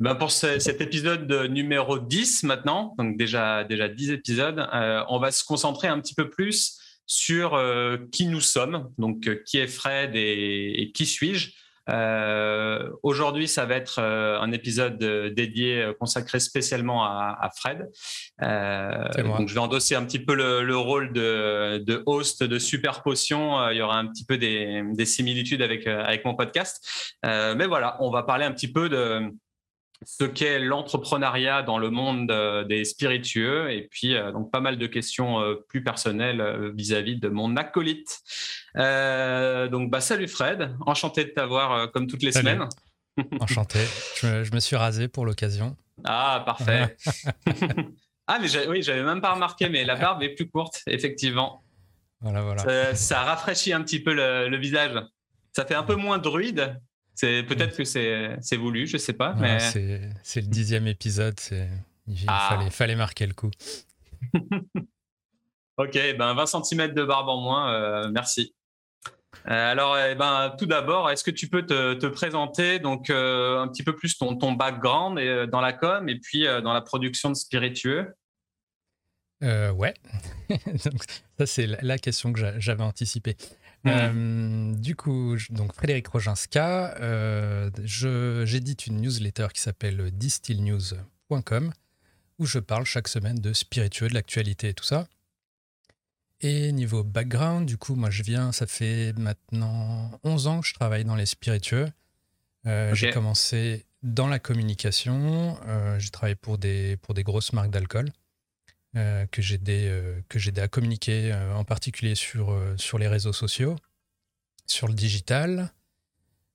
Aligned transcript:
Ben 0.00 0.14
pour 0.14 0.30
cet 0.30 0.80
épisode 0.80 1.30
numéro 1.50 1.98
10 1.98 2.44
maintenant, 2.44 2.94
donc 2.98 3.16
déjà, 3.16 3.64
déjà 3.64 3.88
10 3.88 4.12
épisodes, 4.12 4.66
on 5.08 5.18
va 5.18 5.30
se 5.30 5.44
concentrer 5.44 5.88
un 5.88 6.00
petit 6.00 6.14
peu 6.14 6.30
plus 6.30 6.78
sur 7.06 7.60
qui 8.10 8.26
nous 8.26 8.40
sommes, 8.40 8.90
donc 8.98 9.28
qui 9.44 9.58
est 9.58 9.66
Fred 9.66 10.12
et 10.14 10.90
qui 10.94 11.06
suis-je. 11.06 11.50
Euh, 11.90 12.88
aujourd'hui, 13.02 13.48
ça 13.48 13.66
va 13.66 13.76
être 13.76 13.98
euh, 13.98 14.38
un 14.40 14.52
épisode 14.52 15.02
euh, 15.02 15.30
dédié, 15.30 15.92
consacré 15.98 16.38
spécialement 16.38 17.04
à, 17.04 17.50
Fred. 17.56 17.88
donc, 18.38 19.48
je 19.48 19.54
vais 19.54 19.60
endosser 19.60 19.94
un 19.94 20.04
petit 20.04 20.18
peu 20.18 20.34
le, 20.34 20.76
rôle 20.76 21.12
de, 21.12 22.02
host 22.06 22.42
de 22.42 22.58
Super 22.58 23.02
Potion. 23.02 23.70
il 23.70 23.78
y 23.78 23.82
aura 23.82 23.98
un 23.98 24.06
petit 24.06 24.24
peu 24.24 24.38
des, 24.38 24.82
des 24.92 25.04
similitudes 25.04 25.62
avec, 25.62 25.86
avec 25.86 26.24
mon 26.24 26.34
podcast. 26.34 27.16
mais 27.24 27.66
voilà, 27.66 27.96
on 28.00 28.10
va 28.10 28.22
parler 28.22 28.44
un 28.44 28.52
petit 28.52 28.70
peu 28.70 28.88
de 28.88 29.30
ce 30.04 30.24
qu'est 30.24 30.58
l'entrepreneuriat 30.58 31.62
dans 31.62 31.78
le 31.78 31.90
monde 31.90 32.30
euh, 32.30 32.64
des 32.64 32.84
spiritueux 32.84 33.70
et 33.70 33.82
puis 33.82 34.14
euh, 34.14 34.32
donc 34.32 34.50
pas 34.50 34.60
mal 34.60 34.78
de 34.78 34.86
questions 34.86 35.40
euh, 35.40 35.56
plus 35.68 35.82
personnelles 35.82 36.72
vis-à-vis 36.74 37.16
de 37.16 37.28
mon 37.28 37.56
acolyte. 37.56 38.20
donc 38.74 39.90
bah 39.90 40.00
salut 40.00 40.28
Fred, 40.28 40.74
enchanté 40.86 41.24
de 41.24 41.30
t'avoir 41.30 41.90
comme 41.92 42.06
toutes 42.06 42.22
les 42.22 42.32
semaines. 42.32 42.68
Enchanté, 43.40 43.80
je 44.22 44.54
me, 44.54 44.60
suis 44.60 44.76
rasé 44.76 45.08
pour 45.08 45.26
l'occasion. 45.26 45.76
Ah 46.04 46.42
parfait. 46.46 46.96
ah 48.26 48.38
mais 48.40 48.66
oui 48.68 48.82
j'avais 48.82 49.02
même 49.02 49.20
pas 49.20 49.34
remarqué 49.34 49.68
mais 49.68 49.84
la 49.84 49.96
barbe 49.96 50.22
est 50.22 50.30
plus 50.30 50.48
courte 50.48 50.80
effectivement. 50.86 51.62
Voilà 52.20 52.40
voilà. 52.40 52.94
Ça, 52.94 53.22
rafraîchit 53.24 53.72
un 53.72 53.82
petit 53.82 54.00
peu 54.00 54.14
le, 54.14 54.48
le 54.48 54.56
visage. 54.56 54.94
Ça 55.52 55.66
fait 55.66 55.74
un 55.74 55.82
peu 55.82 55.96
moins 55.96 56.18
druide, 56.18 56.80
c'est 57.20 57.42
peut-être 57.42 57.76
que 57.76 57.84
c'est 57.84 58.56
voulu, 58.56 58.86
je 58.86 58.96
sais 58.96 59.12
pas. 59.12 59.34
mais 59.34 59.58
c'est 60.22 60.40
le 60.40 60.46
dixième 60.46 60.86
épisode. 60.86 61.38
Il 62.06 62.24
ah. 62.26 62.46
fallait, 62.48 62.70
fallait 62.70 62.96
marquer 62.96 63.26
le 63.26 63.34
coup. 63.34 63.50
ok, 65.76 65.98
ben 66.18 66.32
20 66.32 66.46
cm 66.46 66.94
de 66.94 67.04
barbe 67.04 67.28
en 67.28 67.42
moins, 67.42 67.74
euh, 67.74 68.08
merci. 68.10 68.54
Euh, 69.48 69.70
alors, 69.70 69.98
eh 69.98 70.14
ben, 70.14 70.54
tout 70.58 70.64
d'abord, 70.64 71.10
est-ce 71.10 71.22
que 71.22 71.30
tu 71.30 71.48
peux 71.48 71.66
te, 71.66 72.06
présenter 72.06 72.78
donc 72.78 73.10
euh, 73.10 73.60
un 73.60 73.68
petit 73.68 73.82
peu 73.82 73.94
plus 73.94 74.16
ton, 74.16 74.36
ton 74.36 74.52
background 74.52 75.18
et, 75.18 75.46
dans 75.46 75.60
la 75.60 75.74
com 75.74 76.08
et 76.08 76.18
puis 76.18 76.46
dans 76.62 76.72
la 76.72 76.80
production 76.80 77.28
de 77.28 77.34
spiritueux? 77.34 78.14
Ouais, 79.42 79.94
ça 81.38 81.46
c'est 81.46 81.66
la 81.66 81.98
question 81.98 82.32
que 82.32 82.58
j'avais 82.58 82.82
anticipée. 82.82 83.36
Euh, 83.86 84.74
du 84.74 84.94
coup, 84.94 85.36
donc 85.50 85.74
Frédéric 85.74 86.08
Roginska, 86.08 86.94
euh, 87.00 87.70
j'édite 88.44 88.86
une 88.86 89.00
newsletter 89.00 89.48
qui 89.54 89.60
s'appelle 89.60 90.10
distillnews.com 90.10 91.72
où 92.38 92.46
je 92.46 92.58
parle 92.58 92.84
chaque 92.84 93.08
semaine 93.08 93.38
de 93.38 93.52
spiritueux, 93.52 94.08
de 94.08 94.14
l'actualité 94.14 94.70
et 94.70 94.74
tout 94.74 94.84
ça. 94.84 95.06
Et 96.42 96.72
niveau 96.72 97.04
background, 97.04 97.66
du 97.66 97.76
coup, 97.76 97.94
moi 97.94 98.08
je 98.08 98.22
viens, 98.22 98.50
ça 98.52 98.66
fait 98.66 99.12
maintenant 99.18 100.10
11 100.24 100.46
ans 100.46 100.60
que 100.60 100.66
je 100.66 100.74
travaille 100.74 101.04
dans 101.04 101.16
les 101.16 101.26
spiritueux. 101.26 101.88
Euh, 102.66 102.94
j'ai 102.94 103.10
commencé 103.10 103.84
dans 104.02 104.26
la 104.26 104.38
communication, 104.38 105.58
j'ai 105.98 106.08
travaillé 106.10 106.34
pour 106.34 106.56
des, 106.56 106.96
pour 106.98 107.12
des 107.12 107.22
grosses 107.22 107.52
marques 107.52 107.70
d'alcool. 107.70 108.10
Euh, 108.96 109.24
que 109.30 109.40
j'ai 109.40 109.60
euh, 109.68 110.20
à 110.56 110.66
communiquer, 110.66 111.32
euh, 111.32 111.54
en 111.54 111.62
particulier 111.62 112.16
sur, 112.16 112.58
sur 112.76 112.98
les 112.98 113.06
réseaux 113.06 113.32
sociaux, 113.32 113.76
sur 114.66 114.88
le 114.88 114.94
digital. 114.94 115.72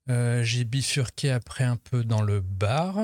j'ai 0.08 0.66
bifurqué 0.66 1.32
après 1.32 1.64
un 1.64 1.78
peu 1.78 2.04
dans 2.04 2.22
le 2.22 2.42
bar, 2.42 2.98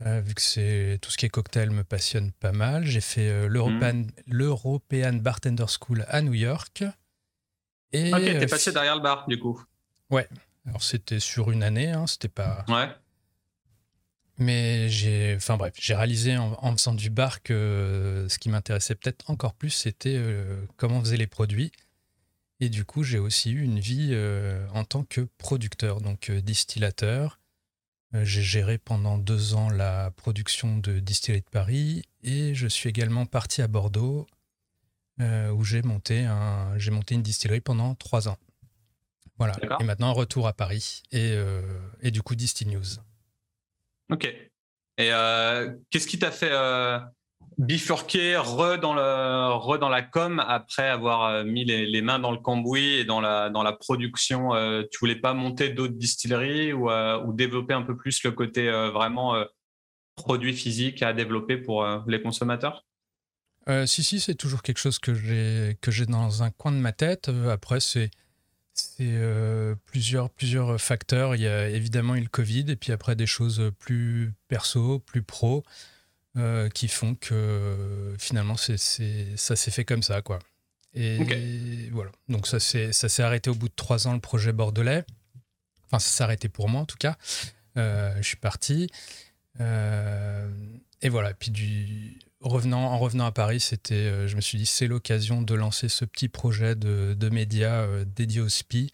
vu 0.00 0.34
que 0.34 0.42
c'est 0.42 0.98
tout 1.02 1.10
ce 1.10 1.16
qui 1.16 1.26
est 1.26 1.28
cocktail 1.28 1.70
me 1.70 1.82
passionne 1.82 2.30
pas 2.32 2.52
mal. 2.52 2.84
J'ai 2.84 3.00
fait 3.00 3.48
mmh. 3.48 4.06
l'European 4.28 5.12
Bartender 5.14 5.66
School 5.66 6.04
à 6.08 6.22
New 6.22 6.34
York. 6.34 6.84
Et, 7.92 8.12
ok, 8.12 8.22
t'es 8.22 8.46
passé 8.46 8.70
derrière 8.72 8.94
le 8.94 9.02
bar, 9.02 9.26
du 9.26 9.40
coup. 9.40 9.60
Ouais. 10.10 10.28
Alors 10.66 10.82
c'était 10.82 11.20
sur 11.20 11.50
une 11.50 11.62
année, 11.62 11.90
hein, 11.90 12.06
c'était 12.06 12.28
pas. 12.28 12.64
Ouais. 12.68 12.88
Mais 14.38 14.88
j'ai, 14.90 15.34
enfin 15.36 15.56
bref, 15.56 15.74
j'ai 15.78 15.94
réalisé 15.94 16.36
en, 16.36 16.76
faisant 16.76 16.92
du 16.92 17.08
bar 17.08 17.42
que 17.42 17.54
euh, 17.54 18.28
ce 18.28 18.38
qui 18.38 18.50
m'intéressait 18.50 18.94
peut-être 18.94 19.30
encore 19.30 19.54
plus, 19.54 19.70
c'était 19.70 20.16
euh, 20.16 20.62
comment 20.76 20.98
on 20.98 21.00
faisait 21.00 21.16
les 21.16 21.26
produits. 21.26 21.72
Et 22.60 22.68
du 22.68 22.84
coup, 22.84 23.02
j'ai 23.02 23.18
aussi 23.18 23.50
eu 23.50 23.62
une 23.62 23.80
vie 23.80 24.10
euh, 24.12 24.66
en 24.72 24.84
tant 24.84 25.04
que 25.04 25.22
producteur, 25.38 26.00
donc 26.00 26.30
distillateur. 26.30 27.40
j'ai 28.12 28.42
géré 28.42 28.78
pendant 28.78 29.18
deux 29.18 29.54
ans 29.54 29.70
la 29.70 30.10
production 30.10 30.78
de 30.78 30.98
Distillerie 31.00 31.42
de 31.42 31.50
Paris 31.50 32.02
et 32.22 32.54
je 32.54 32.66
suis 32.66 32.88
également 32.88 33.26
parti 33.26 33.62
à 33.62 33.68
Bordeaux 33.68 34.26
où 35.18 35.64
j'ai 35.64 35.80
monté, 35.80 36.24
un, 36.24 36.76
j'ai 36.78 36.90
monté 36.90 37.14
une 37.14 37.22
distillerie 37.22 37.62
pendant 37.62 37.94
trois 37.94 38.28
ans. 38.28 38.36
Voilà. 39.38 39.54
Et 39.80 39.84
maintenant, 39.84 40.12
retour 40.12 40.46
à 40.46 40.52
Paris 40.52 41.02
et, 41.10 41.34
et 42.02 42.10
du 42.10 42.22
coup, 42.22 42.34
Distill 42.34 42.68
News. 42.68 43.00
Ok. 44.10 44.24
Et 44.98 45.12
euh, 45.12 45.74
qu'est-ce 45.90 46.06
qui 46.06 46.18
t'a 46.18 46.30
fait 46.30 46.50
euh, 46.50 46.98
bifurquer 47.58 48.38
re 48.38 48.78
dans, 48.78 48.94
le, 48.94 49.54
re 49.54 49.78
dans 49.78 49.88
la 49.88 50.02
com 50.02 50.42
après 50.46 50.88
avoir 50.88 51.24
euh, 51.24 51.44
mis 51.44 51.64
les, 51.64 52.02
mains 52.02 52.18
dans 52.18 52.30
le 52.30 52.38
cambouis 52.38 52.94
et 52.94 53.04
dans 53.04 53.20
la, 53.20 53.72
production 53.78 54.50
Tu 54.90 54.98
voulais 55.00 55.16
pas 55.16 55.34
monter 55.34 55.70
d'autres 55.70 55.94
distilleries 55.94 56.72
ou, 56.72 56.90
ou, 56.90 57.32
développer 57.32 57.74
un 57.74 57.82
peu 57.82 57.96
plus 57.96 58.22
le 58.24 58.32
côté 58.32 58.70
vraiment 58.70 59.34
produit 60.14 60.54
physique 60.54 61.02
à 61.02 61.12
développer 61.12 61.58
pour 61.58 61.86
les 62.06 62.22
consommateurs? 62.22 62.84
Si, 63.86 64.04
si, 64.04 64.20
c'est 64.20 64.36
toujours 64.36 64.62
quelque 64.62 64.78
chose 64.78 64.98
que 64.98 65.12
j'ai 65.12 66.06
dans 66.06 66.42
un 66.42 66.50
coin 66.50 66.72
de 66.72 66.78
ma 66.78 66.92
tête. 66.92 67.30
après, 67.50 67.80
c'est 67.80 68.10
c'est 68.76 68.96
euh, 69.00 69.74
plusieurs, 69.86 70.30
plusieurs 70.30 70.80
facteurs. 70.80 71.34
Il 71.34 71.40
y 71.40 71.46
a 71.46 71.68
évidemment 71.68 72.14
eu 72.14 72.20
le 72.20 72.28
Covid 72.28 72.66
et 72.68 72.76
puis 72.76 72.92
après 72.92 73.16
des 73.16 73.26
choses 73.26 73.72
plus 73.78 74.34
perso, 74.48 74.98
plus 74.98 75.22
pro, 75.22 75.64
euh, 76.36 76.68
qui 76.68 76.88
font 76.88 77.14
que 77.14 78.14
finalement 78.18 78.56
c'est, 78.56 78.76
ça 78.76 79.56
s'est 79.56 79.70
fait 79.70 79.84
comme 79.84 80.02
ça. 80.02 80.20
quoi. 80.22 80.38
Et 80.94 81.88
voilà. 81.90 82.12
Donc 82.28 82.46
ça 82.46 82.60
s'est, 82.60 82.92
ça 82.92 83.08
s'est 83.08 83.22
arrêté 83.22 83.50
au 83.50 83.54
bout 83.54 83.68
de 83.68 83.74
trois 83.74 84.06
ans 84.06 84.14
le 84.14 84.20
projet 84.20 84.52
bordelais. 84.52 85.04
Enfin, 85.86 85.98
ça 85.98 86.10
s'est 86.10 86.24
arrêté 86.24 86.48
pour 86.48 86.68
moi 86.68 86.82
en 86.82 86.86
tout 86.86 86.98
cas. 86.98 87.16
Euh, 87.78 88.14
je 88.18 88.28
suis 88.28 88.36
parti. 88.36 88.90
et 89.58 91.08
voilà. 91.08 91.32
Puis 91.34 91.50
du, 91.50 92.18
revenant, 92.40 92.84
en 92.92 92.98
revenant 92.98 93.26
à 93.26 93.32
Paris, 93.32 93.60
c'était, 93.60 93.94
euh, 93.94 94.28
je 94.28 94.36
me 94.36 94.40
suis 94.40 94.58
dit, 94.58 94.66
c'est 94.66 94.86
l'occasion 94.86 95.42
de 95.42 95.54
lancer 95.54 95.88
ce 95.88 96.04
petit 96.04 96.28
projet 96.28 96.74
de, 96.74 97.14
de 97.14 97.28
médias 97.28 97.82
euh, 97.82 98.04
dédié 98.04 98.40
au 98.40 98.48
SPI 98.48 98.90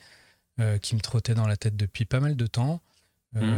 euh, 0.60 0.78
qui 0.78 0.94
me 0.94 1.00
trottait 1.00 1.34
dans 1.34 1.46
la 1.46 1.56
tête 1.56 1.76
depuis 1.76 2.04
pas 2.04 2.20
mal 2.20 2.36
de 2.36 2.46
temps. 2.46 2.80
Mmh. 3.34 3.50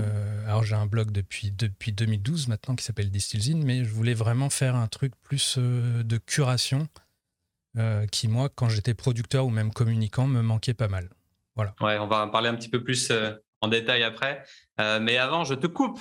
Alors 0.47 0.62
j'ai 0.62 0.77
un 0.77 0.87
blog 0.87 1.11
depuis, 1.11 1.50
depuis 1.50 1.91
2012 1.91 2.47
maintenant 2.47 2.77
qui 2.77 2.84
s'appelle 2.84 3.11
Distillzine, 3.11 3.61
mais 3.65 3.83
je 3.83 3.91
voulais 3.91 4.15
vraiment 4.15 4.49
faire 4.49 4.77
un 4.77 4.87
truc 4.87 5.12
plus 5.21 5.59
de 5.59 6.16
curation 6.16 6.87
qui, 8.12 8.28
moi, 8.28 8.51
quand 8.55 8.69
j'étais 8.69 8.95
producteur 8.95 9.47
ou 9.47 9.51
même 9.51 9.72
communicant, 9.72 10.28
me 10.28 10.43
manquait 10.43 10.75
pas 10.75 10.87
mal. 10.87 11.09
Voilà. 11.56 11.75
Ouais, 11.81 11.99
on 11.99 12.06
va 12.06 12.25
en 12.25 12.28
parler 12.28 12.51
un 12.51 12.55
petit 12.55 12.69
peu 12.69 12.84
plus 12.84 13.11
en 13.62 13.66
détail 13.66 14.05
après. 14.05 14.45
mais 14.78 15.16
avant, 15.16 15.43
je 15.43 15.55
te 15.55 15.66
coupe 15.66 15.99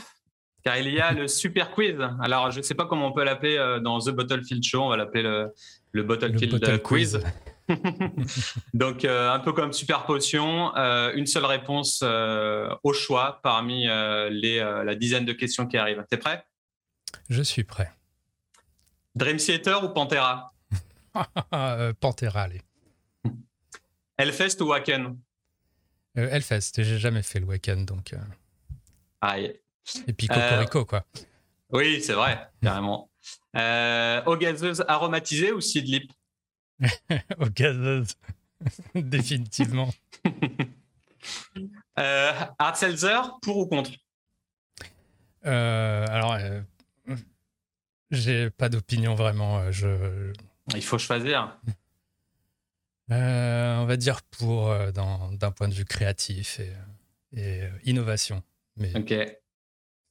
car 0.63 0.77
il 0.77 0.93
y 0.93 0.99
a 0.99 1.11
le 1.11 1.27
super 1.27 1.71
quiz. 1.71 1.97
Alors, 2.21 2.51
je 2.51 2.59
ne 2.59 2.63
sais 2.63 2.73
pas 2.73 2.85
comment 2.85 3.07
on 3.07 3.11
peut 3.11 3.23
l'appeler 3.23 3.57
euh, 3.57 3.79
dans 3.79 3.99
The 3.99 4.09
Bottlefield 4.09 4.63
Show, 4.63 4.81
on 4.81 4.89
va 4.89 4.97
l'appeler 4.97 5.23
le, 5.23 5.53
le 5.91 6.03
Bottlefield 6.03 6.81
quiz. 6.81 7.19
Donc, 8.73 9.03
euh, 9.03 9.31
un 9.31 9.39
peu 9.39 9.51
comme 9.53 9.73
Super 9.73 10.05
Potion, 10.05 10.75
euh, 10.75 11.11
une 11.15 11.25
seule 11.25 11.45
réponse 11.45 12.01
au 12.01 12.93
choix 12.93 13.39
parmi 13.43 13.83
les, 13.83 14.59
la 14.59 14.95
dizaine 14.95 15.25
de 15.25 15.33
questions 15.33 15.67
qui 15.67 15.77
arrivent. 15.77 16.03
T'es 16.09 16.17
prêt? 16.17 16.45
Je 17.29 17.41
suis 17.41 17.63
prêt. 17.63 17.91
Dream 19.15 19.37
Theater 19.37 19.83
ou 19.83 19.89
Pantera? 19.89 20.53
Pantera, 21.99 22.41
allez. 22.41 22.61
Hellfest 24.17 24.61
ou 24.61 24.67
Wacken? 24.67 25.17
Hellfest, 26.15 26.71
j'ai 26.77 26.99
jamais 26.99 27.21
fait 27.21 27.39
le 27.39 27.45
Wacken, 27.45 27.85
donc. 27.85 28.15
Aïe. 29.21 29.59
Et 30.07 30.13
puis 30.13 30.27
Cocorico, 30.27 30.79
euh, 30.79 30.85
quoi. 30.85 31.05
Oui, 31.71 32.01
c'est 32.01 32.13
vrai, 32.13 32.49
carrément. 32.61 33.09
Euh, 33.55 34.23
eau 34.25 34.37
gazeuse 34.37 34.83
aromatisée 34.87 35.51
ou 35.51 35.61
Seedlip 35.61 36.11
Eau 37.39 37.49
gazeuse, 37.55 38.15
définitivement. 38.95 39.89
euh, 41.99 42.31
Art 42.59 42.77
Seltzer, 42.77 43.21
pour 43.41 43.57
ou 43.57 43.65
contre? 43.67 43.91
Euh, 45.45 46.05
Alors, 46.09 46.33
euh, 46.33 46.61
j'ai 48.11 48.49
pas 48.49 48.69
d'opinion 48.69 49.15
vraiment. 49.15 49.71
Je... 49.71 50.31
Il 50.75 50.83
faut 50.83 50.97
choisir. 50.97 51.59
on 53.09 53.85
va 53.85 53.97
dire 53.97 54.21
pour 54.23 54.73
d'un 54.91 55.51
point 55.51 55.67
de 55.67 55.73
vue 55.73 55.85
créatif 55.85 56.59
et, 56.59 56.73
et 57.35 57.69
innovation. 57.85 58.43
Mais... 58.77 58.95
Ok. 58.95 59.13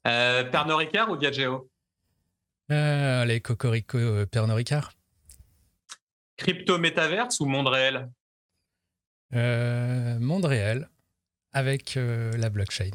Pernod 0.04 0.78
Ricard 0.78 1.10
ou 1.10 1.16
Diageo 1.16 1.68
Allez, 2.68 3.40
Cocorico, 3.40 4.26
Pernod 4.26 4.56
Ricard. 4.56 4.92
Crypto 6.36 6.78
métaverse 6.78 7.40
ou 7.40 7.46
monde 7.46 7.68
réel? 7.68 8.10
Monde 9.32 10.44
réel 10.46 10.88
avec 11.52 11.96
la 11.96 12.48
blockchain. 12.50 12.90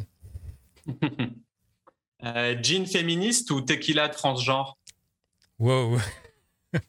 jean 2.62 2.86
féministe 2.86 3.52
ou 3.52 3.62
tequila 3.62 4.10
transgenre? 4.10 4.78
Wow. 5.60 6.00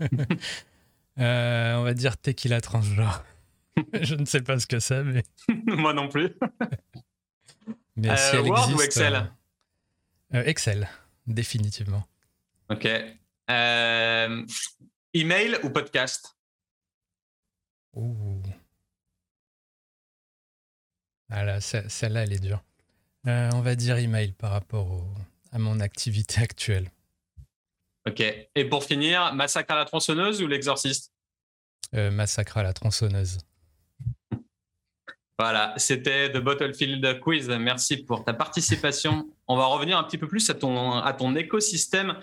on 1.17 1.83
va 1.83 1.95
dire 1.95 2.17
tequila 2.17 2.61
transgenre. 2.61 3.25
je 4.01 4.15
ne 4.15 4.25
sais 4.25 4.43
pas 4.43 4.59
ce 4.59 4.67
que 4.67 4.79
c'est, 4.79 5.05
mais. 5.05 5.23
Moi 5.67 5.93
non 5.93 6.09
plus. 6.09 6.31
mais 7.97 8.17
si 8.17 8.37
elle 8.37 8.49
Word 8.49 8.71
existe, 8.71 8.79
ou 8.79 8.83
Excel 8.83 9.33
Excel, 10.33 10.89
définitivement. 11.27 12.05
Ok. 12.71 12.87
email 15.15 15.59
ou 15.63 15.71
podcast? 15.71 16.37
Ouh. 17.95 18.43
Ah 21.31 21.61
celle-là, 21.61 22.23
elle 22.23 22.33
est 22.33 22.41
dure. 22.41 22.63
on 23.25 23.61
va 23.61 23.75
dire 23.75 23.97
email 23.99 24.33
par 24.33 24.53
rapport 24.53 25.05
à 25.53 25.59
mon 25.59 25.81
activité 25.81 26.41
actuelle. 26.43 26.91
Ok. 28.07 28.21
Et 28.21 28.65
pour 28.65 28.85
finir, 28.85 29.35
Massacre 29.35 29.73
à 29.73 29.77
la 29.77 29.85
tronçonneuse 29.85 30.43
ou 30.43 30.47
l'exorciste? 30.47 31.13
Massacre 31.93 32.59
à 32.59 32.63
la 32.63 32.73
tronçonneuse. 32.73 33.39
Voilà, 35.39 35.73
c'était 35.77 36.33
The 36.33 36.39
Battlefield 36.39 37.21
Quiz. 37.21 37.49
Merci 37.49 37.99
pour 37.99 38.25
ta 38.25 38.35
participation. 38.35 39.31
On 39.47 39.57
va 39.57 39.67
revenir 39.67 39.97
un 39.97 40.03
petit 40.03 40.19
peu 40.19 40.27
plus 40.27 40.51
à 40.51 40.55
ton, 40.55 40.95
à 40.95 41.13
ton 41.13 41.37
écosystème. 41.37 42.17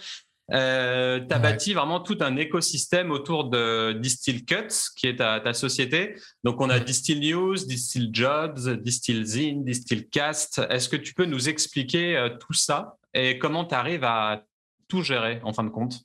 Euh, 0.51 1.19
tu 1.25 1.33
as 1.33 1.39
bâti 1.39 1.73
vraiment 1.73 2.01
tout 2.01 2.17
un 2.19 2.35
écosystème 2.35 3.11
autour 3.11 3.49
de 3.49 3.93
Distill 3.93 4.45
Cuts, 4.45 4.91
qui 4.95 5.07
est 5.07 5.15
ta, 5.15 5.53
société. 5.53 6.15
Donc, 6.43 6.59
on 6.59 6.69
a 6.69 6.79
Distill 6.79 7.21
News, 7.21 7.55
Distill 7.55 8.09
Jobs, 8.11 8.81
Distill 8.81 9.25
Zine, 9.25 9.63
Distill 9.63 10.09
Cast. 10.09 10.61
Est-ce 10.69 10.89
que 10.89 10.97
tu 10.97 11.13
peux 11.13 11.25
nous 11.25 11.47
expliquer 11.47 12.17
euh, 12.17 12.29
tout 12.29 12.53
ça 12.53 12.97
et 13.13 13.39
comment 13.39 13.63
tu 13.63 13.75
arrives 13.75 14.03
à 14.03 14.43
tout 14.87 15.01
gérer 15.01 15.39
en 15.43 15.53
fin 15.53 15.63
de 15.63 15.69
compte? 15.69 16.01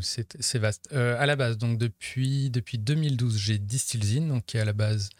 C'est 0.00 0.58
vaste. 0.58 0.88
Euh, 0.92 1.16
à 1.18 1.26
la 1.26 1.34
base, 1.34 1.58
donc 1.58 1.76
depuis, 1.78 2.48
depuis 2.48 2.78
2012, 2.78 3.36
j'ai 3.36 3.58
Distillzine, 3.58 4.28
donc 4.28 4.46
qui 4.46 4.56
est 4.56 4.60
à 4.60 4.64
la 4.64 4.72
base 4.72 5.10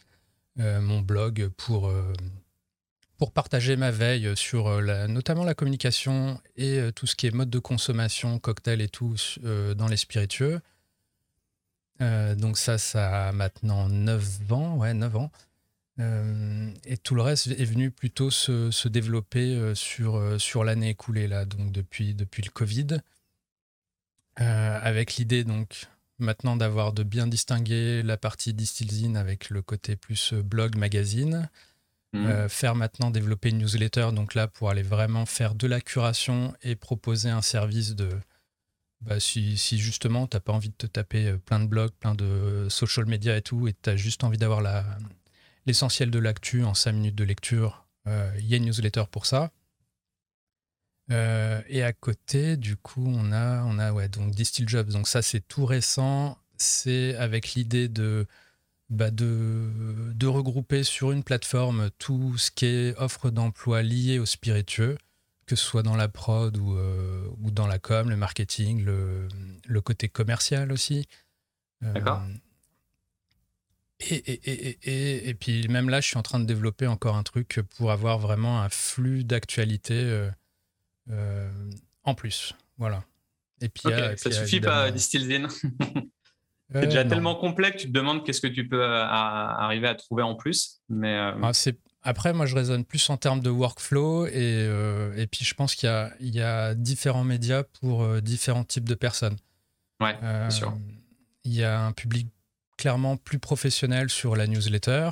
mon 0.56 1.00
blog 1.00 1.48
pour, 1.56 1.88
euh, 1.88 2.12
pour 3.18 3.32
partager 3.32 3.76
ma 3.76 3.90
veille 3.90 4.36
sur 4.36 4.68
euh, 4.68 4.80
la, 4.80 5.08
notamment 5.08 5.44
la 5.44 5.54
communication 5.54 6.40
et 6.56 6.80
tout 6.94 7.06
ce 7.06 7.14
qui 7.14 7.26
est 7.26 7.30
mode 7.30 7.50
de 7.50 7.58
consommation, 7.58 8.38
cocktail 8.38 8.80
et 8.80 8.88
tout 8.88 9.16
dans 9.42 9.88
les 9.88 9.96
spiritueux. 9.96 10.60
donc 12.00 12.58
ça, 12.58 12.78
ça 12.78 13.28
a 13.28 13.32
maintenant 13.32 13.88
9 13.88 14.52
ans, 14.52 14.76
ouais, 14.76 14.92
9 14.94 15.16
ans. 15.16 15.30
et 15.98 16.96
tout 17.02 17.14
le 17.14 17.22
reste 17.22 17.46
est 17.46 17.64
venu 17.64 17.90
plutôt 17.90 18.30
se, 18.30 18.70
se 18.70 18.88
développer 18.88 19.72
sur, 19.74 20.40
sur 20.40 20.64
l'année 20.64 20.90
écoulée, 20.90 21.28
là, 21.28 21.44
donc 21.44 21.70
depuis, 21.72 22.14
depuis 22.14 22.42
le 22.42 22.50
Covid. 22.50 22.98
avec 24.36 25.16
l'idée 25.16 25.44
donc 25.44 25.86
maintenant 26.18 26.56
d'avoir 26.56 26.92
de 26.92 27.02
bien 27.02 27.26
distinguer 27.26 28.02
la 28.02 28.16
partie 28.16 28.54
distillzine 28.54 29.16
avec 29.16 29.50
le 29.50 29.62
côté 29.62 29.96
plus 29.96 30.32
euh, 30.32 30.42
blog, 30.42 30.76
magazine. 30.76 31.48
Mhm. 32.14 32.26
Euh, 32.26 32.48
faire 32.48 32.74
maintenant 32.74 33.10
développer 33.10 33.48
une 33.48 33.58
newsletter, 33.58 34.10
donc 34.12 34.34
là 34.34 34.46
pour 34.46 34.68
aller 34.68 34.82
vraiment 34.82 35.24
faire 35.24 35.54
de 35.54 35.66
la 35.66 35.80
curation 35.80 36.54
et 36.62 36.76
proposer 36.76 37.30
un 37.30 37.42
service 37.42 37.94
de. 37.94 38.10
Bah, 39.00 39.18
si, 39.18 39.56
justement 39.56 40.28
tu 40.28 40.36
n'as 40.36 40.40
pas 40.40 40.52
envie 40.52 40.68
de 40.68 40.74
te 40.76 40.86
taper 40.86 41.26
euh, 41.26 41.38
plein 41.38 41.58
de 41.58 41.66
blogs, 41.66 41.90
plein 41.92 42.14
de 42.14 42.66
social 42.68 43.06
media 43.06 43.36
et 43.36 43.42
tout, 43.42 43.66
et 43.66 43.74
tu 43.74 43.90
as 43.90 43.96
juste 43.96 44.24
envie 44.24 44.38
d'avoir 44.38 44.62
l'essentiel 45.66 46.10
de 46.10 46.18
l'actu 46.18 46.64
en 46.64 46.74
5 46.74 46.92
minutes 46.92 47.14
de 47.14 47.24
lecture, 47.24 47.86
il 48.06 48.46
y 48.46 48.54
a 48.54 48.58
une 48.58 48.66
newsletter 48.66 49.04
pour 49.10 49.26
ça. 49.26 49.50
Euh, 51.10 51.60
et 51.68 51.82
à 51.82 51.92
côté, 51.92 52.56
du 52.56 52.76
coup, 52.76 53.04
on 53.06 53.32
a, 53.32 53.62
on 53.64 53.78
a 53.78 53.92
ouais, 53.92 54.08
donc 54.08 54.34
Distill 54.34 54.68
Jobs. 54.68 54.90
Donc 54.90 55.08
ça, 55.08 55.22
c'est 55.22 55.40
tout 55.40 55.66
récent. 55.66 56.38
C'est 56.56 57.16
avec 57.16 57.54
l'idée 57.54 57.88
de, 57.88 58.26
bah 58.88 59.10
de, 59.10 60.12
de, 60.14 60.26
regrouper 60.26 60.84
sur 60.84 61.12
une 61.12 61.24
plateforme 61.24 61.90
tout 61.98 62.38
ce 62.38 62.50
qui 62.50 62.66
est 62.66 62.96
offre 62.98 63.30
d'emploi 63.30 63.82
liée 63.82 64.18
au 64.18 64.26
spiritueux, 64.26 64.96
que 65.46 65.56
ce 65.56 65.64
soit 65.64 65.82
dans 65.82 65.96
la 65.96 66.08
prod 66.08 66.56
ou, 66.56 66.76
euh, 66.76 67.26
ou 67.40 67.50
dans 67.50 67.66
la 67.66 67.78
com, 67.78 68.08
le 68.08 68.16
marketing, 68.16 68.84
le, 68.84 69.26
le 69.66 69.80
côté 69.80 70.08
commercial 70.08 70.70
aussi. 70.70 71.08
Euh, 71.82 71.92
D'accord. 71.94 72.22
Et, 74.08 74.16
et, 74.16 74.78
et, 74.82 75.28
et, 75.28 75.34
puis 75.34 75.68
même 75.68 75.88
là, 75.88 76.00
je 76.00 76.08
suis 76.08 76.18
en 76.18 76.22
train 76.22 76.40
de 76.40 76.44
développer 76.44 76.86
encore 76.86 77.16
un 77.16 77.22
truc 77.22 77.60
pour 77.76 77.92
avoir 77.92 78.18
vraiment 78.18 78.60
un 78.60 78.68
flux 78.68 79.22
d'actualité 79.24 79.94
euh, 79.94 80.28
en 82.04 82.14
plus. 82.14 82.54
Voilà. 82.78 83.04
Et 83.60 83.68
puis, 83.68 83.84
ça 84.16 84.30
suffit 84.30 84.60
pas, 84.60 84.90
Distillzine. 84.90 85.48
c'est 86.72 86.86
déjà 86.86 87.00
euh, 87.00 87.08
tellement 87.08 87.36
complet 87.36 87.70
que 87.72 87.78
tu 87.78 87.86
te 87.86 87.92
demandes 87.92 88.24
qu'est-ce 88.24 88.40
que 88.40 88.48
tu 88.48 88.66
peux 88.66 88.82
euh, 88.82 89.04
arriver 89.04 89.88
à 89.88 89.94
trouver 89.94 90.22
en 90.22 90.34
plus. 90.34 90.80
Mais 90.88 91.16
ah, 91.16 91.52
après, 92.02 92.32
moi, 92.32 92.46
je 92.46 92.56
raisonne 92.56 92.84
plus 92.84 93.08
en 93.10 93.16
termes 93.16 93.40
de 93.40 93.50
workflow 93.50 94.26
et, 94.26 94.68
et 95.16 95.26
puis 95.28 95.44
je 95.44 95.54
pense 95.54 95.74
qu'il 95.74 95.88
y, 96.20 96.30
y 96.30 96.40
a, 96.40 96.74
différents 96.74 97.24
médias 97.24 97.62
pour 97.62 98.20
différents 98.20 98.64
types 98.64 98.88
de 98.88 98.94
personnes. 98.94 99.36
Ouais, 100.00 100.16
bien 100.20 100.50
sûr. 100.50 100.76
Il 101.44 101.54
y 101.54 101.64
a 101.64 101.80
un 101.80 101.92
public 101.92 102.28
clairement 102.76 103.16
plus 103.16 103.38
professionnel 103.38 104.10
sur 104.10 104.34
la 104.34 104.46
newsletter. 104.46 105.10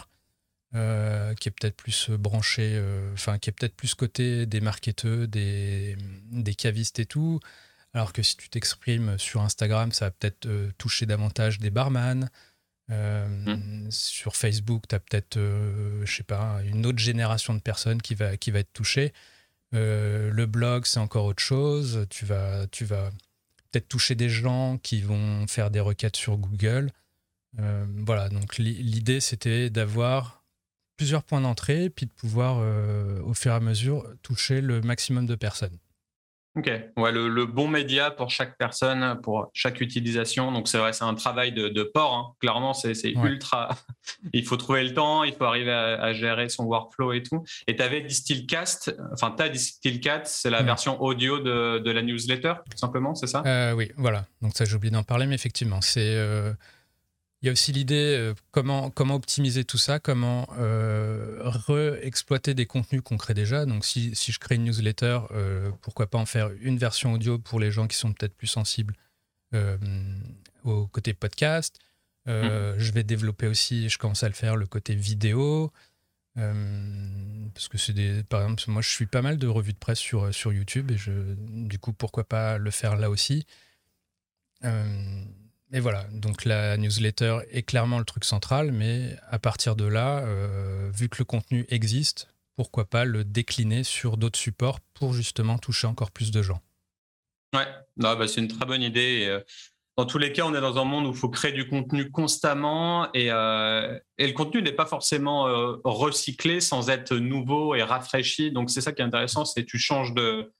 Euh, 0.77 1.35
qui 1.35 1.49
est 1.49 1.51
peut-être 1.51 1.75
plus 1.75 2.11
euh, 2.11 2.17
branché, 2.17 2.75
euh, 2.75 3.13
enfin 3.15 3.41
qui 3.41 3.51
est 3.51 3.53
peut-être 3.53 3.75
plus 3.75 3.97
côté 3.97 4.47
des 4.47 4.61
marketeurs, 4.61 5.27
des, 5.27 5.97
des 6.31 6.55
cavistes 6.55 7.01
et 7.01 7.07
tout. 7.07 7.41
Alors 7.93 8.13
que 8.13 8.23
si 8.23 8.37
tu 8.37 8.49
t'exprimes 8.49 9.19
sur 9.19 9.41
Instagram, 9.41 9.91
ça 9.91 10.05
va 10.05 10.11
peut-être 10.13 10.49
toucher 10.79 11.07
davantage 11.07 11.59
des 11.59 11.71
barman. 11.71 12.31
Mmh. 12.89 13.91
Sur 13.91 14.37
Facebook, 14.37 14.85
tu 14.89 14.95
as 14.95 15.01
peut-être, 15.01 15.39
je 15.39 16.13
sais 16.13 16.23
pas, 16.23 16.61
une 16.65 16.87
autre 16.87 16.99
génération 16.99 17.53
de 17.55 17.61
personnes 17.61 18.01
qui 18.01 18.15
va, 18.15 18.37
qui 18.37 18.53
va 18.53 18.61
être 18.61 18.73
touchée. 18.73 19.13
le 19.73 20.45
blog, 20.47 20.87
c'est 20.87 21.01
encore 21.01 21.25
autre 21.25 21.43
chose. 21.43 22.07
Tu 22.11 22.25
vas, 22.27 22.69
tu 22.69 22.85
vas 22.85 23.11
peut-être 23.73 23.89
toucher 23.89 24.15
des 24.15 24.29
gens 24.29 24.79
qui 24.79 25.03
vont 25.03 25.49
faire 25.49 25.73
des 25.73 25.81
requêtes 25.81 26.17
sur 26.17 26.37
Google. 26.37 26.93
voilà, 27.57 28.29
donc 28.29 28.59
l'idée, 28.59 29.19
c'était 29.19 29.69
d'avoir 29.69 30.40
plusieurs 31.01 31.23
points 31.23 31.41
d'entrée, 31.41 31.89
puis 31.89 32.05
de 32.05 32.13
pouvoir, 32.13 32.59
euh, 32.61 33.23
au 33.23 33.33
fur 33.33 33.53
et 33.53 33.55
à 33.55 33.61
mesure, 33.61 34.05
toucher 34.23 34.61
le 34.61 34.83
maximum 34.83 35.25
de 35.25 35.35
personnes. 35.35 35.79
Ok, 36.59 36.71
ouais, 36.99 37.11
le, 37.11 37.47
bon 37.47 37.69
média 37.69 38.11
pour 38.11 38.29
chaque 38.29 38.59
personne, 38.59 39.19
pour 39.23 39.51
chaque 39.55 39.81
utilisation. 39.81 40.53
Donc 40.53 40.69
c'est 40.69 40.77
vrai, 40.77 40.93
c'est 40.93 41.05
un 41.05 41.15
travail 41.15 41.53
de, 41.53 41.83
port. 41.83 42.13
Hein. 42.13 42.35
Clairement, 42.39 42.75
c'est 42.75 42.93
ultra. 43.13 43.71
il 44.35 44.45
faut 44.45 44.59
trouver 44.59 44.85
le 44.85 44.93
temps, 44.93 45.25
il 45.25 45.33
faut 45.33 45.45
arriver 45.45 45.73
à, 45.73 46.13
gérer 46.13 46.51
son 46.51 46.65
workflow 46.65 47.15
et 47.15 47.23
tout. 47.23 47.45
Et 47.67 47.77
tu 47.77 47.83
avais 47.83 48.03
Distillcast, 48.03 48.95
enfin 49.15 49.33
tu 49.35 49.43
as 49.43 49.49
Distillcast, 49.49 50.27
c'est 50.27 50.51
la 50.51 50.63
version 50.63 51.01
audio 51.01 51.39
de, 51.39 51.91
la 51.91 52.03
newsletter, 52.03 52.53
tout 52.71 52.77
simplement, 52.77 53.15
c'est 53.15 53.27
ça? 53.27 53.43
Euh, 53.47 53.73
Oui, 53.73 53.91
voilà. 53.97 54.27
Donc 54.43 54.53
ça, 54.55 54.67
j'ai 54.67 54.77
oublié 54.77 54.93
d'en 54.93 55.03
parler, 55.03 55.27
mais 55.27 55.37
effectivement, 55.37 55.81
c'est. 55.81 56.15
Euh, 56.15 56.53
il 57.43 57.47
y 57.47 57.49
a 57.49 57.53
aussi 57.53 57.73
l'idée 57.73 58.17
euh, 58.19 58.35
comment, 58.51 58.91
comment 58.91 59.15
optimiser 59.15 59.65
tout 59.65 59.79
ça, 59.79 59.99
comment 59.99 60.47
euh, 60.59 61.39
re-exploiter 61.43 62.53
des 62.53 62.67
contenus 62.67 63.01
qu'on 63.03 63.17
crée 63.17 63.33
déjà. 63.33 63.65
Donc, 63.65 63.87
si, 63.87 64.15
si 64.15 64.31
je 64.31 64.39
crée 64.39 64.57
une 64.57 64.65
newsletter, 64.65 65.21
euh, 65.31 65.71
pourquoi 65.81 66.07
pas 66.09 66.19
en 66.19 66.27
faire 66.27 66.51
une 66.61 66.77
version 66.77 67.15
audio 67.15 67.39
pour 67.39 67.59
les 67.59 67.71
gens 67.71 67.87
qui 67.87 67.97
sont 67.97 68.13
peut-être 68.13 68.35
plus 68.35 68.47
sensibles 68.47 68.95
au 70.63 70.87
côté 70.87 71.13
podcast. 71.13 71.81
Mmh. 72.27 72.77
Je 72.77 72.93
vais 72.93 73.03
développer 73.03 73.49
aussi, 73.49 73.89
je 73.89 73.99
commence 73.99 74.23
à 74.23 74.29
le 74.29 74.35
faire, 74.35 74.55
le 74.55 74.67
côté 74.67 74.95
vidéo. 74.95 75.73
parce 76.37 77.67
que 77.69 77.77
c'est 77.77 77.93
des. 77.93 78.23
Par 78.23 78.43
exemple, 78.43 78.63
moi, 78.69 78.81
je 78.81 78.91
suis 78.91 79.07
pas 79.07 79.23
mal 79.23 79.39
de 79.39 79.49
revues 79.49 79.73
de 79.73 79.79
presse 79.79 79.99
sur, 79.99 80.33
sur 80.33 80.53
YouTube 80.53 80.93
et 80.93 80.97
je, 80.97 81.11
du 81.37 81.81
coup, 81.81 81.93
pourquoi 81.93 82.23
pas 82.23 82.59
le 82.59 82.71
faire 82.71 82.97
là 82.97 83.11
aussi. 83.11 83.45
Et 85.73 85.79
voilà, 85.79 86.05
donc 86.13 86.45
la 86.45 86.77
newsletter 86.77 87.39
est 87.51 87.63
clairement 87.63 87.99
le 87.99 88.05
truc 88.05 88.25
central, 88.25 88.73
mais 88.73 89.17
à 89.29 89.39
partir 89.39 89.77
de 89.77 89.85
là, 89.85 90.19
euh, 90.19 90.91
vu 90.93 91.09
que 91.09 91.19
le 91.19 91.25
contenu 91.25 91.65
existe, 91.69 92.29
pourquoi 92.57 92.87
pas 92.87 93.05
le 93.05 93.23
décliner 93.23 93.85
sur 93.85 94.17
d'autres 94.17 94.39
supports 94.39 94.81
pour 94.95 95.13
justement 95.13 95.59
toucher 95.59 95.87
encore 95.87 96.11
plus 96.11 96.33
de 96.33 96.43
gens. 96.43 96.61
Ouais, 97.55 97.67
bah, 97.97 98.17
c'est 98.27 98.41
une 98.41 98.49
très 98.49 98.67
bonne 98.67 98.83
idée. 98.83 99.27
Euh, 99.29 99.41
dans 99.97 100.07
tous 100.07 100.19
les 100.19 100.33
cas, 100.33 100.45
on 100.45 100.55
est 100.55 100.61
dans 100.61 100.77
un 100.77 100.85
monde 100.85 101.07
où 101.07 101.11
il 101.11 101.17
faut 101.17 101.29
créer 101.29 101.53
du 101.53 101.69
contenu 101.69 102.11
constamment 102.11 103.13
et, 103.13 103.31
euh, 103.31 103.97
et 104.19 104.27
le 104.27 104.33
contenu 104.33 104.63
n'est 104.63 104.73
pas 104.73 104.87
forcément 104.87 105.45
recyclé 105.85 106.61
sans 106.61 106.91
être 106.91 107.15
nouveau 107.15 107.75
et 107.75 107.83
rafraîchi. 107.83 108.51
Donc 108.51 108.71
c'est 108.71 108.81
ça 108.81 108.93
qui 108.93 109.03
est 109.03 109.05
intéressant, 109.05 109.45
c'est 109.45 109.65
tu 109.65 109.79
changes 109.79 110.15
de, 110.15 110.53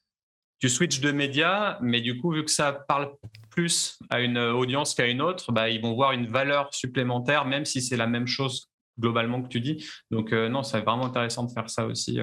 tu 0.61 0.69
switches 0.69 1.01
de 1.01 1.11
médias, 1.11 1.79
mais 1.81 2.01
du 2.01 2.19
coup, 2.19 2.33
vu 2.33 2.45
que 2.45 2.51
ça 2.51 2.73
parle 2.73 3.13
plus 3.51 3.99
à 4.09 4.21
une 4.21 4.39
audience 4.39 4.95
qu'à 4.95 5.07
une 5.07 5.21
autre, 5.21 5.53
bah, 5.53 5.69
ils 5.69 5.81
vont 5.81 5.95
voir 5.95 6.13
une 6.13 6.27
valeur 6.27 6.73
supplémentaire, 6.73 7.45
même 7.45 7.65
si 7.65 7.83
c'est 7.83 7.97
la 7.97 8.07
même 8.07 8.27
chose 8.27 8.71
globalement 8.99 9.43
que 9.43 9.49
tu 9.49 9.61
dis. 9.61 9.85
Donc, 10.11 10.33
non, 10.33 10.63
c'est 10.63 10.81
vraiment 10.81 11.07
intéressant 11.07 11.45
de 11.45 11.53
faire 11.53 11.69
ça 11.71 11.87
aussi. 11.87 12.19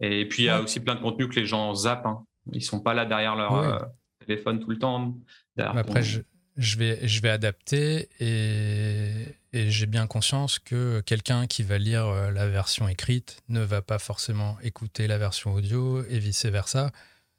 Et 0.00 0.26
puis, 0.28 0.44
il 0.44 0.46
y 0.46 0.48
a 0.48 0.60
aussi 0.60 0.80
plein 0.80 0.94
de 0.94 1.00
contenus 1.00 1.28
que 1.28 1.40
les 1.40 1.46
gens 1.46 1.74
zappent. 1.74 2.06
Hein. 2.06 2.24
Ils 2.52 2.58
ne 2.58 2.64
sont 2.64 2.80
pas 2.80 2.94
là 2.94 3.04
derrière 3.04 3.36
leur 3.36 3.88
téléphone 4.26 4.60
tout 4.60 4.70
le 4.70 4.78
temps. 4.78 5.16
Après, 5.58 6.02
je, 6.02 6.20
je 6.56 6.76
vais, 6.76 7.06
je 7.06 7.20
vais 7.22 7.30
adapter 7.30 8.08
et, 8.20 9.36
j'ai 9.52 9.86
bien 9.86 10.06
conscience 10.06 10.58
que 10.58 11.00
quelqu'un 11.00 11.46
qui 11.46 11.62
va 11.62 11.76
lire 11.76 12.06
euh, 12.06 12.30
la 12.30 12.48
version 12.48 12.88
écrite 12.88 13.42
ne 13.48 13.60
va 13.60 13.82
pas 13.82 13.98
forcément 13.98 14.56
écouter 14.62 15.06
la 15.06 15.18
version 15.18 15.52
audio 15.52 16.02
et 16.04 16.18
vice-versa. 16.18 16.90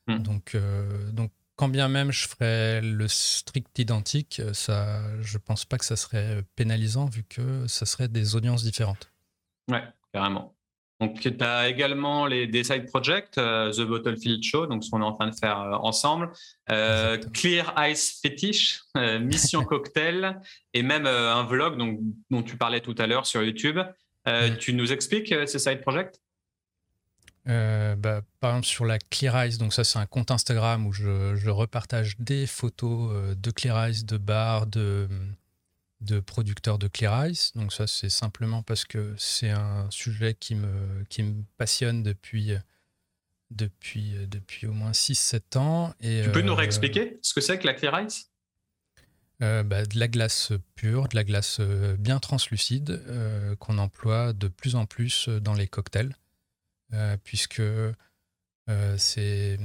Hmm. 0.08 0.20
Donc, 0.20 0.54
euh, 0.54 1.12
donc, 1.12 1.32
quand 1.56 1.70
bien 1.70 1.88
même 1.88 2.12
je 2.12 2.28
ferais 2.28 2.82
le 2.82 3.08
strict 3.08 3.78
identique, 3.80 4.42
ça, 4.54 5.02
je 5.22 5.38
pense 5.38 5.66
pas 5.66 5.78
que 5.78 5.86
ça 5.86 5.96
serait 5.96 6.44
pénalisant 6.56 7.06
vu 7.06 7.24
que 7.24 7.68
ça 7.68 7.86
serait 7.86 8.08
des 8.08 8.36
audiences 8.36 8.64
différentes. 8.64 9.12
Ouais, 9.70 9.84
carrément. 10.12 10.56
Donc, 11.04 11.20
tu 11.20 11.36
as 11.42 11.68
également 11.68 12.26
les, 12.28 12.48
des 12.48 12.64
side 12.64 12.86
projects, 12.86 13.38
euh, 13.38 13.72
The 13.74 13.82
Bottlefield 13.82 14.42
Show, 14.42 14.68
donc 14.68 14.84
ce 14.84 14.90
qu'on 14.90 15.02
est 15.02 15.06
en 15.06 15.12
train 15.12 15.28
de 15.28 15.36
faire 15.36 15.60
euh, 15.60 15.72
ensemble, 15.74 16.32
euh, 16.72 17.18
Clear 17.34 17.74
Ice 17.90 18.22
Fetish, 18.22 18.82
Mission 19.20 19.64
Cocktail, 19.66 20.40
et 20.74 20.82
même 20.82 21.06
un 21.06 21.44
vlog 21.44 21.78
donc, 21.78 22.00
dont 22.30 22.42
tu 22.42 22.56
parlais 22.56 22.80
tout 22.80 22.96
à 22.98 23.08
l'heure 23.08 23.26
sur 23.26 23.44
YouTube. 23.44 23.80
Tu 24.60 24.74
nous 24.74 24.94
expliques 24.94 25.34
ces 25.46 25.60
side 25.60 25.82
projects 25.82 26.16
bah, 27.46 28.22
par 28.40 28.52
exemple 28.52 28.68
sur 28.68 28.86
la 28.86 29.00
Clear 29.00 29.46
Ice, 29.46 29.58
donc 29.58 29.74
ça 29.74 29.84
c'est 29.84 30.00
un 30.00 30.06
compte 30.06 30.32
Instagram 30.32 30.86
où 30.86 30.94
je, 30.94 31.36
je 31.36 31.50
repartage 31.50 32.16
des 32.20 32.48
photos 32.48 33.36
de 33.36 33.52
Clear 33.52 33.90
Ice, 33.90 34.06
de 34.06 34.18
bars, 34.18 34.68
de, 34.68 35.08
de 36.04 36.20
producteurs 36.20 36.78
de 36.78 36.88
Clear 36.88 37.28
Ice. 37.28 37.52
Donc 37.56 37.74
ça, 37.74 37.88
c'est 37.88 38.10
simplement 38.10 38.62
parce 38.64 38.86
que 38.86 39.14
c'est 39.18 39.50
un 39.50 39.88
sujet 39.90 40.36
qui 40.36 40.56
me, 40.56 41.04
qui 41.10 41.24
me 41.24 41.44
passionne 41.58 42.04
depuis, 42.04 42.54
depuis, 43.52 44.16
depuis 44.28 44.68
au 44.68 44.74
moins 44.74 44.92
6-7 44.92 45.58
ans. 45.58 45.94
Et, 46.02 46.24
tu 46.24 46.32
peux 46.32 46.42
nous 46.42 46.54
euh, 46.54 46.58
réexpliquer 46.58 47.20
ce 47.22 47.34
que 47.34 47.42
c'est 47.42 47.58
que 47.60 47.66
la 47.66 47.74
Clear 47.74 48.02
Ice 48.02 48.30
euh, 49.42 49.64
bah, 49.64 49.86
de 49.86 49.98
la 49.98 50.08
glace 50.08 50.52
pure, 50.76 51.08
de 51.08 51.16
la 51.16 51.24
glace 51.24 51.58
euh, 51.60 51.96
bien 51.98 52.20
translucide 52.20 53.02
qu'on 53.60 53.78
emploie 53.78 54.34
de 54.34 54.48
plus 54.48 54.76
en 54.76 54.86
plus 54.86 55.30
dans 55.30 55.54
les 55.54 55.68
cocktails, 55.68 56.16
puisque 57.24 57.62
c'est 58.98 59.58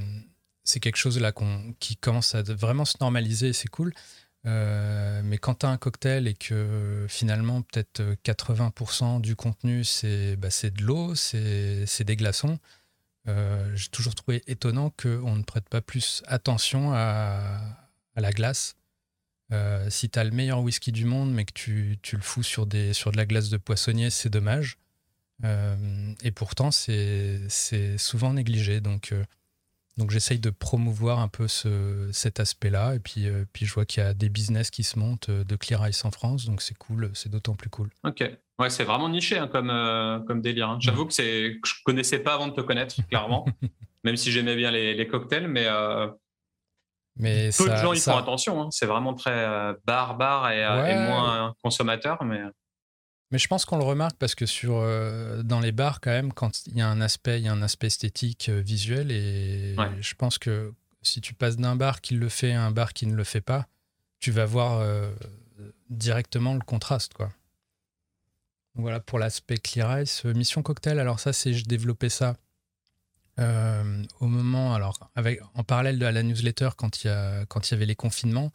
c'est 0.68 0.80
quelque 0.80 0.96
chose 0.96 1.18
là 1.18 1.32
qui 1.80 1.96
commence 1.96 2.34
à 2.34 2.42
vraiment 2.42 2.84
se 2.84 2.96
normaliser, 3.00 3.52
c'est 3.52 3.68
cool. 3.68 3.92
Euh, 4.46 5.20
mais 5.24 5.38
quand 5.38 5.56
tu 5.56 5.66
as 5.66 5.70
un 5.70 5.78
cocktail 5.78 6.28
et 6.28 6.34
que 6.34 7.06
finalement 7.08 7.62
peut-être 7.62 8.02
80% 8.24 9.20
du 9.20 9.34
contenu 9.34 9.82
c'est 9.82 10.36
bah, 10.36 10.48
de 10.48 10.82
l'eau, 10.82 11.14
c'est 11.14 12.04
des 12.04 12.16
glaçons, 12.16 12.58
euh, 13.28 13.74
j'ai 13.74 13.88
toujours 13.88 14.14
trouvé 14.14 14.42
étonnant 14.46 14.90
qu'on 14.90 15.34
ne 15.34 15.42
prête 15.42 15.68
pas 15.68 15.80
plus 15.80 16.22
attention 16.26 16.92
à, 16.94 17.60
la 18.16 18.30
glace. 18.30 18.74
Euh, 19.52 19.88
si 19.90 20.10
tu 20.10 20.18
as 20.18 20.24
le 20.24 20.30
meilleur 20.30 20.60
whisky 20.60 20.92
du 20.92 21.04
monde 21.04 21.32
mais 21.32 21.44
que 21.44 21.52
tu, 21.52 21.98
tu, 22.02 22.16
le 22.16 22.22
fous 22.22 22.42
sur, 22.42 22.66
des, 22.66 22.92
sur 22.92 23.10
de 23.10 23.16
la 23.16 23.26
glace 23.26 23.48
de 23.48 23.56
poissonnier, 23.56 24.10
c'est 24.10 24.28
dommage. 24.28 24.78
Et 25.42 26.30
pourtant 26.32 26.70
c'est 26.70 27.48
souvent 27.98 28.32
négligé. 28.32 28.80
Donc 28.80 29.12
donc 29.98 30.12
j'essaye 30.12 30.38
de 30.38 30.50
promouvoir 30.50 31.18
un 31.18 31.26
peu 31.26 31.48
ce, 31.48 32.08
cet 32.12 32.38
aspect-là. 32.38 32.94
Et 32.94 33.00
puis, 33.00 33.26
euh, 33.26 33.44
puis 33.52 33.66
je 33.66 33.74
vois 33.74 33.84
qu'il 33.84 34.02
y 34.02 34.06
a 34.06 34.14
des 34.14 34.28
business 34.28 34.70
qui 34.70 34.84
se 34.84 34.96
montent 34.96 35.28
euh, 35.28 35.42
de 35.42 35.56
Clear 35.56 35.86
Ice 35.88 36.04
en 36.04 36.12
France. 36.12 36.46
Donc 36.46 36.62
c'est 36.62 36.78
cool, 36.78 37.10
c'est 37.14 37.28
d'autant 37.28 37.54
plus 37.54 37.68
cool. 37.68 37.90
Ok. 38.04 38.22
Ouais, 38.60 38.70
c'est 38.70 38.84
vraiment 38.84 39.08
niché 39.08 39.38
hein, 39.38 39.48
comme, 39.48 39.70
euh, 39.70 40.20
comme 40.20 40.40
délire. 40.40 40.70
Hein. 40.70 40.78
J'avoue 40.80 41.04
que 41.04 41.12
je 41.12 41.82
connaissais 41.84 42.20
pas 42.20 42.34
avant 42.34 42.46
de 42.46 42.52
te 42.52 42.60
connaître, 42.60 42.94
clairement. 43.08 43.44
Même 44.04 44.16
si 44.16 44.30
j'aimais 44.30 44.54
bien 44.54 44.70
les, 44.70 44.94
les, 44.94 45.08
cocktails, 45.08 45.48
mais, 45.48 45.66
mais 47.16 47.50
peu 47.58 47.68
de 47.68 47.76
gens 47.76 47.92
y 47.92 47.98
font 47.98 48.16
attention. 48.16 48.62
Hein. 48.62 48.68
C'est 48.70 48.86
vraiment 48.86 49.14
très 49.14 49.74
barbare 49.84 50.52
et, 50.52 50.60
et, 50.92 50.94
moins 50.94 51.54
consommateur. 51.60 52.22
Mais... 52.24 52.40
Mais 53.30 53.38
je 53.38 53.46
pense 53.46 53.64
qu'on 53.64 53.76
le 53.76 53.84
remarque 53.84 54.16
parce 54.16 54.34
que 54.34 54.46
sur, 54.46 54.76
euh, 54.76 55.42
dans 55.42 55.60
les 55.60 55.72
bars, 55.72 56.00
quand 56.00 56.10
même, 56.10 56.32
quand 56.32 56.66
il 56.66 56.76
y 56.76 56.80
a 56.80 56.88
un 56.88 57.00
aspect, 57.00 57.38
il 57.38 57.44
y 57.44 57.48
a 57.48 57.52
un 57.52 57.62
aspect 57.62 57.88
esthétique, 57.88 58.48
euh, 58.48 58.60
visuel, 58.60 59.10
et 59.10 59.76
je 60.00 60.14
pense 60.14 60.38
que 60.38 60.72
si 61.02 61.20
tu 61.20 61.34
passes 61.34 61.56
d'un 61.56 61.76
bar 61.76 62.00
qui 62.00 62.14
le 62.14 62.28
fait 62.28 62.52
à 62.52 62.64
un 62.64 62.70
bar 62.70 62.94
qui 62.94 63.06
ne 63.06 63.14
le 63.14 63.24
fait 63.24 63.42
pas, 63.42 63.68
tu 64.18 64.30
vas 64.30 64.46
voir 64.46 64.80
euh, 64.80 65.12
directement 65.90 66.54
le 66.54 66.60
contraste, 66.60 67.14
quoi. 67.14 67.30
Voilà 68.74 69.00
pour 69.00 69.18
l'aspect 69.18 69.58
Clear 69.58 70.02
Ice. 70.02 70.24
Mission 70.24 70.62
Cocktail, 70.62 71.00
alors 71.00 71.18
ça, 71.18 71.32
c'est 71.32 71.52
je 71.52 71.64
développais 71.64 72.10
ça 72.10 72.36
au 74.20 74.26
moment, 74.26 74.74
alors 74.74 75.12
avec, 75.14 75.40
en 75.54 75.62
parallèle 75.62 76.00
de 76.00 76.04
la 76.04 76.24
newsletter 76.24 76.70
quand 76.76 77.04
il 77.04 77.06
y, 77.06 77.10
a, 77.10 77.46
quand 77.46 77.68
il 77.68 77.70
y 77.70 77.76
avait 77.76 77.86
les 77.86 77.94
confinements. 77.94 78.52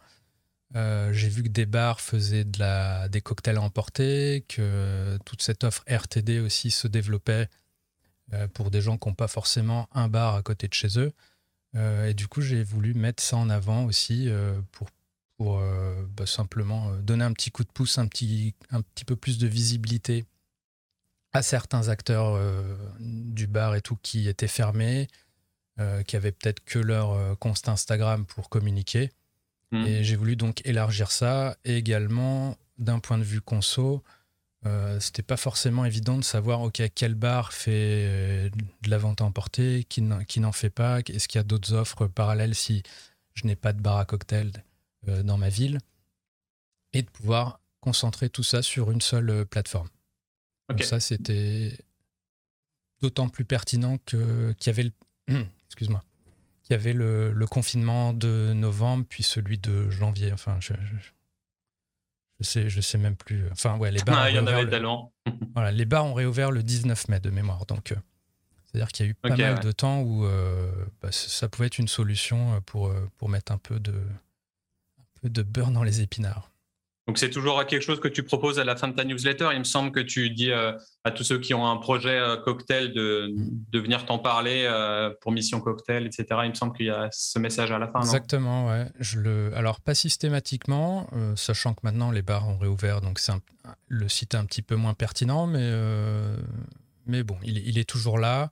Euh, 0.76 1.14
j'ai 1.14 1.30
vu 1.30 1.44
que 1.44 1.50
des 1.50 1.66
bars 1.66 2.02
faisaient 2.02 2.46
des 2.46 3.22
cocktails 3.22 3.58
à 3.58 3.62
emporter, 3.62 4.44
que 4.48 5.18
toute 5.26 5.42
cette 5.42 5.64
offre 5.64 5.84
RTD 5.88 6.40
aussi 6.40 6.72
se 6.72 6.88
développait 6.88 7.48
euh, 8.34 8.48
pour 8.48 8.72
des 8.72 8.82
gens 8.82 8.98
qui 8.98 9.08
n'ont 9.08 9.16
pas 9.16 9.28
forcément 9.28 9.88
un 9.92 10.08
bar 10.08 10.36
à 10.36 10.42
côté 10.42 10.68
de 10.68 10.74
chez 10.74 11.00
eux. 11.00 11.14
Euh, 11.76 12.08
et 12.08 12.14
du 12.14 12.28
coup, 12.28 12.42
j'ai 12.42 12.64
voulu 12.64 12.94
mettre 12.94 13.22
ça 13.22 13.38
en 13.38 13.50
avant 13.50 13.86
aussi 13.86 14.30
pour, 14.72 14.90
pour 15.38 15.62
bah, 16.16 16.26
simplement 16.26 16.96
donner 16.98 17.24
un 17.24 17.34
petit 17.34 17.52
coup 17.52 17.64
de 17.64 17.72
pouce, 17.72 17.98
un 17.98 18.08
petit, 18.08 18.56
un 18.72 18.82
petit 18.82 19.06
peu 19.06 19.16
plus 19.16 19.38
de 19.38 19.48
visibilité 19.48 20.26
à 21.34 21.42
certains 21.42 21.90
acteurs 21.90 22.40
du 23.00 23.48
bar 23.48 23.76
et 23.76 23.82
tout 23.82 23.98
qui 24.02 24.28
étaient 24.28 24.48
fermés, 24.48 25.08
qui 26.06 26.16
avaient 26.16 26.32
peut-être 26.32 26.64
que 26.64 26.78
leur 26.78 27.38
compte 27.40 27.68
Instagram 27.68 28.26
pour 28.26 28.50
communiquer. 28.50 29.12
Mm. 29.74 29.86
Et 29.86 30.04
j'ai 30.04 30.16
voulu 30.16 30.36
donc 30.36 30.66
élargir 30.66 31.12
ça. 31.12 31.58
Et 31.66 31.76
également, 31.76 32.58
d'un 32.78 33.00
point 33.00 33.18
de 33.18 33.24
vue 33.24 33.42
conso, 33.42 34.04
euh, 34.66 35.00
c'était 35.00 35.24
pas 35.24 35.36
forcément 35.36 35.84
évident 35.84 36.18
de 36.18 36.24
savoir 36.24 36.62
ok 36.62 36.82
quel 36.96 37.16
bar 37.16 37.52
fait 37.52 38.06
euh, 38.08 38.50
de 38.82 38.90
la 38.90 38.98
vente 38.98 39.20
à 39.20 39.26
emporter, 39.26 39.84
qui 39.84 40.02
n'en 40.02 40.52
fait 40.52 40.70
pas, 40.70 41.00
est-ce 41.00 41.28
qu'il 41.28 41.40
y 41.40 41.42
a 41.42 41.44
d'autres 41.44 41.74
offres 41.74 42.08
parallèles 42.08 42.56
si 42.56 42.84
je 43.34 43.46
n'ai 43.46 43.56
pas 43.56 43.74
de 43.74 43.82
bar 43.82 43.98
à 43.98 44.06
cocktail 44.06 44.52
euh, 45.10 45.24
dans 45.24 45.38
ma 45.38 45.50
ville, 45.50 45.80
et 46.94 47.02
de 47.02 47.10
pouvoir 47.10 47.60
concentrer 47.82 48.30
tout 48.30 48.44
ça 48.44 48.62
sur 48.62 48.92
une 48.92 49.02
seule 49.02 49.30
euh, 49.30 49.46
plateforme. 49.46 49.90
Donc 50.70 50.84
ça 50.84 51.02
c'était 51.02 51.78
d'autant 53.02 53.28
plus 53.28 53.44
pertinent 53.44 53.98
que 54.06 54.54
qu'il 54.54 54.68
y 54.68 54.74
avait 54.74 54.84
le 55.28 55.46
excuse-moi 55.68 56.02
il 56.74 56.78
y 56.78 56.80
avait 56.80 56.94
le, 56.94 57.46
confinement 57.50 58.14
de 58.14 58.54
novembre, 58.54 59.06
puis 59.08 59.22
celui 59.22 59.60
de 59.60 59.90
janvier. 59.92 60.34
Enfin, 60.34 60.58
je, 60.60 60.74
je, 62.40 62.44
sais, 62.44 62.70
je 62.70 62.82
sais 62.82 62.98
même 62.98 63.16
plus. 63.16 63.46
Enfin, 63.52 63.78
ouais, 63.78 63.92
les 63.92 64.02
bars. 64.04 64.18
Ah, 64.18 64.30
il 64.30 64.36
y 64.36 64.40
en 64.40 64.48
avait 64.48 64.66
voilà, 65.54 65.72
les 65.72 65.86
bars 65.86 66.06
ont 66.06 66.14
réouvert 66.14 66.52
le 66.52 66.64
19 66.64 67.10
mai 67.10 67.20
de 67.20 67.30
mémoire. 67.30 67.66
Donc, 67.68 67.92
euh, 67.92 67.96
c'est-à-dire 68.66 68.88
qu'il 68.92 69.06
y 69.06 69.10
a 69.10 69.12
eu 69.12 69.14
pas 69.14 69.36
mal 69.36 69.60
de 69.60 69.72
temps 69.72 70.02
où 70.02 70.26
euh, 70.26 70.72
bah, 71.02 71.12
ça 71.12 71.48
pouvait 71.48 71.68
être 71.68 71.78
une 71.78 71.88
solution 71.88 72.60
pour, 72.66 72.88
euh, 72.88 73.08
pour 73.18 73.30
mettre 73.30 73.52
un 73.52 73.60
peu, 73.60 73.80
de, 73.80 73.94
un 73.94 75.04
peu 75.22 75.30
de 75.30 75.44
beurre 75.44 75.72
dans 75.72 75.84
les 75.84 76.02
épinards. 76.02 76.50
Donc 77.08 77.18
c'est 77.18 77.30
toujours 77.30 77.66
quelque 77.66 77.82
chose 77.82 78.00
que 78.00 78.08
tu 78.08 78.24
proposes 78.24 78.60
à 78.60 78.64
la 78.64 78.78
fin 78.78 78.88
de 78.88 78.94
ta 78.94 79.04
newsletter. 79.04 79.50
Il 79.52 79.60
me 79.60 79.64
semble 79.66 79.92
que 79.92 80.00
tu 80.00 80.30
dis 80.30 80.52
euh, 80.52 80.72
à 81.04 81.12
tous 81.12 81.24
ceux 81.24 81.38
qui 81.38 81.54
ont 81.54 81.68
un 81.68 81.76
projet 81.76 82.18
euh, 82.18 82.38
cocktail 82.38 82.94
de, 82.94 83.30
de 83.72 83.80
venir 83.80 84.06
t'en 84.06 84.20
parler 84.20 84.64
euh, 84.66 85.14
pour 85.20 85.34
Mission 85.34 85.60
Cocktail, 85.60 86.06
etc. 86.06 86.26
Il 86.46 86.52
me 86.52 86.56
semble 86.56 86.74
qu'il 86.76 86.86
y 86.86 86.90
a 86.90 87.10
ce 87.12 87.40
message 87.40 87.72
à 87.72 87.80
la 87.80 87.90
fin. 87.90 88.00
Exactement, 88.00 88.70
ouais. 88.70 88.88
Alors 89.54 89.82
pas 89.82 89.96
systématiquement, 89.96 91.08
sachant 91.36 91.74
que 91.74 91.82
maintenant 91.84 92.12
les 92.12 92.22
bars 92.22 92.48
ont 92.48 92.58
réouvert, 92.58 93.02
donc 93.02 93.20
c'est 93.20 93.34
le 93.88 94.08
site 94.08 94.34
est 94.34 94.38
un 94.38 94.46
petit 94.46 94.62
peu 94.62 94.76
moins 94.76 94.94
pertinent, 94.94 95.48
mais, 95.48 95.72
mais 97.06 97.24
bon, 97.24 97.38
il, 97.44 97.78
est 97.78 97.90
toujours 97.90 98.18
là. 98.18 98.52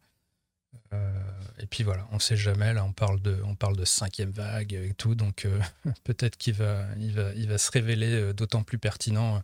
Et 1.62 1.68
puis 1.68 1.84
voilà, 1.84 2.08
on 2.12 2.16
ne 2.16 2.20
sait 2.20 2.36
jamais. 2.36 2.74
Là, 2.74 2.84
on 2.84 2.92
parle 2.92 3.22
de, 3.22 3.38
on 3.46 3.56
parle 3.56 3.78
de 3.78 3.86
cinquième 3.86 4.32
vague 4.32 4.74
et 4.74 4.94
tout, 4.98 5.14
donc 5.14 5.46
euh, 5.46 5.60
peut-être 6.04 6.36
qu'il 6.38 6.56
va, 6.56 6.86
il 7.00 7.14
va, 7.14 7.34
il 7.36 7.48
va 7.48 7.58
se 7.58 7.72
révéler 7.72 8.14
euh, 8.14 8.34
d'autant 8.34 8.64
plus 8.64 8.80
pertinent 8.80 9.36
euh, 9.36 9.40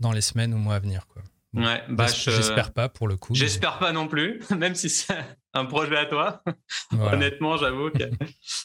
dans 0.00 0.10
les 0.10 0.20
semaines 0.20 0.52
ou 0.52 0.58
mois 0.58 0.74
à 0.74 0.78
venir. 0.80 1.06
Quoi. 1.06 1.22
ouais, 1.54 1.84
bah, 1.88 2.06
j'espère 2.08 2.72
pas 2.72 2.88
pour 2.88 3.06
le 3.06 3.16
coup. 3.16 3.36
J'espère 3.36 3.78
pas 3.78 3.92
non 3.92 4.08
plus, 4.08 4.42
même 4.58 4.74
si 4.74 4.90
c'est 4.90 5.14
un 5.54 5.64
projet 5.64 5.96
à 5.96 6.06
toi. 6.06 6.42
Honnêtement, 6.92 7.56
j'avoue. 7.56 7.90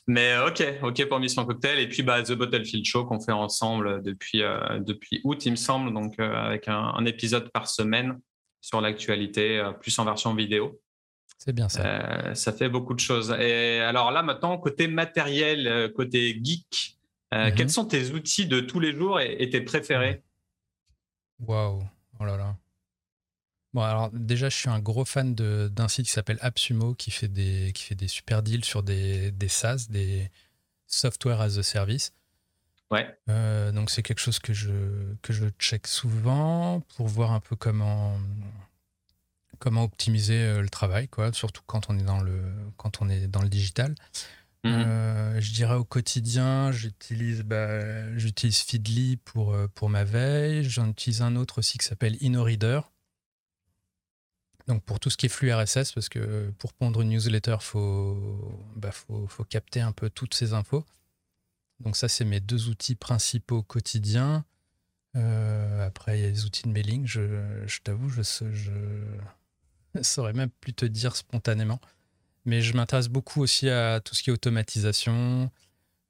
mais 0.08 0.36
ok, 0.40 0.64
ok 0.82 1.08
pour 1.08 1.20
Mission 1.20 1.46
Cocktail 1.46 1.80
et 1.80 1.88
puis 1.88 2.02
bah, 2.02 2.24
The 2.24 2.32
Bottlefield 2.32 2.86
Show 2.86 3.06
qu'on 3.06 3.20
fait 3.20 3.32
ensemble 3.32 4.02
depuis 4.02 4.40
depuis 4.80 5.22
août, 5.24 5.46
il 5.46 5.52
me 5.52 5.56
semble, 5.58 5.94
donc 5.94 6.20
avec 6.20 6.68
un, 6.68 6.94
un, 6.96 7.06
épisode 7.06 7.52
par 7.52 7.68
semaine 7.68 8.20
sur 8.62 8.82
l'actualité, 8.82 9.64
plus 9.80 9.98
en 10.00 10.06
version 10.06 10.34
vidéo. 10.34 10.82
C'est 11.44 11.52
bien 11.52 11.68
ça. 11.68 12.34
ça 12.36 12.54
fait 12.54 12.70
beaucoup 12.70 12.94
de 12.94 13.02
choses. 13.02 13.36
Et 13.38 13.80
alors 13.80 14.12
là, 14.12 14.24
maintenant, 14.24 14.58
côté 14.58 14.88
matériel, 14.88 15.92
côté 15.94 16.40
geek, 16.42 16.98
mhm. 17.34 17.54
quels 17.54 17.70
sont 17.70 17.84
tes 17.84 18.12
outils 18.12 18.46
de 18.46 18.62
tous 18.62 18.80
les 18.80 18.96
jours 18.96 19.20
et, 19.20 19.50
tes 19.50 19.60
préférés? 19.60 20.24
Waouh, 21.40 21.84
oh 22.20 22.26
là 22.26 22.38
là. 22.38 22.56
Bon, 23.74 23.82
alors 23.82 24.10
déjà, 24.14 24.48
je 24.48 24.56
suis 24.56 24.70
un 24.70 24.80
gros 24.80 25.04
fan 25.04 25.36
d'un 25.36 25.88
site 25.90 26.06
qui 26.06 26.12
s'appelle 26.14 26.38
AppSumo 26.42 26.94
qui 26.94 27.12
fait 27.12 27.28
des, 27.28 27.72
qui 27.74 27.84
fait 27.84 27.96
des 27.96 28.08
super 28.08 28.42
deals 28.42 28.64
sur 28.64 28.82
des, 28.82 29.32
des 29.32 29.48
SaaS, 29.50 29.88
des 29.90 30.30
Software 30.88 31.42
as 31.42 31.58
a 31.58 31.64
Service. 31.64 32.14
Ouais. 32.92 33.18
Euh, 33.30 33.72
donc, 33.72 33.90
c'est 33.90 34.04
quelque 34.04 34.20
chose 34.20 34.40
que 34.40 34.54
je, 34.54 34.72
que 35.24 35.34
je 35.34 35.46
check 35.60 35.88
souvent 35.88 36.82
pour 36.96 37.08
voir 37.08 37.32
un 37.32 37.40
peu 37.40 37.56
comment, 37.56 38.16
comment 39.64 39.84
optimiser 39.84 40.40
euh, 40.40 40.62
le 40.62 40.68
travail, 40.68 41.08
quoi, 41.08 41.32
surtout 41.32 41.62
quand 41.66 41.90
on 41.90 41.98
est 41.98 42.04
dans 42.04 42.20
le, 42.20 42.42
quand 42.76 43.02
on 43.02 43.08
est 43.08 43.28
dans 43.28 43.42
le 43.42 43.48
digital. 43.48 43.96
Mhm. 44.66 44.74
Euh, 44.74 45.42
je 45.42 45.54
dirais 45.54 45.76
au 45.76 45.86
quotidien, 45.86 46.72
j'utilise 46.74 47.44
bah, 47.44 48.18
j'utilise 48.18 48.60
Feedly 48.60 49.18
pour, 49.18 49.56
pour 49.74 49.90
ma 49.90 50.04
veille. 50.04 50.64
J'en 50.64 50.90
utilise 50.90 51.22
un 51.22 51.38
autre 51.38 51.60
aussi 51.60 51.78
qui 51.78 51.86
s'appelle 51.86 52.18
InnoReader 52.22 52.82
donc 54.68 54.84
pour 54.84 55.00
tout 55.00 55.10
ce 55.10 55.18
qui 55.18 55.26
est 55.26 55.30
flux 55.30 55.54
RSS, 55.54 55.92
parce 55.92 56.08
que 56.08 56.50
pour 56.58 56.74
pondre 56.74 57.02
une 57.02 57.10
newsletter, 57.10 57.58
il 57.60 57.64
faut, 57.64 58.62
bah, 58.76 58.92
faut, 58.92 59.28
faut, 59.28 59.44
capter 59.44 59.82
un 59.82 59.92
peu 59.92 60.10
toutes 60.10 60.34
ces 60.34 60.54
infos. 60.54 60.86
Donc 61.82 61.98
ça, 61.98 62.08
c'est 62.08 62.24
mes 62.24 62.40
deux 62.40 62.70
outils 62.70 62.96
principaux 62.96 63.62
quotidiens. 63.62 64.46
Euh, 65.16 65.86
après, 65.86 66.18
il 66.18 66.22
y 66.22 66.26
a 66.26 66.30
les 66.30 66.46
outils 66.46 66.64
de 66.64 66.70
mailing. 66.70 67.06
Je, 67.06 67.22
je 67.66 67.80
t'avoue, 67.82 68.10
je 68.10 68.22
saurais 70.02 70.34
même 70.34 70.50
plus 70.50 70.74
te 70.74 70.86
dire 70.86 71.16
spontanément. 71.16 71.80
Mais 72.46 72.62
je 72.62 72.76
m'intéresse 72.76 73.08
beaucoup 73.08 73.42
aussi 73.42 73.70
à 73.70 74.02
tout 74.02 74.16
ce 74.16 74.24
qui 74.24 74.30
est 74.30 74.34
automatisation. 74.34 75.50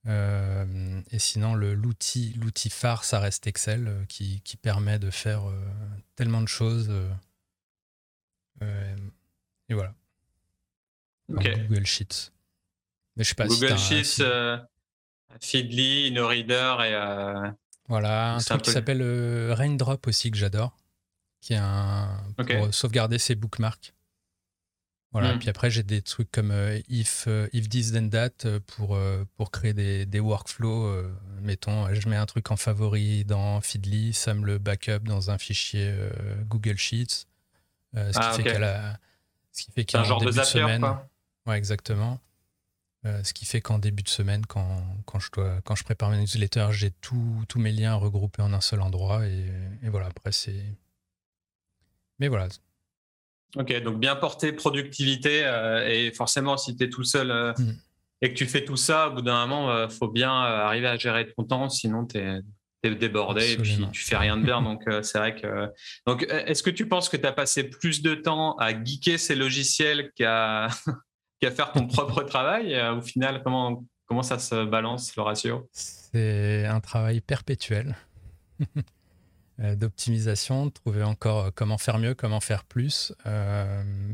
Euh, 0.07 1.01
et 1.11 1.19
sinon, 1.19 1.53
l'outil 1.55 2.69
phare, 2.69 3.03
ça 3.03 3.19
reste 3.19 3.47
Excel, 3.47 3.87
euh, 3.87 4.05
qui, 4.05 4.41
qui 4.41 4.57
permet 4.57 4.99
de 4.99 5.11
faire 5.11 5.43
tellement 6.15 6.41
de 6.41 6.47
choses. 6.47 6.91
Euh, 8.63 8.95
et 9.69 9.73
voilà. 9.73 9.93
Google 11.29 11.85
Sheets. 11.85 12.31
Mais 13.15 13.23
je 13.23 13.29
sais 13.29 13.35
pas 13.35 13.47
Google 13.47 13.77
Sheets, 13.77 14.21
euh, 14.21 14.57
Feedly, 15.39 16.07
InnoReader 16.07 16.75
et. 16.81 16.93
Euh, 16.93 17.51
voilà, 17.89 18.35
un 18.35 18.37
truc 18.39 18.61
qui 18.61 18.71
s'appelle 18.71 19.03
Raindrop 19.51 20.07
aussi 20.07 20.31
que 20.31 20.37
j'adore, 20.37 20.77
qui 21.43 21.53
est 21.53 21.57
un 21.57 22.07
pour 22.35 22.73
sauvegarder 22.73 23.17
ses 23.19 23.35
bookmarks. 23.35 23.93
Voilà, 25.11 25.35
hmm. 25.35 25.39
puis 25.39 25.49
après 25.49 25.69
j'ai 25.69 25.83
des 25.83 26.01
trucs 26.01 26.31
comme 26.31 26.51
if, 26.89 27.27
if 27.51 27.69
this 27.69 27.91
then 27.91 28.09
that 28.09 28.59
pour, 28.65 28.97
pour 29.35 29.51
créer 29.51 29.73
des, 29.73 30.07
des 30.07 30.19
workflows. 30.19 31.03
mettons, 31.41 31.93
je 31.93 32.09
mets 32.09 32.15
un 32.15 32.25
truc 32.25 32.49
en 32.49 32.55
favori 32.55 33.23
dans 33.23 33.61
Feedly, 33.61 34.13
ça 34.13 34.33
me 34.33 34.43
le 34.43 34.57
backup 34.57 35.03
dans 35.03 35.29
un 35.29 35.37
fichier 35.37 35.93
Google 36.47 36.77
Sheets. 36.77 37.27
Euh, 37.95 38.11
ce, 38.11 38.19
qui 38.19 38.25
ah, 38.25 38.33
fait 38.33 38.43
qu'elle 38.43 38.63
a, 38.63 38.99
ce 39.51 39.63
qui 39.63 39.71
fait 39.71 39.85
qu'un 39.85 40.03
genre 40.03 40.21
de 40.21 40.31
semaine, 40.31 40.81
quoi. 40.81 41.07
Ouais, 41.45 41.57
exactement. 41.57 42.19
Euh, 43.05 43.21
ce 43.23 43.33
qui 43.33 43.45
fait 43.45 43.59
qu'en 43.61 43.79
début 43.79 44.03
de 44.03 44.09
semaine, 44.09 44.45
quand, 44.45 44.81
quand, 45.05 45.19
je, 45.19 45.29
dois, 45.31 45.59
quand 45.65 45.75
je 45.75 45.83
prépare 45.83 46.09
mes 46.09 46.17
newsletters, 46.17 46.69
j'ai 46.71 46.91
tous 46.91 47.45
mes 47.57 47.71
liens 47.71 47.95
regroupés 47.95 48.41
en 48.41 48.53
un 48.53 48.61
seul 48.61 48.81
endroit. 48.81 49.27
Et, 49.27 49.45
et 49.83 49.89
voilà, 49.89 50.07
après, 50.07 50.31
c'est. 50.31 50.63
Mais 52.19 52.27
voilà. 52.27 52.47
Ok, 53.55 53.81
donc 53.83 53.99
bien 53.99 54.15
porter 54.15 54.51
productivité. 54.51 55.45
Euh, 55.45 55.87
et 55.87 56.11
forcément, 56.11 56.57
si 56.57 56.75
tu 56.75 56.83
es 56.83 56.89
tout 56.89 57.03
seul 57.03 57.53
mm. 57.57 57.73
et 58.21 58.29
que 58.29 58.35
tu 58.35 58.45
fais 58.45 58.65
tout 58.65 58.77
ça, 58.77 59.09
au 59.09 59.15
bout 59.15 59.21
d'un 59.21 59.45
moment, 59.45 59.85
il 59.85 59.91
faut 59.91 60.07
bien 60.07 60.31
arriver 60.31 60.87
à 60.87 60.97
gérer 60.97 61.31
ton 61.33 61.43
temps. 61.43 61.69
Sinon, 61.69 62.05
tu 62.05 62.17
es, 62.17 62.41
débordé 62.91 63.53
et 63.53 63.57
puis 63.57 63.85
tu 63.91 64.03
fais 64.03 64.17
rien 64.17 64.37
de 64.37 64.43
bien. 64.43 64.61
donc, 64.61 64.87
euh, 64.87 65.01
c'est 65.01 65.17
vrai 65.17 65.35
que. 65.35 65.71
Donc, 66.05 66.23
euh, 66.23 66.45
est-ce 66.45 66.63
que 66.63 66.69
tu 66.69 66.87
penses 66.87 67.09
que 67.09 67.17
tu 67.17 67.25
as 67.25 67.31
passé 67.31 67.63
plus 67.63 68.01
de 68.01 68.15
temps 68.15 68.55
à 68.57 68.71
geeker 68.71 69.19
ces 69.19 69.35
logiciels 69.35 70.11
qu'à 70.15 70.67
faire 71.41 71.71
ton 71.71 71.87
propre 71.87 72.23
travail? 72.23 72.73
Euh, 72.75 72.95
Au 72.95 73.01
final, 73.01 73.41
comment, 73.43 73.85
comment 74.05 74.23
ça 74.23 74.39
se 74.39 74.65
balance 74.65 75.15
le 75.15 75.23
ratio? 75.23 75.69
C'est 75.71 76.65
un 76.65 76.79
travail 76.79 77.21
perpétuel 77.21 77.95
d'optimisation, 79.59 80.65
de 80.65 80.71
trouver 80.71 81.03
encore 81.03 81.53
comment 81.53 81.77
faire 81.77 81.99
mieux, 81.99 82.15
comment 82.15 82.39
faire 82.39 82.63
plus, 82.63 83.13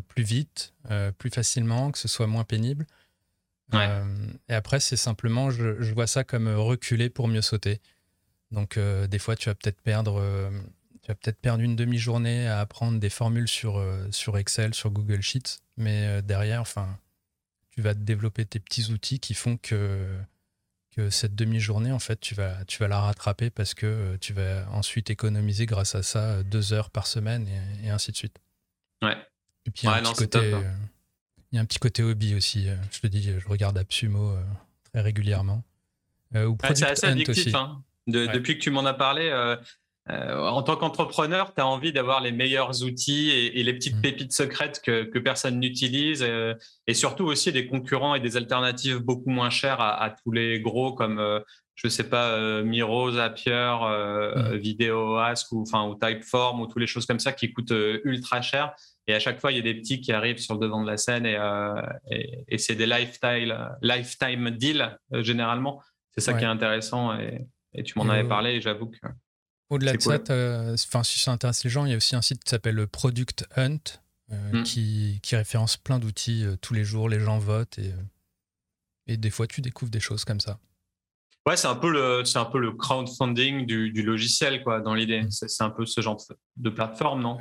plus 0.07 0.23
vite, 0.23 0.73
plus 1.17 1.29
facilement, 1.29 1.91
que 1.91 1.97
ce 1.97 2.07
soit 2.07 2.27
moins 2.27 2.43
pénible. 2.43 2.85
et 3.73 4.53
après, 4.53 4.79
c'est 4.79 4.97
simplement, 4.97 5.49
je, 5.49 5.81
je, 5.81 5.93
vois 5.93 6.07
ça 6.07 6.23
comme 6.23 6.47
reculer 6.47 7.09
pour 7.09 7.27
mieux 7.27 7.41
sauter. 7.41 7.81
Donc 8.51 8.77
euh, 8.77 9.07
des 9.07 9.19
fois, 9.19 9.35
tu 9.35 9.49
vas 9.49 9.55
peut-être 9.55 9.81
perdre, 9.81 10.19
euh, 10.19 10.49
tu 11.01 11.07
vas 11.09 11.15
peut-être 11.15 11.39
perdre 11.39 11.63
une 11.63 11.75
demi-journée 11.75 12.47
à 12.47 12.59
apprendre 12.59 12.99
des 12.99 13.09
formules 13.09 13.47
sur, 13.47 13.77
euh, 13.77 14.07
sur 14.11 14.37
Excel, 14.37 14.73
sur 14.73 14.91
Google 14.91 15.21
Sheets, 15.21 15.59
mais 15.77 16.21
derrière, 16.21 16.61
enfin, 16.61 16.97
tu 17.71 17.81
vas 17.81 17.93
développer 17.93 18.45
tes 18.45 18.59
petits 18.59 18.91
outils 18.91 19.19
qui 19.19 19.33
font 19.33 19.57
que, 19.57 20.05
que 20.95 21.09
cette 21.09 21.35
demi-journée, 21.35 21.91
en 21.91 21.99
fait, 21.99 22.19
tu 22.19 22.35
vas, 22.35 22.65
tu 22.65 22.79
vas 22.79 22.87
la 22.87 22.99
rattraper 22.99 23.49
parce 23.49 23.73
que 23.73 24.17
tu 24.17 24.33
vas 24.33 24.67
ensuite 24.71 25.09
économiser 25.09 25.65
grâce 25.65 25.95
à 25.95 26.03
ça 26.03 26.43
deux 26.43 26.73
heures 26.73 26.89
par 26.89 27.07
semaine 27.07 27.47
et, 27.83 27.89
ainsi 27.89 28.11
de 28.11 28.17
suite. 28.17 28.37
Ouais. 29.01 29.17
Et 29.65 29.71
puis, 29.71 29.83
il 29.83 29.89
y, 29.89 29.89
a 29.89 29.95
un 29.95 30.01
petit 30.01 30.15
côté, 30.15 30.53
il 31.51 31.55
y 31.55 31.59
a 31.59 31.61
un 31.61 31.65
petit 31.65 31.79
côté 31.79 32.03
hobby 32.03 32.35
aussi. 32.35 32.67
Je 32.91 32.99
te 32.99 33.07
dis, 33.07 33.21
je 33.23 33.47
regarde 33.47 33.77
Absumo 33.77 34.35
très 34.91 35.01
régulièrement. 35.01 35.63
ou 36.33 36.57
c'est 36.73 36.83
assez 36.83 37.07
addictif. 37.07 37.53
Hein. 37.53 37.83
Depuis 38.07 38.57
que 38.57 38.63
tu 38.63 38.71
m'en 38.71 38.85
as 38.85 38.93
parlé, 38.93 39.29
euh, 40.09 40.13
euh, 40.13 40.47
en 40.47 40.63
tant 40.63 40.75
qu'entrepreneur, 40.75 41.53
tu 41.53 41.61
as 41.61 41.67
envie 41.67 41.93
d'avoir 41.93 42.21
les 42.21 42.31
meilleurs 42.31 42.83
outils 42.83 43.29
et, 43.29 43.63
les 43.63 43.73
petites 43.73 43.97
mm. 43.97 44.01
pépites 44.01 44.33
secrètes 44.33 44.81
que, 44.83 45.19
personne 45.19 45.59
n'utilise, 45.59 46.23
euh, 46.23 46.55
et 46.87 46.93
surtout 46.93 47.25
aussi 47.25 47.51
des 47.51 47.67
concurrents 47.67 48.15
et 48.15 48.19
des 48.19 48.37
alternatives 48.37 48.97
beaucoup 48.97 49.29
moins 49.29 49.49
chères 49.49 49.81
à, 49.81 50.09
tous 50.23 50.31
les 50.31 50.59
gros 50.59 50.93
comme, 50.93 51.19
je 51.75 51.87
ne 51.87 51.89
sais 51.89 52.09
pas, 52.09 52.61
Miro, 52.63 53.11
Zapier, 53.11 53.77
mm. 53.81 54.55
Vidéo 54.55 55.17
Ask 55.17 55.51
ou, 55.51 55.61
enfin, 55.61 55.87
ou 55.87 55.95
Typeform 55.95 56.61
ou 56.61 56.67
toutes 56.67 56.81
les 56.81 56.87
choses 56.87 57.05
comme 57.05 57.19
ça 57.19 57.31
qui 57.31 57.51
coûtent 57.53 57.73
ultra 58.03 58.41
cher. 58.41 58.73
Et 59.07 59.13
à 59.13 59.19
chaque 59.19 59.39
fois, 59.39 59.51
il 59.51 59.57
y 59.57 59.59
a 59.59 59.63
des 59.63 59.75
petits 59.75 60.01
qui 60.01 60.11
arrivent 60.11 60.37
sur 60.37 60.53
le 60.55 60.59
devant 60.59 60.83
de 60.83 60.87
la 60.87 60.97
scène 60.97 61.25
et, 61.25 61.37
et, 62.47 62.57
c'est 62.57 62.75
des 62.75 62.85
lifetime, 62.85 63.69
lifetime 63.81 64.51
deals 64.51 64.97
généralement. 65.11 65.81
C'est 66.13 66.21
ça 66.21 66.33
qui 66.33 66.43
est 66.43 66.47
intéressant. 66.47 67.17
Et, 67.19 67.47
et 67.73 67.83
tu 67.83 67.97
m'en 67.97 68.09
avais 68.09 68.27
parlé 68.27 68.55
et 68.55 68.61
j'avoue 68.61 68.87
que. 68.87 68.97
Au-delà 69.69 69.93
de 69.93 70.01
ça, 70.01 70.19
enfin, 70.87 71.03
si 71.03 71.19
ça 71.19 71.31
intéresse 71.31 71.63
les 71.63 71.69
gens, 71.69 71.85
il 71.85 71.91
y 71.91 71.93
a 71.93 71.97
aussi 71.97 72.15
un 72.15 72.21
site 72.21 72.43
qui 72.43 72.49
s'appelle 72.49 72.87
Product 72.87 73.45
Hunt 73.55 73.99
euh, 74.31 74.59
hmm. 74.59 74.63
qui, 74.63 75.19
qui, 75.23 75.35
référence 75.35 75.75
plein 75.77 75.97
d'outils 75.97 76.45
euh, 76.45 76.55
tous 76.55 76.75
les 76.75 76.83
jours. 76.83 77.09
Les 77.09 77.19
gens 77.19 77.39
votent 77.39 77.79
et, 77.79 77.87
euh, 77.87 78.03
et 79.07 79.17
des 79.17 79.31
fois 79.31 79.47
tu 79.47 79.61
découvres 79.61 79.89
des 79.89 79.99
choses 79.99 80.23
comme 80.23 80.39
ça. 80.39 80.59
Ouais, 81.47 81.57
c'est 81.57 81.67
un 81.67 81.75
peu 81.75 81.89
le, 81.91 82.23
c'est 82.25 82.37
un 82.37 82.45
peu 82.45 82.59
le 82.59 82.73
crowdfunding 82.73 83.65
du, 83.65 83.91
du 83.91 84.03
logiciel, 84.03 84.63
quoi, 84.63 84.81
dans 84.81 84.93
l'idée. 84.93 85.23
Hmm. 85.23 85.31
C'est, 85.31 85.63
un 85.63 85.71
peu 85.71 85.85
ce 85.87 86.01
genre 86.01 86.21
de 86.57 86.69
plateforme, 86.69 87.21
non? 87.21 87.37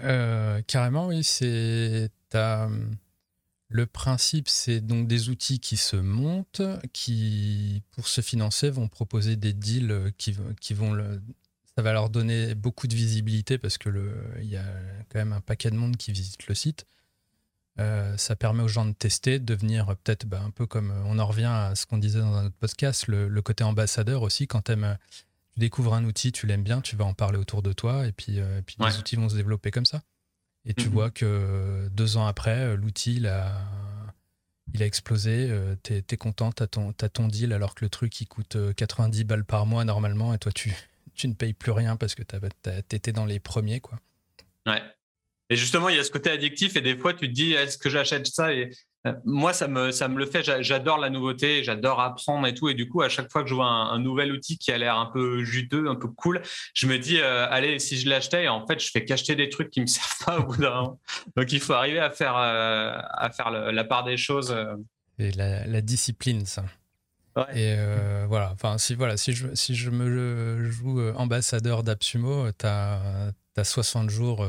Carrément, 0.66 1.08
oui. 1.08 1.22
C'est, 1.24 2.10
le 3.70 3.84
principe, 3.84 4.48
c'est 4.48 4.80
donc 4.80 5.08
des 5.08 5.28
outils 5.28 5.60
qui 5.60 5.76
se 5.76 5.96
montent, 5.96 6.62
qui, 6.94 7.82
pour 7.90 8.08
se 8.08 8.22
financer, 8.22 8.70
vont 8.70 8.88
proposer 8.88 9.36
des 9.36 9.52
deals 9.52 10.12
qui, 10.16 10.34
qui 10.58 10.72
vont 10.72 10.94
le, 10.94 11.20
ça 11.78 11.82
va 11.82 11.92
leur 11.92 12.10
donner 12.10 12.56
beaucoup 12.56 12.88
de 12.88 12.96
visibilité 12.96 13.56
parce 13.56 13.78
que 13.78 13.88
il 14.40 14.48
y 14.48 14.56
a 14.56 14.64
quand 15.12 15.20
même 15.20 15.32
un 15.32 15.40
paquet 15.40 15.70
de 15.70 15.76
monde 15.76 15.96
qui 15.96 16.10
visite 16.10 16.48
le 16.48 16.56
site. 16.56 16.86
Euh, 17.78 18.16
ça 18.16 18.34
permet 18.34 18.64
aux 18.64 18.68
gens 18.68 18.84
de 18.84 18.90
tester, 18.90 19.38
de 19.38 19.44
devenir 19.44 19.86
peut-être 19.98 20.26
bah, 20.26 20.42
un 20.44 20.50
peu 20.50 20.66
comme 20.66 20.92
on 21.06 21.20
en 21.20 21.26
revient 21.28 21.44
à 21.44 21.76
ce 21.76 21.86
qu'on 21.86 21.98
disait 21.98 22.18
dans 22.18 22.34
un 22.34 22.46
autre 22.46 22.56
podcast, 22.58 23.06
le, 23.06 23.40
côté 23.42 23.62
ambassadeur 23.62 24.22
aussi. 24.22 24.48
Quand 24.48 24.62
tu 24.62 24.74
découvres 25.56 25.94
un 25.94 26.02
outil, 26.02 26.32
tu 26.32 26.48
l'aimes 26.48 26.64
bien, 26.64 26.80
tu 26.80 26.96
vas 26.96 27.04
en 27.04 27.14
parler 27.14 27.38
autour 27.38 27.62
de 27.62 27.72
toi 27.72 28.08
et 28.08 28.12
puis, 28.12 28.40
euh, 28.40 28.60
puis 28.66 28.74
les 28.80 28.98
outils 28.98 29.14
vont 29.14 29.28
se 29.28 29.36
développer 29.36 29.70
comme 29.70 29.86
ça. 29.86 30.02
Et 30.64 30.74
tu 30.74 30.86
mhm. 30.86 30.92
vois 30.92 31.10
que 31.12 31.88
deux 31.92 32.16
ans 32.16 32.26
après, 32.26 32.76
l'outil, 32.76 33.18
il 33.18 33.28
a, 33.28 33.54
il 34.74 34.82
a 34.82 34.86
explosé. 34.86 35.46
Euh, 35.48 35.76
tu 35.84 35.94
es, 35.94 36.16
content, 36.16 36.50
tu 36.52 36.64
as, 36.64 37.08
ton 37.08 37.28
deal 37.28 37.52
alors 37.52 37.74
que 37.74 37.84
le 37.84 37.88
truc, 37.88 38.20
il 38.20 38.26
coûte 38.26 38.56
90 38.76 39.20
euh, 39.20 39.24
balles 39.24 39.44
par 39.44 39.66
mois 39.66 39.84
normalement. 39.84 40.34
Et 40.34 40.38
toi, 40.38 40.52
tu, 40.52 40.74
tu 41.18 41.28
ne 41.28 41.35
payes 41.35 41.54
plus 41.54 41.72
rien 41.72 41.96
parce 41.96 42.14
que 42.14 42.22
tu 42.22 42.96
étais 42.96 43.12
dans 43.12 43.26
les 43.26 43.40
premiers. 43.40 43.81
Quoi. 43.81 43.98
Ouais. 44.66 44.83
Et 45.50 45.57
justement, 45.57 45.88
il 45.88 45.96
y 45.96 45.98
a 45.98 46.04
ce 46.04 46.11
côté 46.11 46.31
addictif 46.31 46.76
et 46.76 46.81
des 46.81 46.96
fois, 46.96 47.14
tu 47.14 47.28
te 47.28 47.33
dis, 47.33 47.52
est-ce 47.52 47.78
que 47.78 47.88
j'achète 47.90 48.26
ça 48.26 48.52
et, 48.52 48.70
Euh, 49.07 49.12
moi, 49.24 49.52
ça 49.52 49.68
me, 49.68 49.90
ça 49.92 50.09
me 50.09 50.18
le 50.18 50.26
fait. 50.26 50.42
J'adore 50.62 50.98
la 50.98 51.11
nouveauté, 51.11 51.62
j'adore 51.62 52.00
apprendre 52.00 52.46
et 52.46 52.54
tout. 52.54 52.68
Et 52.68 52.74
du 52.74 52.88
coup, 52.88 53.02
à 53.02 53.09
chaque 53.09 53.31
fois 53.31 53.42
que 53.42 53.48
je 53.48 53.54
vois 53.54 53.66
un, 53.66 53.98
nouvel 53.98 54.33
outil 54.33 54.59
qui 54.59 54.72
a 54.72 54.78
l'air 54.78 54.96
un 54.96 55.07
peu 55.07 55.44
juteux, 55.44 55.88
un 55.88 55.94
peu 55.94 56.09
cool, 56.09 56.42
je 56.74 56.87
me 56.87 56.98
dis, 56.98 57.18
euh, 57.20 57.46
allez, 57.48 57.78
si 57.78 57.96
je 57.96 58.09
l'achetais, 58.09 58.48
en 58.48 58.66
fait, 58.66 58.81
je 58.81 58.90
fais 58.90 59.04
qu'acheter 59.04 59.37
des 59.37 59.48
trucs 59.48 59.70
qui 59.70 59.81
me 59.81 59.87
servent 59.87 60.24
pas 60.24 60.38
au 60.40 60.44
bout 60.44 60.57
d'un 60.57 60.70
moment. 60.70 61.00
Donc, 61.37 61.52
il 61.52 61.61
faut 61.61 61.74
arriver 61.74 62.00
à 62.00 62.11
faire, 62.11 62.37
euh, 62.37 62.98
à 63.12 63.31
faire 63.31 63.50
la 63.50 63.85
part 63.85 64.04
des 64.04 64.16
choses. 64.16 64.57
Et 65.18 65.31
la, 65.33 65.81
discipline, 65.81 66.44
ça. 66.46 66.64
Et 67.55 67.77
voilà, 68.27 68.51
enfin, 68.53 68.79
si, 68.79 68.94
voilà, 68.94 69.16
si, 69.16 69.33
je, 69.33 69.55
si 69.55 69.74
je 69.74 69.90
me 69.90 70.70
joue 70.70 71.01
ambassadeur 71.16 71.83
d'Absumo, 71.83 72.51
tu 72.53 72.66
as, 72.66 73.33
as, 73.57 73.64
60 73.64 74.11
jours, 74.11 74.46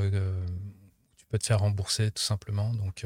tu 1.17 1.25
peux 1.27 1.37
te 1.37 1.45
faire 1.45 1.59
rembourser 1.59 2.11
tout 2.11 2.23
simplement. 2.23 2.73
Donc, 2.73 3.05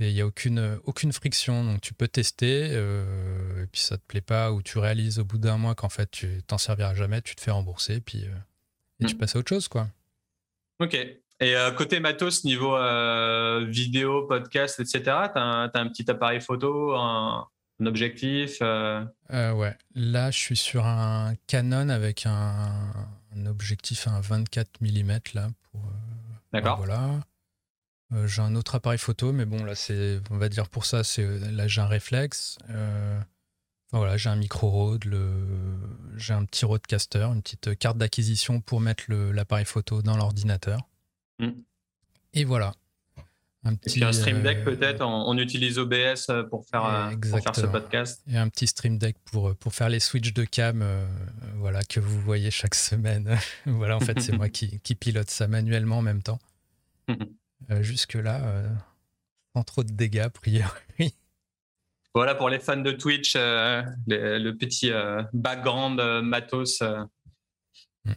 il 0.00 0.12
n'y 0.14 0.20
a 0.20 0.26
aucune, 0.26 0.78
aucune 0.84 1.12
friction, 1.12 1.64
donc 1.64 1.80
tu 1.80 1.92
peux 1.92 2.06
tester, 2.06 2.68
euh, 2.72 3.64
et 3.64 3.66
puis 3.66 3.80
ça 3.80 3.96
te 3.96 4.02
plaît 4.06 4.20
pas, 4.20 4.52
ou 4.52 4.62
tu 4.62 4.78
réalises 4.78 5.18
au 5.18 5.24
bout 5.24 5.38
d'un 5.38 5.58
mois 5.58 5.74
qu'en 5.74 5.88
fait 5.88 6.08
tu 6.10 6.40
t'en 6.46 6.58
serviras 6.58 6.94
jamais, 6.94 7.20
tu 7.20 7.34
te 7.34 7.40
fais 7.40 7.50
rembourser, 7.50 8.00
puis 8.00 8.24
euh, 8.24 8.34
et 9.00 9.06
tu 9.06 9.16
mm. 9.16 9.18
passes 9.18 9.34
à 9.34 9.40
autre 9.40 9.48
chose, 9.48 9.66
quoi. 9.66 9.88
Ok. 10.80 10.94
Et 10.94 11.56
euh, 11.56 11.70
côté 11.72 11.98
matos, 12.00 12.44
niveau 12.44 12.76
vidéo, 13.66 14.26
podcast, 14.26 14.78
etc., 14.80 15.02
tu 15.02 15.10
as, 15.10 15.70
un 15.74 15.88
petit 15.88 16.08
appareil 16.08 16.40
photo, 16.40 16.94
un, 16.94 17.48
objectif 17.86 18.60
Ouais, 18.60 19.76
là 19.94 20.30
je 20.30 20.38
suis 20.38 20.56
sur 20.56 20.86
un 20.86 21.34
Canon 21.46 21.88
avec 21.88 22.26
un, 22.26 22.92
un 23.36 23.46
objectif 23.46 24.08
à 24.08 24.12
un 24.12 24.20
24 24.20 24.80
mm 24.80 25.18
là. 25.34 25.48
Pour, 25.70 25.82
D'accord. 26.52 26.78
Voilà. 26.78 27.20
Euh, 28.12 28.26
j'ai 28.26 28.42
un 28.42 28.54
autre 28.54 28.74
appareil 28.74 28.98
photo, 28.98 29.32
mais 29.32 29.44
bon, 29.44 29.64
là, 29.64 29.74
c'est, 29.74 30.20
on 30.30 30.38
va 30.38 30.48
dire 30.48 30.68
pour 30.68 30.86
ça, 30.86 31.04
c'est, 31.04 31.26
là, 31.50 31.68
j'ai 31.68 31.80
un 31.80 31.86
réflexe. 31.86 32.58
Euh, 32.70 33.20
voilà, 33.92 34.16
j'ai 34.16 34.30
un 34.30 34.36
micro 34.36 34.70
Rode, 34.70 35.04
le, 35.04 35.30
j'ai 36.16 36.34
un 36.34 36.44
petit 36.44 36.64
Rodecaster, 36.64 37.24
une 37.24 37.42
petite 37.42 37.78
carte 37.78 37.98
d'acquisition 37.98 38.60
pour 38.60 38.80
mettre 38.80 39.04
l'appareil 39.10 39.64
photo 39.64 40.02
dans 40.02 40.16
l'ordinateur. 40.16 40.80
Hmm. 41.38 41.52
Et 42.34 42.44
voilà. 42.44 42.74
Un 43.64 43.74
petit, 43.74 43.98
Et 43.98 44.04
un 44.04 44.12
Stream 44.12 44.42
Deck 44.42 44.58
euh, 44.58 44.64
peut-être, 44.64 45.04
on, 45.04 45.36
utilise 45.36 45.78
OBS 45.78 46.30
pour 46.48 46.64
faire, 46.64 47.10
pour 47.30 47.40
faire, 47.40 47.56
ce 47.56 47.66
podcast. 47.66 48.22
Et 48.30 48.36
un 48.36 48.48
petit 48.48 48.68
Stream 48.68 48.98
Deck 48.98 49.16
pour, 49.24 49.54
pour 49.56 49.74
faire 49.74 49.88
les 49.88 50.00
switches 50.00 50.32
de 50.32 50.44
cam 50.44 50.84
voilà, 51.56 51.82
que 51.82 51.98
vous 51.98 52.20
voyez 52.20 52.50
chaque 52.50 52.74
semaine. 52.76 53.36
voilà, 53.66 53.96
en 53.96 54.00
fait, 54.00 54.20
c'est 54.20 54.32
moi 54.32 54.48
qui, 54.48 54.78
qui, 54.80 54.94
pilote 54.94 55.28
ça 55.28 55.48
manuellement 55.48 55.98
en 55.98 56.02
même 56.02 56.22
temps. 56.22 56.38
Euh, 57.70 57.82
jusque-là, 57.82 58.40
euh, 58.44 58.68
sans 59.54 59.64
trop 59.64 59.82
de 59.82 59.92
dégâts, 59.92 60.20
a 60.20 60.30
priori. 60.30 61.14
Voilà 62.14 62.34
pour 62.34 62.48
les 62.48 62.58
fans 62.58 62.76
de 62.76 62.92
Twitch, 62.92 63.34
euh, 63.36 63.82
le, 64.06 64.52
petit 64.52 64.90
background 65.32 66.00
matos. 66.22 66.82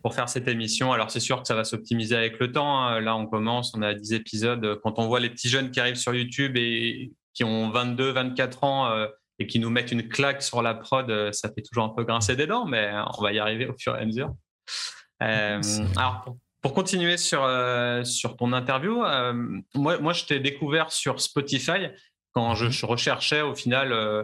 Pour 0.02 0.14
faire 0.14 0.30
cette 0.30 0.48
émission. 0.48 0.94
Alors 0.94 1.12
c'est 1.12 1.20
sûr 1.20 1.42
que 1.42 1.48
ça 1.48 1.56
va 1.56 1.64
s'optimiser 1.64 2.16
avec 2.16 2.40
le 2.40 2.52
temps. 2.52 2.82
Hein. 2.82 3.00
Là 3.00 3.16
on 3.16 3.28
commence, 3.28 3.74
on 3.76 3.82
a 3.82 3.94
10 3.94 4.14
épisodes. 4.14 4.80
Quand 4.84 5.00
on 5.00 5.08
voit 5.08 5.20
les 5.20 5.30
petits 5.30 5.50
jeunes 5.50 5.72
qui 5.72 5.80
arrivent 5.80 5.96
sur 5.96 6.14
YouTube 6.14 6.58
et 6.58 7.12
qui 7.34 7.44
ont 7.44 7.70
22, 7.70 8.12
24 8.12 8.64
ans 8.64 9.06
et 9.40 9.48
qui 9.48 9.60
nous 9.60 9.70
mettent 9.70 9.92
une 9.92 10.08
claque 10.08 10.42
sur 10.42 10.62
la 10.62 10.74
prod, 10.74 11.32
ça 11.32 11.50
fait 11.54 11.62
toujours 11.62 11.86
un 11.86 11.90
peu 11.90 12.04
grincer 12.04 12.36
des 12.36 12.48
dents, 12.48 12.66
mais 12.66 12.92
on 13.18 13.22
va 13.22 13.32
y 13.32 13.40
arriver 13.40 13.68
au 13.68 13.76
fur 13.78 13.96
et 13.96 14.02
à 14.02 14.06
mesure. 14.06 14.34
alors 15.20 16.36
pour 16.62 16.76
continuer 16.76 17.18
sur, 17.18 17.44
euh, 17.44 18.04
sur 18.04 18.38
ton 18.38 18.54
interview, 18.54 19.04
euh, 19.04 19.34
moi, 19.74 19.98
moi, 19.98 20.14
je 20.14 20.26
t'ai 20.26 20.40
découvert 20.40 20.92
sur 20.92 21.20
Spotify 21.20 21.88
quand 22.34 22.56
je, 22.56 22.66
mhm. 22.66 22.90
recherchais 22.90 23.42
au 23.42 23.56
final 23.56 23.92
euh, 23.92 24.24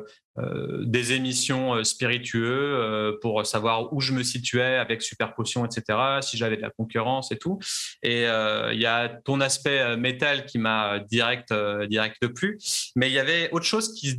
des 0.86 1.14
émissions 1.14 1.84
spiritueux 1.84 3.18
pour 3.22 3.44
savoir 3.46 3.92
où 3.92 4.02
je 4.02 4.14
me 4.14 4.22
situais 4.22 4.76
avec 4.76 5.02
Super 5.02 5.34
Potion, 5.34 5.66
etc., 5.66 5.98
si 6.22 6.38
j'avais 6.38 6.58
de 6.58 6.62
la 6.62 6.70
concurrence 6.70 7.32
et 7.32 7.38
tout. 7.38 7.58
Et 8.04 8.22
il 8.22 8.80
y 8.80 8.86
a 8.86 9.10
ton 9.10 9.42
aspect 9.42 9.98
métal 9.98 10.46
qui 10.46 10.60
m'a 10.60 11.00
direct, 11.00 11.52
direct 11.90 12.28
plu, 12.28 12.60
mais 12.96 13.10
il 13.10 13.14
y 13.14 13.20
avait 13.20 13.50
autre 13.52 13.66
chose 13.66 13.96
qui 13.96 14.12
se, 14.12 14.16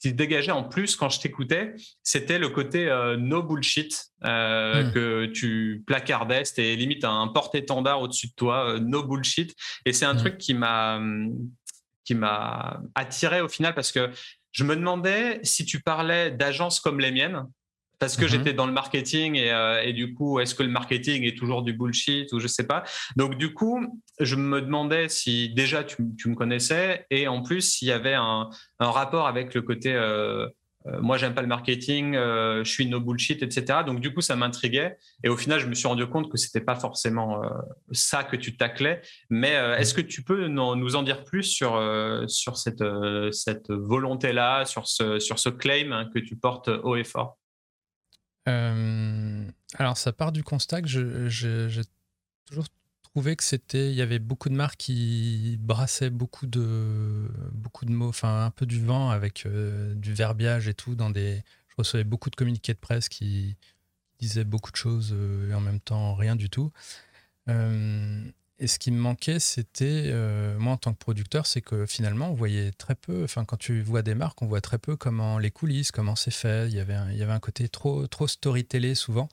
qui 0.00 0.12
dégageait 0.12 0.52
en 0.52 0.62
plus 0.62 0.96
quand 0.96 1.08
je 1.08 1.20
t'écoutais, 1.20 1.74
c'était 2.02 2.38
le 2.38 2.48
côté 2.48 2.88
euh, 2.88 3.16
no 3.16 3.42
bullshit 3.42 4.06
euh, 4.24 4.84
hmm. 4.84 4.92
que 4.92 5.26
tu 5.26 5.82
placardais, 5.86 6.44
c'était 6.44 6.76
limite 6.76 7.04
un 7.04 7.28
porte-étendard 7.28 8.02
au-dessus 8.02 8.28
de 8.28 8.34
toi, 8.34 8.70
euh, 8.70 8.78
no 8.78 9.02
bullshit. 9.02 9.54
Et 9.84 9.92
c'est 9.92 10.04
un 10.04 10.14
hmm. 10.14 10.18
truc 10.18 10.38
qui 10.38 10.54
m'a 10.54 11.00
qui 12.06 12.14
m'a 12.14 12.80
attiré 12.94 13.40
au 13.40 13.48
final 13.48 13.74
parce 13.74 13.92
que 13.92 14.10
je 14.52 14.64
me 14.64 14.74
demandais 14.74 15.40
si 15.42 15.66
tu 15.66 15.80
parlais 15.80 16.30
d'agences 16.30 16.80
comme 16.80 16.98
les 16.98 17.10
miennes, 17.10 17.44
parce 17.98 18.16
que 18.16 18.22
mhm. 18.22 18.28
j'étais 18.28 18.52
dans 18.52 18.66
le 18.66 18.72
marketing 18.72 19.38
euh, 19.38 19.80
et, 19.82 19.92
du 19.92 20.14
coup, 20.14 20.40
est-ce 20.40 20.54
que 20.54 20.62
le 20.62 20.68
marketing 20.68 21.24
est 21.24 21.36
toujours 21.36 21.62
du 21.62 21.72
bullshit 21.72 22.32
ou 22.32 22.40
je 22.40 22.46
sais 22.46 22.66
pas. 22.66 22.84
Donc 23.16 23.36
du 23.36 23.54
coup, 23.54 24.02
je 24.20 24.36
me 24.36 24.60
demandais 24.60 25.08
si 25.08 25.50
déjà 25.50 25.84
tu, 25.84 26.02
me 26.02 26.34
connaissais 26.34 27.06
et 27.10 27.28
en 27.28 27.42
plus 27.42 27.62
s'il 27.62 27.88
y 27.88 27.92
avait 27.92 28.14
un, 28.14 28.50
rapport 28.78 29.26
avec 29.26 29.54
le 29.54 29.62
côté 29.62 29.94
euh, 29.94 30.46
moi 31.00 31.16
j'aime 31.16 31.34
pas 31.34 31.42
le 31.42 31.48
marketing, 31.48 32.14
je 32.14 32.64
suis 32.64 32.86
no 32.86 33.00
bullshit, 33.00 33.42
etc. 33.42 33.80
Donc 33.86 34.00
du 34.00 34.12
coup, 34.12 34.20
ça 34.20 34.36
m'intriguait 34.36 34.96
et 35.24 35.28
au 35.28 35.36
final, 35.36 35.60
je 35.60 35.66
me 35.66 35.74
suis 35.74 35.88
rendu 35.88 36.06
compte 36.06 36.30
que 36.30 36.36
c'était 36.36 36.60
pas 36.60 36.76
forcément 36.76 37.42
ça 37.92 38.24
que 38.24 38.36
tu 38.36 38.56
taclais. 38.56 39.02
Mais 39.30 39.52
est-ce 39.78 39.94
que 39.94 40.00
tu 40.00 40.22
peux 40.22 40.48
nous 40.48 40.96
en 40.96 41.02
dire 41.02 41.24
plus 41.24 41.42
sur 41.42 41.80
sur 42.28 42.56
cette 42.56 42.84
cette 43.32 43.70
volonté 43.70 44.32
là, 44.32 44.64
sur 44.64 44.86
ce 44.86 45.18
sur 45.18 45.38
ce 45.38 45.48
claim 45.48 45.92
hein, 45.92 46.08
que 46.14 46.18
tu 46.18 46.36
portes 46.36 46.68
haut 46.68 46.96
et 46.96 47.04
fort? 47.04 47.38
Euh, 48.48 49.44
alors, 49.74 49.96
ça 49.96 50.12
part 50.12 50.32
du 50.32 50.42
constat 50.42 50.82
que 50.82 50.88
j'ai 50.88 51.82
toujours 52.46 52.66
trouvé 53.16 53.34
que 53.34 53.44
c'était, 53.44 53.88
il 53.88 53.94
y 53.94 54.02
avait 54.02 54.18
beaucoup 54.18 54.50
de 54.50 54.54
marques 54.54 54.76
qui 54.76 55.56
brassaient 55.58 56.10
beaucoup 56.10 56.46
de, 56.46 57.30
beaucoup 57.50 57.86
de 57.86 57.90
mots, 57.90 58.10
enfin 58.10 58.44
un 58.44 58.50
peu 58.50 58.66
du 58.66 58.78
vent 58.78 59.08
avec 59.08 59.46
euh, 59.46 59.94
du 59.94 60.12
verbiage 60.12 60.68
et 60.68 60.74
tout 60.74 60.94
dans 60.94 61.08
des. 61.08 61.42
Je 61.68 61.74
recevais 61.78 62.04
beaucoup 62.04 62.28
de 62.28 62.36
communiqués 62.36 62.74
de 62.74 62.78
presse 62.78 63.08
qui 63.08 63.56
disaient 64.18 64.44
beaucoup 64.44 64.70
de 64.70 64.76
choses 64.76 65.14
euh, 65.16 65.50
et 65.50 65.54
en 65.54 65.62
même 65.62 65.80
temps 65.80 66.14
rien 66.14 66.36
du 66.36 66.50
tout. 66.50 66.70
Et 68.58 68.68
ce 68.68 68.78
qui 68.78 68.90
me 68.90 68.98
manquait, 68.98 69.38
c'était, 69.38 70.04
euh, 70.06 70.58
moi 70.58 70.72
en 70.72 70.76
tant 70.78 70.92
que 70.94 70.98
producteur, 70.98 71.46
c'est 71.46 71.60
que 71.60 71.84
finalement, 71.84 72.30
on 72.30 72.34
voyait 72.34 72.72
très 72.72 72.94
peu, 72.94 73.24
enfin 73.24 73.44
quand 73.44 73.58
tu 73.58 73.82
vois 73.82 74.00
des 74.00 74.14
marques, 74.14 74.40
on 74.40 74.46
voit 74.46 74.62
très 74.62 74.78
peu 74.78 74.96
comment 74.96 75.38
les 75.38 75.50
coulisses, 75.50 75.90
comment 75.90 76.16
c'est 76.16 76.30
fait. 76.30 76.68
Il 76.68 76.74
y 76.74 76.80
avait 76.80 76.94
un, 76.94 77.10
il 77.10 77.18
y 77.18 77.22
avait 77.22 77.34
un 77.34 77.40
côté 77.40 77.68
trop, 77.68 78.06
trop 78.06 78.26
storytellé 78.26 78.94
souvent. 78.94 79.28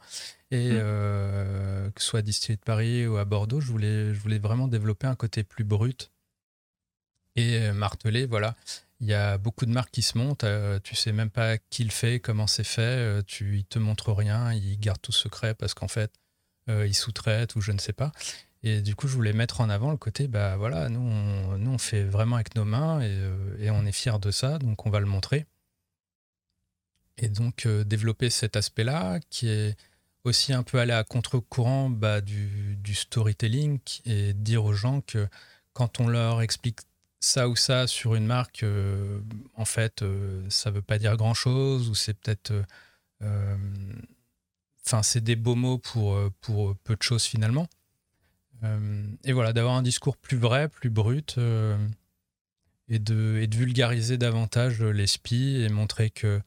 Et 0.53 0.71
mmh. 0.71 0.79
euh, 0.79 1.91
que 1.91 2.01
ce 2.01 2.07
soit 2.07 2.19
à 2.19 2.21
Distillerie 2.21 2.57
de 2.57 2.63
Paris 2.63 3.07
ou 3.07 3.17
à 3.17 3.25
Bordeaux, 3.25 3.59
je 3.59 3.67
voulais, 3.67 4.13
je 4.13 4.19
voulais 4.19 4.39
vraiment 4.39 4.67
développer 4.67 5.07
un 5.07 5.15
côté 5.15 5.43
plus 5.43 5.63
brut 5.63 6.11
et 7.35 7.57
euh, 7.57 7.73
martelé. 7.73 8.25
Voilà, 8.25 8.55
il 9.01 9.07
y 9.07 9.13
a 9.13 9.37
beaucoup 9.37 9.65
de 9.65 9.71
marques 9.71 9.91
qui 9.91 10.03
se 10.03 10.17
montent, 10.17 10.45
tu 10.83 10.95
sais 10.95 11.11
même 11.11 11.31
pas 11.31 11.57
qui 11.57 11.83
le 11.83 11.89
fait, 11.89 12.19
comment 12.19 12.47
c'est 12.47 12.63
fait, 12.63 13.23
tu, 13.25 13.57
ils 13.57 13.65
te 13.65 13.79
montrent 13.79 14.13
rien, 14.13 14.53
ils 14.53 14.79
gardent 14.79 15.01
tout 15.01 15.11
secret 15.11 15.55
parce 15.55 15.73
qu'en 15.73 15.89
fait, 15.89 16.13
ils 16.67 16.95
sous-traitent 16.95 17.55
ou 17.55 17.61
je 17.61 17.71
ne 17.71 17.79
sais 17.79 17.91
pas. 17.91 18.11
Et 18.63 18.81
du 18.81 18.95
coup, 18.95 19.09
je 19.09 19.13
voulais 19.13 19.33
mettre 19.33 19.59
en 19.59 19.69
avant 19.69 19.91
le 19.91 19.97
côté, 19.97 20.29
bah 20.29 20.55
voilà, 20.55 20.87
nous 20.87 21.01
on, 21.01 21.57
nous, 21.57 21.71
on 21.71 21.77
fait 21.77 22.03
vraiment 22.03 22.37
avec 22.37 22.55
nos 22.55 22.63
mains 22.63 23.01
et, 23.01 23.09
euh, 23.09 23.57
et 23.59 23.69
on 23.69 23.85
est 23.85 23.91
fiers 23.91 24.19
de 24.19 24.31
ça, 24.31 24.57
donc 24.57 24.85
on 24.85 24.89
va 24.89 25.01
le 25.01 25.05
montrer. 25.05 25.45
Et 27.17 27.27
donc 27.27 27.65
euh, 27.65 27.83
développer 27.83 28.29
cet 28.29 28.55
aspect-là, 28.55 29.19
qui 29.29 29.49
est 29.49 29.77
aussi 30.23 30.53
un 30.53 30.63
peu 30.63 30.79
aller 30.79 30.93
à 30.93 31.03
contre-courant 31.03 31.89
bah, 31.89 32.21
du, 32.21 32.95
storytelling 32.95 33.79
et 34.05 34.33
dire 34.33 34.65
aux 34.65 34.73
gens 34.73 35.01
que 35.01 35.27
quand 35.73 35.99
on 35.99 36.07
leur 36.07 36.41
explique 36.41 36.79
ça 37.19 37.49
ou 37.49 37.55
ça 37.55 37.87
sur 37.87 38.15
une 38.15 38.25
marque, 38.25 38.63
euh, 38.63 39.19
en 39.55 39.65
fait, 39.65 40.03
ça 40.49 40.71
veut 40.71 40.81
pas 40.81 40.97
dire 40.99 41.17
grand-chose 41.17 41.89
ou 41.89 41.95
c'est 41.95 42.13
peut-être... 42.13 42.53
Enfin, 44.85 45.01
c'est 45.01 45.21
des 45.21 45.37
beaux 45.37 45.55
mots 45.55 45.77
pour, 45.77 46.19
pour 46.41 46.75
peu 46.83 46.95
de 46.95 47.01
choses 47.01 47.23
finalement. 47.23 47.67
Euh, 48.63 49.07
et 49.23 49.33
voilà, 49.33 49.53
d'avoir 49.53 49.75
un 49.75 49.81
discours 49.81 50.17
plus 50.17 50.37
vrai, 50.37 50.69
plus 50.69 50.89
brut, 50.89 51.35
euh, 51.37 51.77
et, 52.87 52.99
de, 52.99 53.39
et 53.41 53.47
de 53.47 53.55
vulgariser 53.55 54.17
davantage 54.17 54.81
les 54.81 55.07
et 55.31 55.69
montrer 55.69 56.09
que 56.09 56.41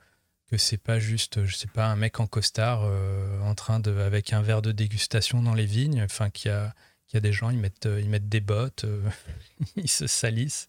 que 0.50 0.56
c'est 0.56 0.78
pas 0.78 0.98
juste, 0.98 1.44
je 1.44 1.56
sais 1.56 1.68
pas, 1.68 1.86
un 1.86 1.96
mec 1.96 2.20
en 2.20 2.26
costard 2.26 2.82
euh, 2.84 3.40
en 3.40 3.54
train 3.54 3.80
de, 3.80 3.90
avec 3.98 4.32
un 4.32 4.42
verre 4.42 4.62
de 4.62 4.72
dégustation 4.72 5.42
dans 5.42 5.54
les 5.54 5.66
vignes, 5.66 6.02
enfin 6.02 6.30
qu'il 6.30 6.50
y 6.50 6.54
a, 6.54 6.72
y 7.14 7.16
a 7.16 7.20
des 7.20 7.32
gens, 7.32 7.50
ils 7.50 7.58
mettent, 7.58 7.88
ils 7.98 8.08
mettent 8.08 8.28
des 8.28 8.40
bottes, 8.40 8.86
ils 9.76 9.90
se 9.90 10.06
salissent, 10.06 10.68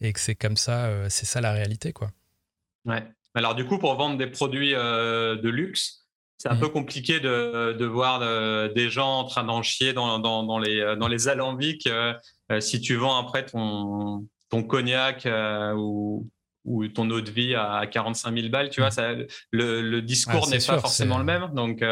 et 0.00 0.12
que 0.12 0.20
c'est 0.20 0.34
comme 0.34 0.56
ça, 0.56 1.08
c'est 1.10 1.26
ça 1.26 1.40
la 1.40 1.52
réalité, 1.52 1.92
quoi. 1.92 2.10
Ouais. 2.84 3.04
Alors 3.34 3.54
du 3.54 3.64
coup, 3.64 3.78
pour 3.78 3.94
vendre 3.94 4.18
des 4.18 4.26
produits 4.26 4.72
de 4.72 5.48
luxe, 5.48 6.02
c'est 6.42 6.48
un 6.48 6.56
peu 6.56 6.66
mmh. 6.66 6.72
compliqué 6.72 7.20
de, 7.20 7.84
voir 7.84 8.18
euh, 8.20 8.68
des 8.72 8.90
gens 8.90 9.20
en 9.20 9.24
train 9.24 9.44
d'en 9.44 9.62
chier 9.62 9.92
dans, 9.92 10.58
les, 10.58 10.80
euh, 10.80 10.96
dans 10.96 11.06
les 11.06 11.28
alambics 11.28 11.86
euh, 11.86 12.14
si 12.58 12.80
tu 12.80 12.96
vends 12.96 13.16
après 13.16 13.46
ton, 13.46 14.26
ton 14.50 14.64
cognac 14.64 15.28
ou, 15.76 16.28
ou, 16.64 16.86
ton 16.88 17.08
eau 17.10 17.20
de 17.20 17.30
vie 17.30 17.54
à 17.54 17.86
45 17.86 18.34
000 18.34 18.48
balles, 18.48 18.70
tu 18.70 18.80
vois, 18.80 18.90
ça, 18.90 19.14
le, 19.50 20.00
discours 20.00 20.48
n'est 20.48 20.58
pas 20.58 20.78
forcément 20.78 21.18
le 21.18 21.24
même. 21.24 21.52
Donc, 21.54 21.82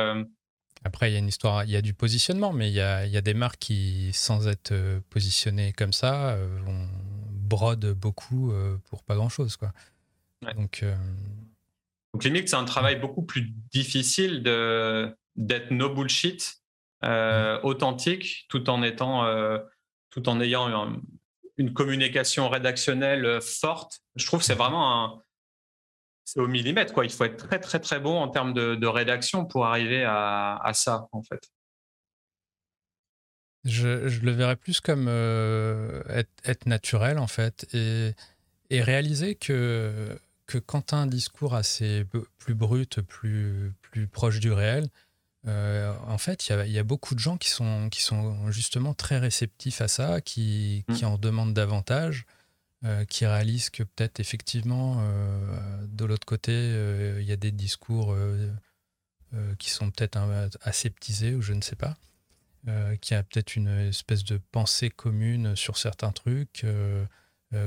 après, 0.85 1.11
il 1.11 1.13
y 1.13 1.17
a 1.17 1.19
une 1.19 1.29
histoire, 1.29 1.65
il 1.65 1.71
y 1.71 1.77
a 1.77 1.83
du 1.83 1.93
positionnement, 1.95 2.53
mais 2.53 2.69
il 2.69 2.75
y 2.75 2.81
a, 2.81 3.05
il 3.05 3.13
y 3.13 3.17
a 3.17 3.21
des 3.21 3.35
marques 3.35 3.59
qui, 3.59 4.11
sans 4.13 4.49
être 4.49 4.73
positionnées 5.11 5.73
comme 5.73 5.93
ça, 5.93 6.37
vont 6.65 6.89
brode 7.33 7.95
beaucoup 7.95 8.53
pour 8.89 9.03
pas 9.03 9.17
grand 9.17 9.29
chose, 9.29 9.57
quoi. 9.57 9.73
Donc, 10.57 10.85
donc, 12.13 12.25
limite, 12.25 12.49
c'est 12.49 12.57
un 12.57 12.65
travail 12.65 12.99
beaucoup 12.99 13.23
plus 13.23 13.53
difficile 13.71 14.43
d'être 14.43 15.71
no 15.71 15.95
bullshit, 15.95 16.61
euh, 17.05 17.59
mm. 17.59 17.65
authentique, 17.65 18.47
tout 18.49 18.69
en 18.69 18.83
étant, 18.83 19.25
euh, 19.25 19.59
tout 20.11 20.29
en 20.29 20.41
ayant 20.41 21.01
une, 21.61 21.73
communication 21.73 22.49
rédactionnelle 22.49 23.25
euh, 23.25 23.41
forte. 23.41 24.01
Je 24.17 24.27
trouve 24.27 24.43
c'est 24.43 24.55
vraiment 24.55 25.05
un, 25.05 25.23
c'est 26.25 26.41
au 26.41 26.47
millimètre, 26.47 26.93
quoi. 26.93 27.05
Il 27.05 27.13
faut 27.13 27.25
être 27.25 27.49
très, 27.49 27.59
très, 27.59 27.81
très 27.81 28.01
bon 28.01 28.19
en 28.19 28.29
termes 28.29 28.53
de, 28.53 28.87
rédaction 28.87 29.45
pour 29.45 29.67
arriver 29.67 30.05
à, 30.05 30.71
ça, 30.75 31.09
en 31.13 31.23
fait. 31.23 31.41
Je, 33.65 34.21
le 34.25 34.31
verrais 34.31 34.57
plus 34.57 34.81
comme 34.81 35.09
être, 36.09 36.31
être, 36.45 36.67
naturel, 36.67 37.19
en 37.19 37.27
fait, 37.27 37.67
et, 37.75 38.15
réaliser 38.71 39.35
que 39.35 40.19
quand 40.67 40.93
un 40.93 41.07
discours 41.07 41.55
assez 41.55 42.07
plus 42.39 42.55
brut, 42.55 43.01
plus, 43.01 43.73
plus 43.83 44.07
proche 44.07 44.41
du 44.41 44.53
réel, 44.53 44.89
euh, 45.47 45.95
en 46.07 46.19
fait, 46.19 46.49
il 46.49 46.71
y, 46.71 46.79
a 46.79 46.83
beaucoup 46.85 47.15
de 47.15 47.21
gens 47.21 47.39
qui 47.39 47.49
sont, 47.49 47.89
qui 47.89 48.03
sont 48.03 48.51
justement 48.51 48.93
très 48.93 49.19
réceptifs 49.19 49.81
à 49.81 49.89
ça, 49.89 50.21
qui, 50.21 50.85
mmh. 50.89 50.95
qui 50.95 51.05
en 51.05 51.17
demandent 51.17 51.55
davantage, 51.55 52.27
euh, 52.85 53.05
qui 53.07 53.25
réalisent 53.27 53.71
que 53.71 53.83
peut-être 53.83 54.21
effectivement, 54.21 54.99
euh, 55.01 55.87
de 55.87 56.05
l'autre 56.05 56.27
côté, 56.27 56.53
il 57.19 57.25
y 57.25 57.33
a 57.33 57.37
des 57.37 57.53
discours 57.53 58.15
qui 59.59 59.71
sont 59.71 59.91
peut-être 59.91 60.19
aseptisés 60.63 61.35
ou 61.35 61.41
je 61.41 61.55
ne 61.55 61.63
sais 61.63 61.77
pas, 61.77 61.97
qui 63.01 63.15
a 63.15 63.23
peut-être 63.23 63.57
une 63.57 63.69
espèce 63.69 64.25
de 64.25 64.41
pensée 64.53 64.91
commune 64.91 65.57
sur 65.57 65.79
certains 65.79 66.13
trucs. 66.13 66.67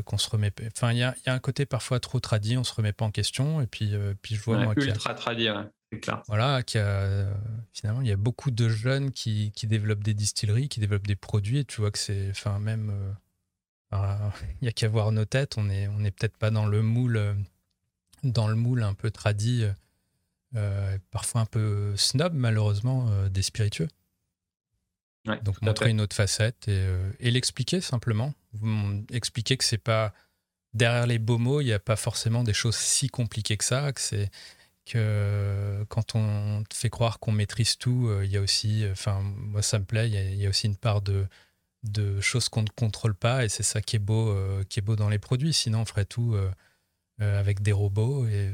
Qu'on 0.06 0.18
se 0.18 0.30
remet. 0.30 0.54
Enfin, 0.68 0.94
il 0.94 1.00
y 1.00 1.04
a, 1.04 1.14
y 1.28 1.30
a, 1.30 1.34
un 1.34 1.40
côté 1.40 1.66
parfois 1.66 2.00
trop 2.00 2.22
tradit, 2.22 2.56
on 2.56 2.64
se 2.64 2.74
remet 2.74 2.94
pas 2.94 3.04
en 3.04 3.12
question. 3.12 3.60
Et 3.60 3.68
puis, 3.68 3.94
puis 4.22 4.36
je 4.36 4.42
vois 4.42 4.58
moi. 4.58 4.74
Ultra 4.78 5.14
tradit, 5.14 5.50
c'est 5.83 5.83
clair. 6.00 6.24
Voilà, 6.28 6.64
qui 6.64 6.78
a, 6.78 7.28
finalement, 7.74 8.02
il 8.02 8.08
y 8.08 8.12
a 8.12 8.18
beaucoup 8.18 8.52
de 8.52 8.70
jeunes 8.70 9.12
qui, 9.12 9.52
qui, 9.56 9.68
développent 9.68 10.04
des 10.04 10.14
distilleries, 10.14 10.70
qui 10.70 10.80
développent 10.80 11.08
des 11.08 11.16
produits. 11.16 11.60
Et 11.60 11.66
tu 11.66 11.82
vois 11.82 11.92
que 11.92 12.00
c'est. 12.00 12.30
Enfin, 12.30 12.60
même. 12.60 12.92
Euh, 13.94 14.30
il 14.62 14.66
y 14.66 14.68
a 14.68 14.72
qu'à 14.72 14.88
voir 14.88 15.12
nos 15.12 15.26
têtes, 15.26 15.58
on 15.58 15.66
n'est 15.66 15.88
on 15.88 16.04
est 16.04 16.12
peut-être 16.12 16.38
pas 16.38 16.50
dans 16.50 16.66
le 16.66 16.82
moule, 16.82 17.36
dans 18.24 18.48
le 18.48 18.56
moule 18.56 18.82
un 18.82 18.96
peu 18.96 19.12
tradit, 19.12 19.66
parfois 21.12 21.42
un 21.42 21.46
peu 21.46 21.96
snob, 21.96 22.34
malheureusement, 22.34 23.28
des 23.30 23.44
spiritueux. 23.44 23.88
Donc 25.44 25.62
montrer 25.62 25.92
une 25.92 26.02
autre 26.02 26.16
facette 26.16 26.68
et, 26.68 26.86
et 27.20 27.32
l'expliquer 27.32 27.82
simplement 27.82 28.34
vous 28.54 29.06
expliquez 29.12 29.58
que 29.58 29.64
c'est 29.64 29.78
pas 29.78 30.14
derrière 30.74 31.08
les 31.08 31.20
beaux 31.20 31.38
mots, 31.38 31.62
il 31.62 31.66
n'y 31.66 31.74
a 31.74 31.80
pas 31.80 31.96
forcément 31.96 32.44
des 32.44 32.54
choses 32.54 32.76
si 32.76 33.08
compliquées 33.08 33.58
que 33.58 33.64
ça, 33.64 33.92
que 33.92 34.02
c'est 34.02 34.30
que 34.86 35.86
quand 35.90 36.16
on 36.16 36.64
te 36.70 36.76
fait 36.76 36.90
croire 36.90 37.20
qu'on 37.20 37.32
maîtrise 37.32 37.78
tout, 37.78 38.08
euh, 38.08 38.26
il 38.26 38.32
y 38.32 38.38
a 38.38 38.42
aussi, 38.42 38.86
enfin 38.92 39.22
moi 39.22 39.62
ça 39.62 39.80
me 39.80 39.86
plaît, 39.86 40.10
il 40.10 40.36
y 40.36 40.46
a, 40.46 40.50
aussi 40.50 40.68
une 40.68 40.76
part 40.76 41.02
de, 41.02 41.26
de 41.84 42.20
choses 42.22 42.50
qu'on 42.50 42.64
ne 42.64 42.70
contrôle 42.70 43.16
pas 43.16 43.46
et 43.46 43.50
c'est 43.50 43.64
ça 43.64 43.82
qui 43.82 43.96
est 43.96 44.00
beau, 44.00 44.30
euh, 44.30 44.64
qui 44.70 44.80
est 44.80 44.82
beau 44.82 44.96
dans 44.96 45.10
les 45.10 45.20
produits. 45.20 45.54
Sinon 45.54 45.82
on 45.82 45.86
ferait 45.86 46.06
tout 46.06 46.36
euh, 46.36 46.52
avec 47.20 47.62
des 47.62 47.72
robots 47.72 48.26
et, 48.28 48.52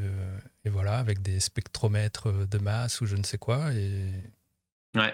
et, 0.65 0.69
voilà, 0.69 0.99
avec 0.99 1.21
des 1.21 1.39
spectromètres 1.39 2.31
de 2.47 2.57
masse 2.59 3.01
ou 3.01 3.05
je 3.05 3.15
ne 3.15 3.23
sais 3.23 3.37
quoi. 3.37 3.73
Et... 3.73 4.11
Ouais. 4.95 5.13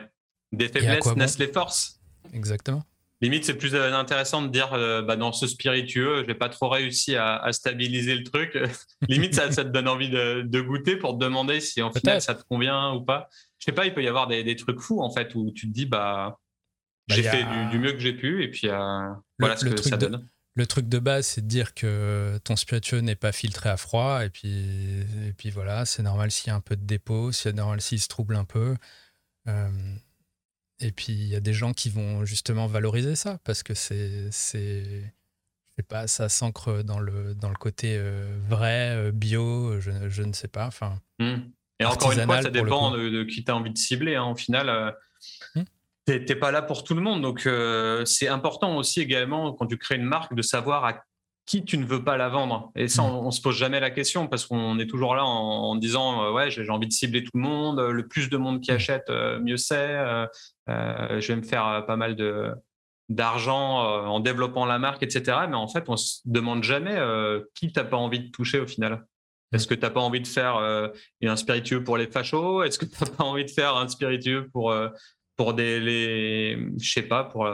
Des 0.51 0.67
faiblesses 0.67 1.15
naissent 1.15 1.39
les 1.39 1.51
forces. 1.51 1.99
Exactement. 2.34 2.84
Limite, 3.21 3.45
c'est 3.45 3.56
plus 3.56 3.73
euh, 3.75 3.93
intéressant 3.93 4.41
de 4.41 4.49
dire 4.49 4.73
euh, 4.73 5.01
bah, 5.01 5.15
dans 5.15 5.32
ce 5.32 5.47
spiritueux, 5.47 6.23
je 6.23 6.28
n'ai 6.28 6.36
pas 6.36 6.49
trop 6.49 6.67
réussi 6.67 7.15
à, 7.15 7.49
stabiliser 7.51 8.15
le 8.15 8.23
truc. 8.23 8.58
Limite, 9.08 9.36
ça, 9.36 9.49
te 9.49 9.62
donne 9.62 9.88
envie 9.88 10.10
de, 10.10 10.62
goûter 10.62 10.97
pour 10.97 11.17
te 11.17 11.23
demander 11.23 11.62
si 11.62 11.82
en 11.82 11.91
fait 11.91 12.19
ça 12.19 12.36
te 12.36 12.43
convient 12.43 12.93
ou 12.93 13.01
pas. 13.01 13.30
Je 13.60 13.65
sais 13.65 13.71
pas, 13.71 13.86
il 13.86 13.93
peut 13.93 14.04
y 14.04 14.08
avoir 14.08 14.28
des, 14.28 14.56
trucs 14.56 14.80
fous 14.80 15.01
en 15.01 15.12
fait 15.12 15.34
où 15.36 15.51
tu 15.51 15.67
te 15.67 15.73
dis 15.73 15.86
bah, 15.86 16.38
bah 17.08 17.15
j'ai 17.15 17.23
fait 17.23 17.45
du, 17.71 17.80
mieux 17.80 17.93
que 17.93 17.99
j'ai 17.99 18.13
pu 18.13 18.43
et 18.43 18.49
puis 18.49 18.67
euh, 18.67 19.10
voilà 19.39 19.56
ce 19.56 19.65
que 19.65 19.82
ça 19.82 19.97
donne. 19.97 20.28
Le 20.58 20.65
truc 20.67 20.88
de 20.88 20.99
base, 20.99 21.28
c'est 21.28 21.41
de 21.41 21.47
dire 21.47 21.73
que 21.73 22.38
ton 22.45 22.56
spiritueux 22.56 22.99
n'est 22.99 23.17
pas 23.17 23.34
filtré 23.34 23.69
à 23.69 23.75
froid 23.75 24.23
et 24.23 24.30
puis, 24.30 25.04
et 25.28 25.34
puis 25.38 25.49
voilà, 25.49 25.86
c'est 25.86 26.01
normal 26.01 26.32
s'il 26.32 26.47
y 26.47 26.49
a 26.51 26.56
un 26.56 26.62
peu 26.62 26.78
de 26.78 26.86
dépôt, 26.86 27.34
c'est 27.34 27.51
normal 27.51 27.82
s'il 27.82 27.99
se 27.99 28.08
trouble 28.08 28.36
un 28.36 28.45
peu. 28.45 28.75
Et 30.80 30.92
puis 30.92 31.14
il 31.14 31.28
y 31.28 31.36
a 31.36 31.40
des 31.40 31.54
gens 31.54 31.74
qui 31.74 31.90
vont 31.90 32.26
justement 32.26 32.68
valoriser 32.68 33.16
ça 33.16 33.38
parce 33.44 33.64
que 33.64 33.74
c'est 33.74 34.30
c'est 34.32 34.84
je 34.84 35.82
sais 35.82 35.88
pas 35.88 36.08
ça 36.08 36.28
s'ancre 36.30 36.84
dans 36.84 37.00
le 37.00 37.34
dans 37.34 37.50
le 37.50 37.56
côté 37.56 37.96
euh, 37.98 38.38
vrai 38.48 38.92
euh, 38.96 39.12
bio 39.12 39.80
je, 39.80 39.92
je, 40.10 40.24
ne 40.24 40.34
sais 40.34 40.48
pas 40.48 40.66
enfin 40.68 41.00
mmh. 41.20 41.36
et 41.80 41.86
encore 41.86 42.12
une 42.12 42.24
fois 42.24 42.42
ça 42.42 42.50
dépend 42.50 42.92
de, 42.92 43.24
qui 43.24 43.44
tu 43.44 43.52
as 43.52 43.56
envie 43.56 43.72
de 43.72 43.78
cibler 43.78 44.16
hein. 44.16 44.26
au 44.26 44.36
final 44.36 44.70
euh, 44.70 44.92
mmh. 45.56 45.64
tu 46.08 46.26
n'es 46.28 46.36
pas 46.36 46.52
là 46.52 46.62
pour 46.62 46.84
tout 46.84 46.94
le 46.94 47.02
monde 47.02 47.22
donc 47.22 47.48
c'est 48.06 48.28
important 48.28 48.78
aussi 48.78 49.02
également 49.02 49.54
quand 49.54 49.68
tu 49.68 49.78
crées 49.78 49.96
une 49.96 50.04
marque 50.04 50.34
de 50.34 50.42
savoir 50.42 50.86
à 50.86 51.04
qui 51.45 51.63
tu 51.63 51.77
ne 51.77 51.86
veux 51.86 52.03
pas 52.03 52.17
la 52.17 52.29
vendre. 52.29 52.71
Et 52.75 52.88
ça, 52.88 53.03
mm. 53.03 53.05
on, 53.05 53.25
ne 53.25 53.31
se 53.31 53.41
pose 53.41 53.55
jamais 53.55 53.79
la 53.79 53.91
question 53.91 54.27
parce 54.27 54.45
qu'on 54.45 54.79
est 54.79 54.88
toujours 54.88 55.15
là 55.15 55.23
en, 55.25 55.75
disant 55.75 56.23
euh, 56.23 56.31
ouais, 56.31 56.49
j'ai 56.49 56.69
envie 56.69 56.88
de 56.88 56.93
cibler 56.93 57.23
tout 57.23 57.31
le 57.36 57.41
monde, 57.41 57.79
le 57.79 58.08
plus 58.08 58.29
de 58.29 58.38
monde 58.38 58.62
qui 58.62 58.71
mm. 58.71 58.75
achète, 58.75 59.10
euh, 59.10 59.39
mieux 59.39 59.58
c'est. 59.58 59.95
Euh, 59.95 60.27
je 60.67 61.27
vais 61.27 61.36
me 61.36 61.43
faire 61.43 61.86
pas 61.86 61.95
mal 61.95 62.15
de 62.15 62.51
d'argent 63.08 63.81
en 64.08 64.19
développant 64.19 64.65
la 64.65 64.79
marque, 64.79 65.03
etc. 65.03 65.41
Mais 65.47 65.55
en 65.55 65.67
fait, 65.67 65.84
on 65.89 65.95
se 65.95 66.21
demande 66.25 66.63
jamais 66.63 66.97
qui 67.53 67.71
t'as 67.71 67.84
pas 67.84 67.97
envie 67.97 68.19
de 68.19 68.31
toucher 68.31 68.60
au 68.60 68.65
final. 68.65 68.93
Mm. 68.93 69.55
Est-ce 69.55 69.67
que 69.67 69.75
tu 69.75 69.81
n'as 69.81 69.91
pas 69.91 69.99
envie 69.99 70.21
de 70.21 70.27
faire 70.27 70.55
un 70.58 71.36
spiritueux 71.36 71.84
pour 71.84 71.97
les 71.97 72.08
fachos? 72.08 72.63
Est-ce 72.63 72.79
que 72.79 72.86
tu 72.86 72.95
n'as 72.99 73.12
pas 73.12 73.23
envie 73.23 73.45
de 73.45 73.51
faire 73.51 73.77
un 73.77 73.88
spiritueux 73.88 74.49
pour, 74.51 74.75
pour 75.36 75.53
des, 75.53 75.79
les, 75.79 76.67
je 76.79 76.91
sais 76.91 77.03
pas, 77.03 77.25
pour 77.25 77.47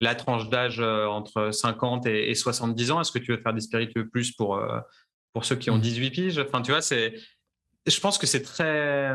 la 0.00 0.14
tranche 0.14 0.48
d'âge 0.48 0.80
euh, 0.80 1.06
entre 1.06 1.50
50 1.50 2.06
et, 2.06 2.34
70 2.34 2.90
ans? 2.90 3.00
Est-ce 3.00 3.12
que 3.12 3.18
tu 3.18 3.32
veux 3.32 3.40
faire 3.40 3.54
des 3.54 3.60
spiritueux 3.60 4.08
plus 4.08 4.32
pour, 4.32 4.56
euh, 4.56 4.80
pour 5.32 5.44
ceux 5.44 5.56
qui 5.56 5.70
ont 5.70 5.78
18 5.78 6.06
mm. 6.06 6.12
piges? 6.12 6.38
Enfin, 6.38 6.62
tu 6.62 6.72
vois, 6.72 6.82
c'est, 6.82 7.14
je 7.86 8.00
pense 8.00 8.18
que 8.18 8.26
c'est 8.26 8.42
très 8.42 9.14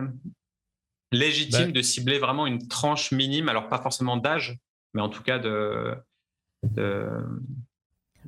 légitime 1.11 1.65
bah 1.67 1.71
de 1.71 1.81
cibler 1.81 2.19
vraiment 2.19 2.45
une 2.45 2.67
tranche 2.67 3.11
minime, 3.11 3.49
alors 3.49 3.67
pas 3.67 3.81
forcément 3.81 4.17
d'âge, 4.17 4.57
mais 4.93 5.01
en 5.01 5.09
tout 5.09 5.23
cas 5.23 5.39
de, 5.39 5.95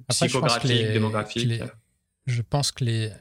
psychographique, 0.09 0.87
démographique. 0.91 1.63
je 2.25 2.41
pense 2.41 2.71
que 2.71 2.83
les, 2.83 3.11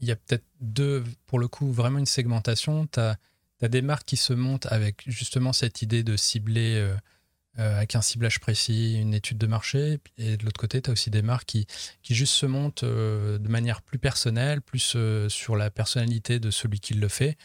il 0.00 0.08
y 0.08 0.10
a 0.10 0.16
peut-être 0.16 0.44
deux, 0.60 1.04
pour 1.26 1.38
le 1.38 1.48
coup, 1.48 1.70
vraiment 1.70 1.98
une 1.98 2.06
segmentation. 2.06 2.86
Tu 2.86 3.00
as, 3.00 3.18
des 3.62 3.82
marques 3.82 4.06
qui 4.06 4.16
se 4.16 4.32
montent 4.32 4.66
avec 4.66 5.02
justement 5.06 5.52
cette 5.52 5.82
idée 5.82 6.02
de 6.02 6.16
cibler 6.16 6.76
euh, 6.76 6.94
euh, 7.58 7.76
avec 7.78 7.94
un 7.94 8.02
ciblage 8.02 8.38
précis, 8.38 8.98
une 9.00 9.14
étude 9.14 9.38
de 9.38 9.46
marché. 9.46 9.98
Et 10.18 10.36
de 10.36 10.44
l'autre 10.44 10.60
côté, 10.60 10.82
tu 10.82 10.90
as 10.90 10.92
aussi 10.92 11.08
des 11.08 11.22
marques 11.22 11.46
qui, 11.46 11.66
qui 12.02 12.14
juste 12.14 12.34
se 12.34 12.44
montent 12.44 12.82
euh, 12.82 13.38
de 13.38 13.48
manière 13.48 13.80
plus 13.80 13.98
personnelle, 13.98 14.60
plus 14.60 14.92
euh, 14.94 15.30
sur 15.30 15.56
la 15.56 15.70
personnalité 15.70 16.38
de 16.38 16.50
celui 16.50 16.80
qui 16.80 16.94
le 16.94 17.08
fait. 17.08 17.36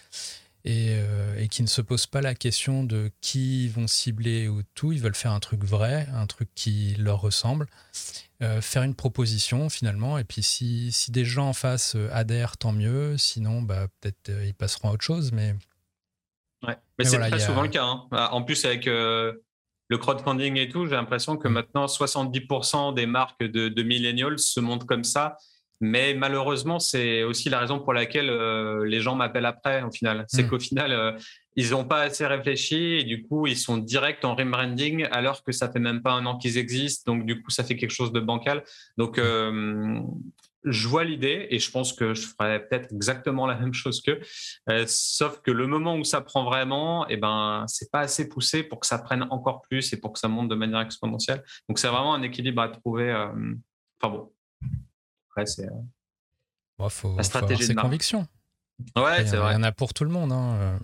Et, 0.63 0.95
et, 1.39 1.47
qui 1.47 1.63
ne 1.63 1.67
se 1.67 1.82
posent 1.82 2.06
pas 2.06 2.21
la 2.21 2.36
question 2.36 2.84
de 2.84 3.10
qui 3.19 3.67
vont 3.69 3.88
cibler 3.88 4.47
ou 4.47 4.62
tout. 4.76 4.91
Ils 4.91 5.02
veulent 5.02 5.15
faire 5.15 5.32
un 5.32 5.39
truc 5.39 5.63
vrai, 5.63 6.08
un 6.13 6.28
truc 6.28 6.50
qui 6.54 6.93
leur 7.00 7.19
ressemble. 7.19 7.65
faire 8.39 8.84
une 8.84 8.93
proposition 8.93 9.69
finalement. 9.69 10.19
Et 10.19 10.24
puis 10.24 10.43
si, 10.43 10.91
si, 10.91 11.10
des 11.10 11.26
gens 11.26 11.47
en 11.47 11.54
face 11.54 11.97
adhèrent, 12.12 12.58
tant 12.58 12.74
mieux. 12.74 13.17
Sinon, 13.17 13.63
bah, 13.63 13.88
peut-être 14.02 14.32
ils 14.45 14.54
passeront 14.54 14.89
à 14.89 14.91
autre 14.91 15.04
chose. 15.04 15.32
Mais, 15.32 15.56
ouais. 16.62 16.78
mais, 17.00 17.06
c'est 17.06 17.17
très 17.17 17.39
souvent 17.39 17.63
le 17.63 17.69
cas. 17.69 17.84
Hein. 17.84 18.08
En 18.32 18.43
plus, 18.43 18.63
avec 18.63 18.88
le 19.91 19.97
crowdfunding 19.97 20.56
et 20.56 20.69
tout, 20.69 20.86
j'ai 20.86 20.95
l'impression 20.95 21.36
que 21.36 21.49
mm. 21.49 21.51
maintenant 21.51 21.86
70% 21.86 22.93
des 22.93 23.06
marques 23.06 23.43
de, 23.43 23.84
millennials 23.84 24.39
se 24.39 24.62
montrent 24.62 24.86
comme 24.86 25.04
ça. 25.04 25.36
Mais 25.82 26.13
malheureusement, 26.13 26.80
c'est 26.80 27.23
aussi 27.23 27.49
la 27.49 27.60
raison 27.60 27.80
pour 27.80 27.91
laquelle 27.91 28.30
euh, 28.30 28.86
les 28.86 29.01
gens 29.01 29.15
m'appellent 29.15 29.47
après, 29.47 29.84
au 29.84 29.91
final. 29.91 30.23
C'est 30.30 30.43
mm. 30.43 30.47
qu'au 30.49 30.60
final, 30.60 30.93
euh, 30.93 31.12
ils 31.58 31.71
n'ont 31.71 31.84
pas 31.84 32.04
assez 32.04 32.25
réfléchi 32.25 32.99
et 32.99 33.04
du 33.04 33.23
coup, 33.23 33.47
ils 33.47 33.58
sont 33.58 33.77
directs 33.77 34.23
en 34.23 34.34
rebranding 34.34 35.08
alors 35.12 35.43
que 35.43 35.51
ça 35.51 35.69
fait 35.69 35.80
même 35.80 36.01
pas 36.01 36.12
un 36.13 36.25
an 36.25 36.38
qu'ils 36.38 36.58
existent. 36.58 37.12
Donc, 37.12 37.25
du 37.25 37.41
coup, 37.41 37.51
ça 37.51 37.65
fait 37.65 37.75
quelque 37.75 37.91
chose 37.91 38.13
de 38.13 38.21
bancal. 38.21 38.63
Donc, 38.97 39.17
euh, 39.17 39.99
je 40.63 40.88
vois 40.88 41.04
l'idée 41.04 41.47
et 41.50 41.60
je 41.60 41.71
pense 41.71 41.93
que 41.93 42.13
je 42.13 42.28
ferais 42.28 42.65
peut-être 42.67 42.91
exactement 42.91 43.47
la 43.47 43.56
même 43.56 43.74
chose 43.74 44.02
qu'eux. 44.02 44.19
Euh, 44.69 44.86
sauf 44.88 45.41
que 45.41 45.52
le 45.52 45.67
moment 45.67 45.95
où 45.95 46.04
ça 46.04 46.21
prend 46.21 46.43
vraiment, 46.43 47.08
et 47.08 47.13
eh 47.13 47.17
ben, 47.17 47.65
c'est 47.67 47.91
pas 47.91 48.02
assez 48.02 48.30
poussé 48.30 48.63
pour 48.63 48.80
que 48.80 48.88
ça 48.88 49.00
prenne 49.00 49.24
encore 49.32 49.62
plus 49.62 49.91
et 49.93 49.97
pour 49.97 50.13
que 50.13 50.19
ça 50.19 50.28
monte 50.28 50.50
de 50.50 50.56
manière 50.56 50.82
exponentielle. 50.82 51.43
Donc, 51.67 51.80
c'est 51.80 51.88
vraiment 51.88 52.13
un 52.13 52.21
équilibre 52.21 52.62
à 52.62 52.69
trouver. 52.69 53.10
Euh, 53.12 53.54
enfin 54.02 54.13
bon, 54.13 54.32
Après, 55.30 55.45
c'est. 55.45 55.67
Bon, 56.78 56.89
faut, 56.89 57.15
la 57.15 57.24
stratégie 57.24 57.63
faut 57.63 57.71
avoir 57.71 57.84
ses 57.84 57.88
convictions. 57.88 58.28
Ouais, 58.95 59.26
c'est 59.26 59.38
vrai. 59.38 59.54
Il 59.54 59.56
y 59.56 59.60
en 59.60 59.63
a 59.63 59.71
pour 59.71 59.93
tout 59.93 60.04
le 60.04 60.10
monde. 60.10 60.32
Hein. 60.32 60.80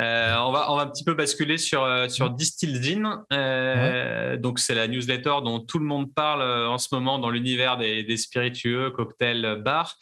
Euh, 0.00 0.36
on, 0.38 0.50
va, 0.50 0.72
on 0.72 0.76
va 0.76 0.82
un 0.82 0.86
petit 0.88 1.04
peu 1.04 1.14
basculer 1.14 1.56
sur, 1.56 1.84
euh, 1.84 2.08
sur 2.08 2.30
Distill 2.30 2.82
Gin. 2.82 3.24
Euh, 3.32 4.36
donc, 4.36 4.58
c'est 4.58 4.74
la 4.74 4.88
newsletter 4.88 5.36
dont 5.44 5.60
tout 5.60 5.78
le 5.78 5.84
monde 5.84 6.12
parle 6.12 6.42
en 6.42 6.78
ce 6.78 6.88
moment 6.92 7.18
dans 7.18 7.30
l'univers 7.30 7.76
des, 7.76 8.16
spiritueux, 8.16 8.90
cocktails, 8.90 9.62
bars. 9.64 9.96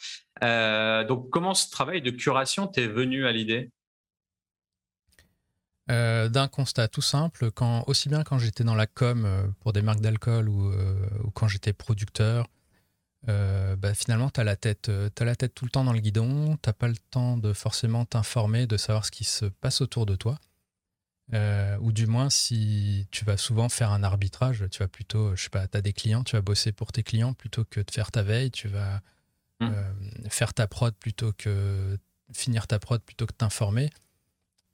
donc, 1.07 1.29
comment 1.29 1.53
ce 1.53 1.69
travail 1.69 2.01
de 2.01 2.09
curation 2.09 2.67
t'est 2.67 2.87
venu 2.87 3.27
à 3.27 3.31
l'idée? 3.31 3.69
D'un 5.89 6.47
constat 6.47 6.87
tout 6.87 7.01
simple, 7.01 7.51
quand, 7.51 7.83
aussi 7.87 8.07
bien 8.07 8.23
quand 8.23 8.39
j'étais 8.39 8.63
dans 8.63 8.73
la 8.73 8.87
com 8.87 9.53
pour 9.59 9.73
des 9.73 9.81
marques 9.81 9.99
d'alcool 9.99 10.49
ou, 10.49 10.71
ou, 10.71 11.31
quand 11.31 11.47
j'étais 11.47 11.73
producteur, 11.73 12.47
euh, 13.29 13.75
bah, 13.75 13.93
finalement, 13.93 14.29
tu 14.29 14.39
as, 14.39 14.43
la 14.43 14.55
tête, 14.55 14.89
euh, 14.89 15.09
as 15.19 15.23
la 15.23 15.35
tête 15.35 15.53
tout 15.55 15.65
le 15.65 15.71
temps 15.71 15.83
dans 15.83 15.93
le 15.93 15.99
guidon, 15.99 16.57
tu 16.61 16.73
pas 16.73 16.87
le 16.87 16.97
temps 17.11 17.37
de 17.37 17.53
forcément 17.53 18.05
t'informer, 18.05 18.67
de 18.67 18.77
savoir 18.77 19.05
ce 19.05 19.11
qui 19.11 19.23
se 19.23 19.45
passe 19.45 19.81
autour 19.81 20.05
de 20.05 20.15
toi. 20.15 20.39
Euh, 21.33 21.77
ou 21.79 21.93
du 21.93 22.05
moins, 22.05 22.29
si 22.29 23.07
tu 23.11 23.23
vas 23.23 23.37
souvent 23.37 23.69
faire 23.69 23.91
un 23.91 24.03
arbitrage, 24.03 24.65
tu 24.69 24.79
vas 24.79 24.89
plutôt, 24.89 25.35
je 25.35 25.43
sais 25.43 25.49
pas, 25.49 25.67
tu 25.67 25.77
as 25.77 25.81
des 25.81 25.93
clients, 25.93 26.23
tu 26.23 26.35
vas 26.35 26.41
bosser 26.41 26.73
pour 26.73 26.91
tes 26.91 27.01
clients 27.03 27.33
plutôt 27.33 27.63
que 27.63 27.79
de 27.79 27.89
faire 27.89 28.11
ta 28.11 28.23
veille, 28.23 28.51
tu 28.51 28.67
vas 28.67 29.01
mmh. 29.61 29.71
faire 30.29 30.53
ta 30.53 30.67
prod 30.67 30.93
plutôt 30.93 31.31
que 31.31 31.97
finir 32.33 32.67
ta 32.67 32.77
prod 32.77 33.01
plutôt 33.01 33.25
que 33.25 33.33
t'informer. 33.33 33.89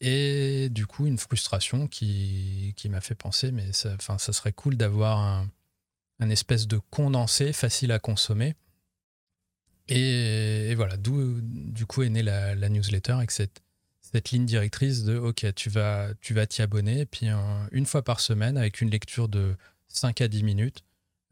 Et 0.01 0.69
du 0.71 0.88
coup, 0.88 1.05
une 1.05 1.19
frustration 1.19 1.88
qui, 1.88 2.73
qui 2.77 2.89
m'a 2.89 3.01
fait 3.01 3.15
penser, 3.15 3.51
mais 3.51 3.71
ça, 3.73 3.95
ça 3.99 4.33
serait 4.33 4.53
cool 4.53 4.75
d'avoir 4.75 5.19
un, 5.19 5.49
un 6.19 6.29
espèce 6.29 6.67
de 6.67 6.79
condensé 6.89 7.53
facile 7.53 7.91
à 7.91 7.99
consommer. 7.99 8.55
Et, 9.88 10.73
voilà, 10.75 10.97
d'où 10.97 11.39
du 11.41 11.86
coup 11.86 12.03
est 12.03 12.10
née 12.10 12.21
la, 12.21 12.69
newsletter 12.69 13.13
avec 13.13 13.32
cette, 13.32 13.62
cette 14.01 14.29
ligne 14.29 14.45
directrice 14.45 15.03
de 15.03 15.17
OK, 15.17 15.45
tu 15.55 15.69
vas 15.69 16.10
tu 16.21 16.34
vas 16.34 16.45
t'y 16.45 16.62
abonner, 16.62 17.01
et 17.01 17.05
puis 17.05 17.27
une 17.71 17.86
fois 17.86 18.03
par 18.03 18.19
semaine, 18.19 18.58
avec 18.58 18.82
une 18.82 18.91
lecture 18.91 19.27
de 19.27 19.55
5 19.88 20.21
à 20.21 20.27
10 20.27 20.43
minutes, 20.43 20.84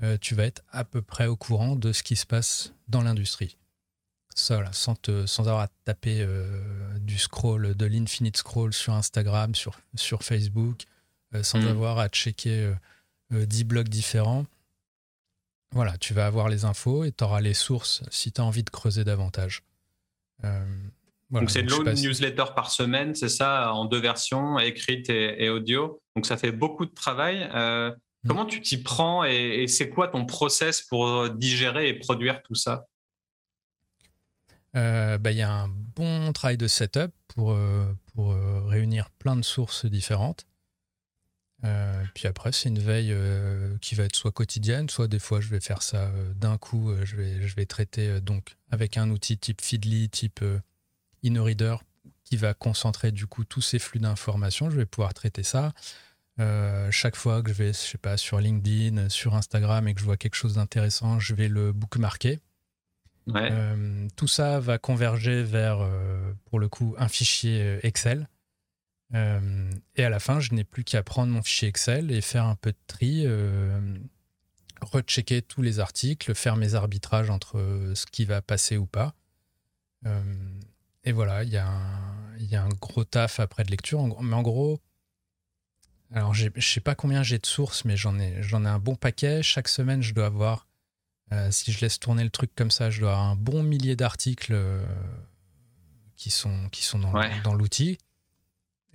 euh, 0.04 0.17
tu 0.19 0.36
vas 0.36 0.43
être 0.43 0.63
à 0.71 0.84
peu 0.84 1.02
près 1.02 1.28
au 1.28 1.36
courant 1.36 1.76
de 1.76 1.91
ce 1.91 2.04
qui 2.04 2.15
se 2.15 2.26
passe 2.26 2.73
dans 2.88 3.02
l'industrie. 3.02 3.58
Ça, 4.36 4.63
sans, 4.71 4.95
sans 5.26 5.47
avoir 5.47 5.62
à 5.62 5.67
taper 5.86 6.21
euh, 6.21 7.00
du 7.00 7.17
scroll, 7.17 7.76
de 7.76 7.86
l'infinite 7.86 8.38
scroll 8.38 8.71
sur 8.71 8.93
Instagram, 8.93 9.56
sur, 9.56 9.80
sur 9.95 10.23
Facebook, 10.23 10.84
euh, 11.34 11.41
sans 11.41 11.60
mmh. 11.60 11.67
avoir 11.67 11.97
à 11.97 12.08
checker 12.10 12.71
10 13.32 13.63
blogs 13.63 13.89
différents. 13.89 14.45
Voilà, 15.71 15.97
tu 15.97 16.13
vas 16.13 16.25
avoir 16.25 16.49
les 16.49 16.65
infos 16.65 17.03
et 17.03 17.12
tu 17.12 17.23
auras 17.23 17.41
les 17.41 17.53
sources 17.53 18.03
si 18.10 18.32
tu 18.32 18.41
as 18.41 18.43
envie 18.43 18.63
de 18.63 18.69
creuser 18.69 19.03
davantage. 19.03 19.63
Euh, 20.43 20.65
donc 21.30 21.49
c'est 21.49 21.62
une 21.62 21.93
newsletter 21.93 22.45
par 22.56 22.71
semaine, 22.71 23.13
c'est 23.13 23.30
ça, 23.30 23.73
en 23.73 23.86
deux 23.86 23.99
versions, 23.99 24.60
écrite 24.60 25.10
et, 25.10 25.49
audio. 25.49 26.01
Donc 26.15 26.25
ça 26.25 26.38
fait 26.38 26.53
beaucoup 26.53 26.86
de 26.86 26.93
travail. 26.93 27.49
Euh, 27.53 27.91
mm. 27.91 28.27
Comment 28.27 28.45
tu 28.45 28.62
t'y 28.62 28.82
prends 28.82 29.25
et, 29.25 29.67
c'est 29.67 29.89
quoi 29.89 30.08
ton 30.08 30.25
process 30.25 30.82
pour 30.82 31.30
digérer 31.30 31.89
et 31.89 31.93
produire 31.95 32.41
tout 32.43 32.56
ça? 32.56 32.86
Euh, 34.75 35.17
bah, 35.17 35.32
Il 35.32 35.38
y 35.38 35.41
a 35.41 35.51
un 35.51 35.67
bon 35.67 36.32
travail 36.32 36.58
de 36.58 36.67
setup 36.67 37.12
pour, 37.27 37.58
pour 38.13 38.34
réunir 38.67 39.10
plein 39.19 39.36
de 39.36 39.43
sources 39.43 39.86
différentes. 39.86 40.47
Euh, 41.63 42.04
puis 42.13 42.28
après, 42.28 42.52
c'est 42.52 42.70
une 42.70 42.80
veille 42.80 43.12
euh, 43.12 43.78
qui 43.82 43.96
va 43.96 44.04
être 44.04 44.15
soit 44.15 44.32
quotidienne, 44.32 44.89
soit 44.89 45.08
des 45.08 45.20
fois 45.20 45.41
je 45.41 45.50
vais 45.50 45.60
faire 45.60 45.82
ça 45.82 46.04
euh, 46.04 46.34
d'un 46.36 46.58
coup. 46.58 46.93
je, 47.04 47.15
vais, 47.15 47.48
je 47.48 47.56
vais 47.56 47.65
traiter 47.65 48.22
donc 48.22 48.58
avec 48.70 48.98
un 48.98 49.10
outil 49.10 49.38
type 49.38 49.62
Feedly, 49.62 50.10
type 50.10 50.43
InnoReader, 51.24 51.78
qui 52.24 52.38
va 52.38 52.54
concentrer 52.54 53.12
du 53.12 53.26
coup 53.26 53.43
tous 53.43 53.62
ces 53.62 53.80
flux 53.80 54.00
d'informations. 54.00 54.70
Je 54.70 54.78
vais 54.78 54.86
pouvoir 54.86 55.13
traiter 55.13 55.43
ça. 55.43 55.74
chaque 56.91 57.15
fois 57.15 57.41
que 57.41 57.50
je 57.50 57.56
vais, 57.56 57.74
je 57.74 57.78
sais 57.78 57.98
pas, 57.98 58.17
sur 58.17 58.39
LinkedIn, 58.39 59.10
sur 59.10 59.36
Instagram 59.36 59.88
et 59.88 59.93
que 59.93 60.00
je 60.00 60.06
vois 60.06 60.17
quelque 60.17 60.36
chose 60.36 60.56
d'intéressant, 60.56 61.20
je 61.20 61.34
vais 61.34 61.48
le 61.48 61.72
bookmarker. 61.72 62.39
tout 64.15 64.28
ça 64.28 64.60
va 64.60 64.78
converger 64.78 65.41
vers, 65.41 65.80
pour 66.46 66.60
le 66.60 66.70
coup, 66.70 66.93
un 67.00 67.08
fichier 67.08 67.80
Excel 67.82 68.28
euh, 69.13 69.72
et 69.96 70.04
à 70.04 70.10
la 70.10 70.20
fin, 70.20 70.39
je 70.39 70.54
n'ai 70.54 70.63
plus 70.63 70.84
qu'à 70.84 71.04
prendre 71.04 71.32
mon 71.32 71.41
fichier 71.41 71.67
Excel 71.67 72.12
et 72.12 72.22
faire 72.22 72.46
un 72.46 72.56
peu 72.56 72.72
de 72.72 72.78
tri, 72.88 73.24
euh, 73.26 73.80
rechecker 74.82 75.41
tous 75.41 75.62
les 75.62 75.80
articles, 75.80 76.34
faire 76.36 76.56
mes 76.56 76.76
arbitrages 76.76 77.30
entre 77.30 77.91
ce 77.96 78.06
qui 78.06 78.26
va 78.26 78.41
passer 78.41 78.78
ou 78.78 78.86
pas. 78.86 79.13
Euh, 80.06 80.22
et 81.04 81.12
voilà, 81.12 81.43
il 81.43 81.50
y, 81.50 81.58
a 81.58 81.67
un 82.63 82.70
gros 82.82 83.06
taf 83.06 83.39
après 83.39 83.63
de 83.63 83.72
lecture. 83.72 84.04
mais 84.22 84.36
en 84.36 84.41
gros, 84.41 84.82
alors 86.12 86.34
je 86.34 86.50
ne 86.54 86.62
sais 86.62 86.82
pas 86.82 86.96
combien 86.96 87.24
j'ai 87.24 87.39
de 87.39 87.46
sources, 87.46 87.86
mais 87.86 87.96
j'en 87.96 88.20
ai, 88.20 88.41
ai 88.41 88.54
un 88.54 88.80
bon 88.80 88.96
paquet. 88.96 89.41
Chaque 89.41 89.70
semaine, 89.70 90.02
je 90.02 90.13
dois 90.13 90.26
avoir, 90.26 90.67
si 91.50 91.72
je 91.72 91.80
laisse 91.80 91.98
tourner 92.00 92.26
le 92.26 92.30
truc 92.30 92.54
comme 92.56 92.72
ça, 92.72 92.89
je 92.89 93.00
dois 93.00 93.12
avoir 93.12 93.26
un 93.26 93.36
bon 93.38 93.63
millier 93.63 93.96
d'articles 93.96 94.54
qui 96.17 96.30
sont, 96.30 96.67
qui 96.70 96.84
sont 96.84 97.00
dans 97.00 97.54
l'outil. 97.54 97.98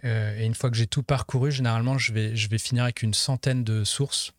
Euh, 0.04 0.36
et 0.36 0.44
une 0.44 0.54
fois 0.54 0.70
que 0.70 0.76
j'ai 0.76 0.86
tout 0.86 1.02
parcouru, 1.02 1.50
généralement, 1.52 1.98
je 1.98 2.12
vais, 2.12 2.34
je 2.34 2.48
vais 2.48 2.58
finir 2.58 2.84
avec 2.84 3.02
une 3.02 3.14
centaine 3.14 3.64
de 3.64 3.84
sources 3.84 4.32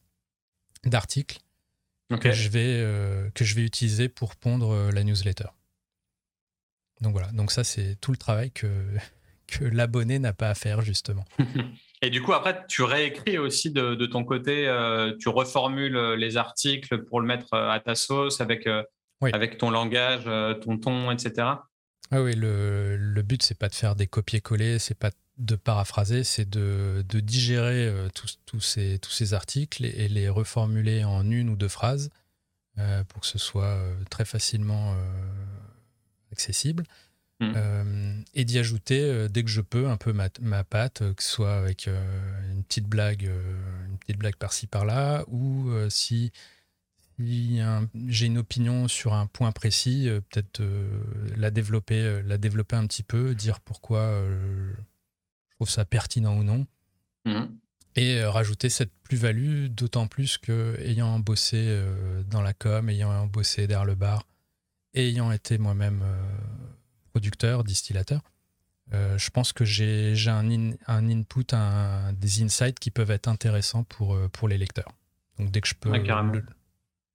d'articles 0.84 1.40
que, 2.20 2.32
je 2.32 2.50
vais, 2.50 2.80
euh, 2.80 3.30
que 3.34 3.44
je 3.44 3.56
vais 3.56 3.64
utiliser 3.64 4.10
pour 4.10 4.36
pondre 4.36 4.72
euh, 4.72 4.92
la 4.92 5.04
newsletter. 5.04 5.48
Donc 7.02 7.14
voilà, 7.14 7.32
donc 7.32 7.52
ça, 7.52 7.64
c'est 7.64 7.96
tout 8.02 8.12
le 8.12 8.18
travail 8.18 8.52
que, 8.52 8.68
que 9.48 9.64
l'abonné 9.64 10.20
n'a 10.20 10.34
pas 10.34 10.50
à 10.50 10.56
faire, 10.56 10.82
justement. 10.82 11.26
Et 12.02 12.10
du 12.10 12.22
coup, 12.22 12.34
après, 12.34 12.66
tu 12.68 12.84
réécris 12.84 13.38
aussi 13.38 13.72
de, 13.72 13.96
de 13.96 14.06
ton 14.06 14.26
côté, 14.26 14.66
tu 15.22 15.30
reformules 15.30 16.16
les 16.16 16.36
articles 16.36 17.04
pour 17.06 17.22
le 17.22 17.28
mettre 17.28 17.54
à 17.54 17.80
ta 17.80 17.96
sauce 17.96 18.42
avec, 18.42 18.68
avec 19.22 19.58
ton 19.58 19.72
langage, 19.72 20.26
ton 20.60 20.78
ton, 20.78 21.12
etc. 21.12 21.48
Ah 22.12 22.22
oui, 22.22 22.36
le, 22.36 22.98
le 22.98 23.22
but, 23.22 23.42
c'est 23.42 23.58
pas 23.58 23.70
de 23.70 23.74
faire 23.74 23.96
des 23.96 24.08
copier-coller, 24.08 24.80
c'est 24.80 25.00
pas 25.00 25.12
de 25.12 25.16
paraphraser, 25.64 26.24
c'est 26.24 26.50
de, 26.50 27.04
digérer 27.10 27.88
euh, 27.88 28.10
tous, 28.46 28.60
ces, 28.60 29.00
tous 29.00 29.12
ces 29.12 29.34
articles 29.34 29.86
et, 29.86 30.08
les 30.08 30.30
reformuler 30.30 31.04
en 31.04 31.30
une 31.30 31.50
ou 31.50 31.56
deux 31.56 31.68
phrases 31.68 32.10
euh, 32.78 33.04
pour 33.06 33.22
que 33.22 33.28
ce 33.28 33.38
soit 33.38 33.66
euh, 33.66 33.96
très 34.10 34.26
facilement 34.26 34.96
accessible. 36.32 36.84
Mmh. 37.40 38.24
et 38.36 38.46
d'y 38.46 38.58
ajouter 38.58 39.28
dès 39.28 39.44
que 39.44 39.50
je 39.50 39.60
peux 39.60 39.90
un 39.90 39.98
peu 39.98 40.14
ma, 40.14 40.30
ma 40.40 40.64
patte, 40.64 41.00
que 41.16 41.22
ce 41.22 41.30
soit 41.30 41.58
avec 41.58 41.88
une 41.88 42.64
petite 42.64 42.88
blague, 42.88 43.24
une 43.24 43.98
petite 43.98 44.18
blague 44.18 44.38
par-ci 44.38 44.66
par-là, 44.66 45.26
ou 45.28 45.70
si, 45.90 46.32
j'ai 47.20 48.26
une 48.28 48.38
opinion 48.38 48.88
sur 48.88 49.14
un 49.14 49.26
point 49.26 49.52
précis, 49.52 50.08
peut-être 50.30 50.62
la 51.36 51.52
développer, 51.52 52.22
la 52.24 52.38
développer 52.38 52.78
un 52.78 52.88
petit 52.88 53.04
peu, 53.04 53.36
dire 53.36 53.60
pourquoi 53.60 54.24
ça 55.70 55.86
pertinent 55.86 56.38
ou 56.38 56.44
non. 56.44 56.68
Mhm. 57.26 57.58
Et 57.96 58.20
euh, 58.20 58.30
rajouter 58.32 58.70
cette 58.70 58.92
plus-value, 59.04 59.68
d'autant 59.68 60.08
plus 60.08 60.38
que 60.38 60.78
ayant 60.82 61.20
bossé 61.20 61.58
euh, 61.60 62.24
dans 62.24 62.42
la 62.42 62.54
com, 62.54 62.90
ayant 62.90 63.28
bossé 63.28 63.68
derrière 63.68 63.86
le 63.86 63.96
bar, 63.96 64.26
ayant 64.96 65.32
été 65.32 65.58
moi-même 65.58 66.02
euh, 66.04 66.22
producteur, 67.12 67.64
distillateur, 67.64 68.22
je 68.92 69.30
pense 69.32 69.54
que 69.54 69.66
j'ai 69.66 70.14
un, 70.28 70.72
un 70.86 71.10
input, 71.10 71.48
un, 71.54 72.14
des 72.14 72.44
insights 72.44 72.80
qui 72.80 72.92
peuvent 72.92 73.10
être 73.10 73.28
intéressants 73.28 73.84
pour, 73.86 74.16
pour 74.30 74.48
les 74.48 74.60
lecteurs. 74.60 74.92
Donc 75.40 75.50
dès 75.50 75.62
que 75.62 75.68
je 75.68 75.74
peux 75.74 75.92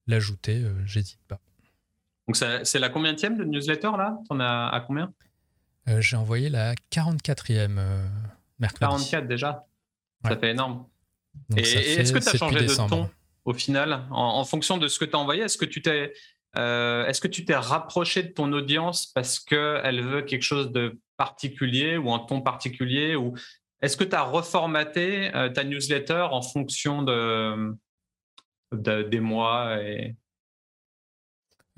l'ajouter, 0.08 0.64
j'hésite 0.84 1.20
pas. 1.28 1.38
Donc 2.26 2.36
c'est 2.36 2.80
la 2.80 2.88
combien 2.88 3.12
de 3.12 3.44
newsletter 3.44 3.92
là? 3.96 4.18
T'en 4.28 4.40
as 4.40 4.70
à 4.72 4.80
combien? 4.80 5.12
J'ai 6.00 6.16
envoyé 6.16 6.48
la 6.48 6.74
44e 6.90 7.78
44 8.60 9.26
déjà. 9.26 9.66
Ça 10.24 10.36
fait 10.36 10.50
énorme. 10.50 10.86
et, 11.56 11.60
est-ce 11.60 12.12
que 12.12 12.18
tu 12.18 12.28
as 12.28 12.36
changé 12.36 12.66
de 12.66 12.74
ton 12.74 13.08
au 13.44 13.54
final 13.54 14.04
en, 14.10 14.44
fonction 14.44 14.76
de 14.76 14.88
ce 14.88 14.98
que 14.98 15.04
tu 15.04 15.16
as 15.16 15.18
envoyé 15.18 15.42
Est-ce 15.42 15.56
que 15.56 15.64
tu 15.64 15.80
t'es 15.80 16.12
euh, 16.56 17.06
est-ce 17.06 17.20
que 17.20 17.28
tu 17.28 17.44
t'es 17.44 17.54
rapproché 17.54 18.22
de 18.22 18.28
ton 18.28 18.52
audience 18.52 19.06
parce 19.06 19.38
qu'elle 19.38 20.02
veut 20.02 20.22
quelque 20.22 20.42
chose 20.42 20.72
de 20.72 20.98
particulier 21.16 21.96
ou 21.96 22.12
un 22.12 22.20
ton 22.20 22.40
particulier 22.40 23.16
ou 23.16 23.34
est-ce 23.80 23.96
que 23.96 24.04
tu 24.04 24.16
as 24.16 24.22
reformaté 24.22 25.34
euh, 25.34 25.50
ta 25.50 25.62
newsletter 25.62 26.26
en 26.30 26.42
fonction 26.42 27.02
de, 27.02 27.76
des 28.72 29.20
mois 29.20 29.82
et... 29.82 30.16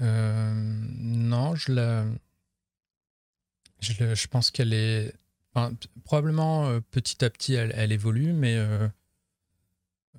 Euh, 0.00 0.52
non, 0.54 1.54
je, 1.56 1.72
la... 1.72 2.04
je, 3.80 4.14
je 4.14 4.26
pense 4.28 4.50
qu'elle 4.50 4.72
est 4.72 5.12
probablement 6.04 6.68
euh, 6.68 6.80
petit 6.90 7.24
à 7.24 7.30
petit 7.30 7.54
elle, 7.54 7.92
évolue, 7.92 8.32
mais 8.32 8.54
euh, 8.56 8.88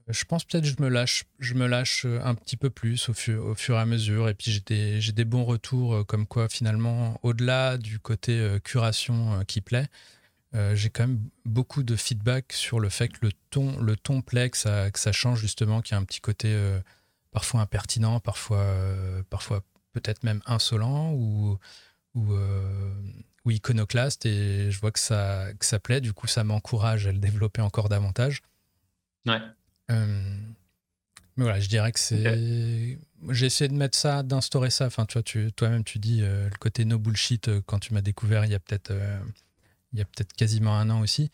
je 0.08 0.26
pense 0.26 0.44
peut-être 0.44 0.66
je 0.66 0.76
me 0.80 0.90
lâche, 0.90 1.26
je 1.40 1.54
me 1.54 1.68
lâche 1.68 2.06
un 2.06 2.36
petit 2.36 2.58
peu 2.58 2.70
plus 2.70 3.10
au, 3.10 3.14
fur 3.14 3.76
et 3.76 3.80
à 3.80 3.86
mesure. 3.86 4.30
Et 4.30 4.34
puis 4.34 4.52
j'ai 4.52 4.62
des, 4.62 5.12
des 5.12 5.26
bons 5.26 5.46
retours 5.46 6.06
comme 6.06 6.28
quoi 6.28 6.50
finalement, 6.50 7.20
au-delà 7.24 7.78
du 7.78 8.00
côté 8.00 8.58
curation 8.64 9.44
qui 9.46 9.62
plaît, 9.62 9.88
j'ai 10.74 10.90
quand 10.90 11.08
même 11.08 11.22
beaucoup 11.46 11.84
de 11.84 11.96
feedback 11.96 12.52
sur 12.52 12.80
le 12.82 12.90
fait 12.90 13.08
que 13.08 13.20
le 13.22 13.32
ton, 13.52 13.80
le 13.80 13.96
plaît, 14.22 14.50
que 14.50 14.58
ça, 14.58 15.12
change 15.14 15.40
justement, 15.40 15.82
qu'il 15.82 15.94
y 15.94 15.96
a 15.96 16.02
un 16.02 16.04
petit 16.04 16.20
côté 16.20 16.54
parfois 17.32 17.62
impertinent, 17.62 18.20
parfois, 18.20 18.66
peut-être 19.94 20.24
même 20.24 20.42
insolent 20.46 21.14
ou, 21.14 21.58
ou, 23.46 23.52
iconoclaste. 23.52 24.26
Et 24.26 24.72
je 24.72 24.80
vois 24.80 24.92
que 24.92 25.00
ça, 25.00 25.48
que 25.60 25.66
ça 25.66 25.80
plaît. 25.80 26.02
Du 26.02 26.14
coup, 26.14 26.28
ça 26.28 26.44
m'encourage 26.44 27.08
à 27.08 27.12
le 27.12 27.20
développer 27.20 27.62
encore 27.62 27.90
davantage. 27.90 28.42
Ouais. 29.26 29.40
Euh, 29.92 30.38
mais 31.38 31.44
voilà, 31.44 31.60
je 31.60 31.70
dirais 31.70 31.92
que 31.92 32.00
c'est. 32.00 32.98
J'ai 33.30 33.46
essayé 33.46 33.68
de 33.68 33.76
mettre 33.76 33.98
ça, 33.98 34.24
d'instaurer 34.24 34.70
ça. 34.70 34.88
Enfin, 34.88 35.06
tu 35.06 35.14
vois, 35.14 35.24
tu, 35.24 35.52
toi-même, 35.54 35.84
tu 35.84 36.00
dis 36.00 36.22
euh, 36.22 36.50
le 36.50 36.58
côté 36.58 36.86
no 36.86 36.98
bullshit 36.98 37.48
euh, 37.48 37.62
quand 37.66 37.80
tu 37.80 37.94
m'as 37.94 38.02
découvert 38.02 38.46
il 38.46 38.52
y 38.52 38.56
a 38.56 38.60
peut-être 38.60 38.92
il 39.94 40.00
y 40.00 40.02
a 40.02 40.06
peut-être 40.06 40.34
quasiment 40.34 40.78
un 40.78 40.90
an 40.90 41.02
aussi. 41.02 41.32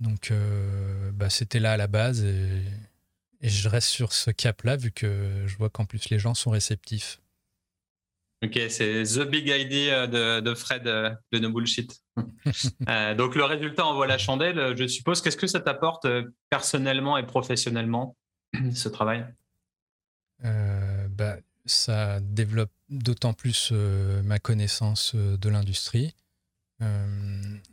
Donc, 0.00 0.32
bah, 1.12 1.28
c'était 1.28 1.60
là 1.60 1.72
à 1.72 1.76
la 1.76 1.86
base 1.86 2.24
et, 2.24 2.62
et 3.42 3.48
je 3.48 3.68
reste 3.68 3.88
sur 3.88 4.12
ce 4.12 4.30
cap-là 4.30 4.76
vu 4.76 4.90
que 4.90 5.44
je 5.46 5.56
vois 5.56 5.70
qu'en 5.70 5.84
plus 5.84 6.10
les 6.10 6.18
gens 6.18 6.34
sont 6.34 6.50
réceptifs. 6.50 7.20
Ok, 8.42 8.58
c'est 8.70 9.02
The 9.02 9.28
Big 9.28 9.48
Idea 9.48 10.06
de, 10.06 10.40
de 10.40 10.54
Fred 10.54 10.84
de 10.84 11.38
No 11.38 11.50
Bullshit. 11.50 12.00
Euh, 12.88 13.14
donc 13.14 13.34
le 13.34 13.44
résultat 13.44 13.84
envoie 13.84 14.06
la 14.06 14.18
chandelle, 14.18 14.74
je 14.76 14.86
suppose. 14.86 15.20
Qu'est-ce 15.20 15.36
que 15.36 15.46
ça 15.46 15.60
t'apporte 15.60 16.06
euh, 16.06 16.24
personnellement 16.48 17.16
et 17.18 17.26
professionnellement, 17.26 18.16
ce 18.74 18.88
travail? 18.88 19.26
Euh, 20.44 21.06
bah, 21.08 21.36
Ça 21.66 22.20
développe 22.20 22.72
d'autant 22.88 23.32
plus 23.34 23.72
ma 23.72 24.38
connaissance 24.38 25.14
de 25.14 25.48
l'industrie. 25.48 26.14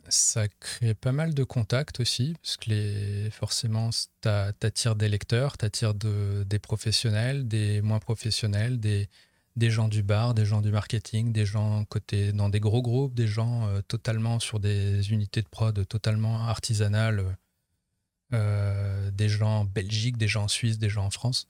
ça 0.08 0.48
crée 0.48 0.94
pas 0.94 1.12
mal 1.12 1.34
de 1.34 1.44
contacts 1.44 2.00
aussi, 2.00 2.34
parce 2.42 2.56
que 2.58 2.70
les, 2.70 3.30
forcément, 3.30 3.90
t'attires 4.20 4.96
des 4.96 5.08
lecteurs, 5.08 5.56
t'attires 5.56 5.94
de, 5.94 6.44
des 6.44 6.58
professionnels, 6.58 7.48
des 7.48 7.80
moins 7.82 8.00
professionnels, 8.00 8.78
des, 8.80 9.08
des 9.58 9.70
gens 9.70 9.88
du 9.88 10.02
bar, 10.02 10.34
des 10.34 10.46
gens 10.46 10.60
du 10.60 10.70
marketing, 10.70 11.32
des 11.32 11.44
gens 11.44 11.84
côté 11.84 12.32
dans 12.32 12.48
des 12.48 12.60
gros 12.60 12.80
groupes, 12.80 13.14
des 13.14 13.26
gens 13.26 13.66
euh, 13.66 13.80
totalement 13.82 14.40
sur 14.40 14.60
des 14.60 15.12
unités 15.12 15.42
de 15.42 15.48
prod 15.48 15.86
totalement 15.86 16.46
artisanales, 16.46 17.36
euh, 18.32 19.10
des 19.10 19.28
gens 19.28 19.60
en 19.60 19.64
Belgique, 19.64 20.16
des 20.16 20.28
gens 20.28 20.44
en 20.44 20.48
Suisse, 20.48 20.78
des 20.78 20.88
gens 20.88 21.04
en 21.04 21.10
France. 21.10 21.48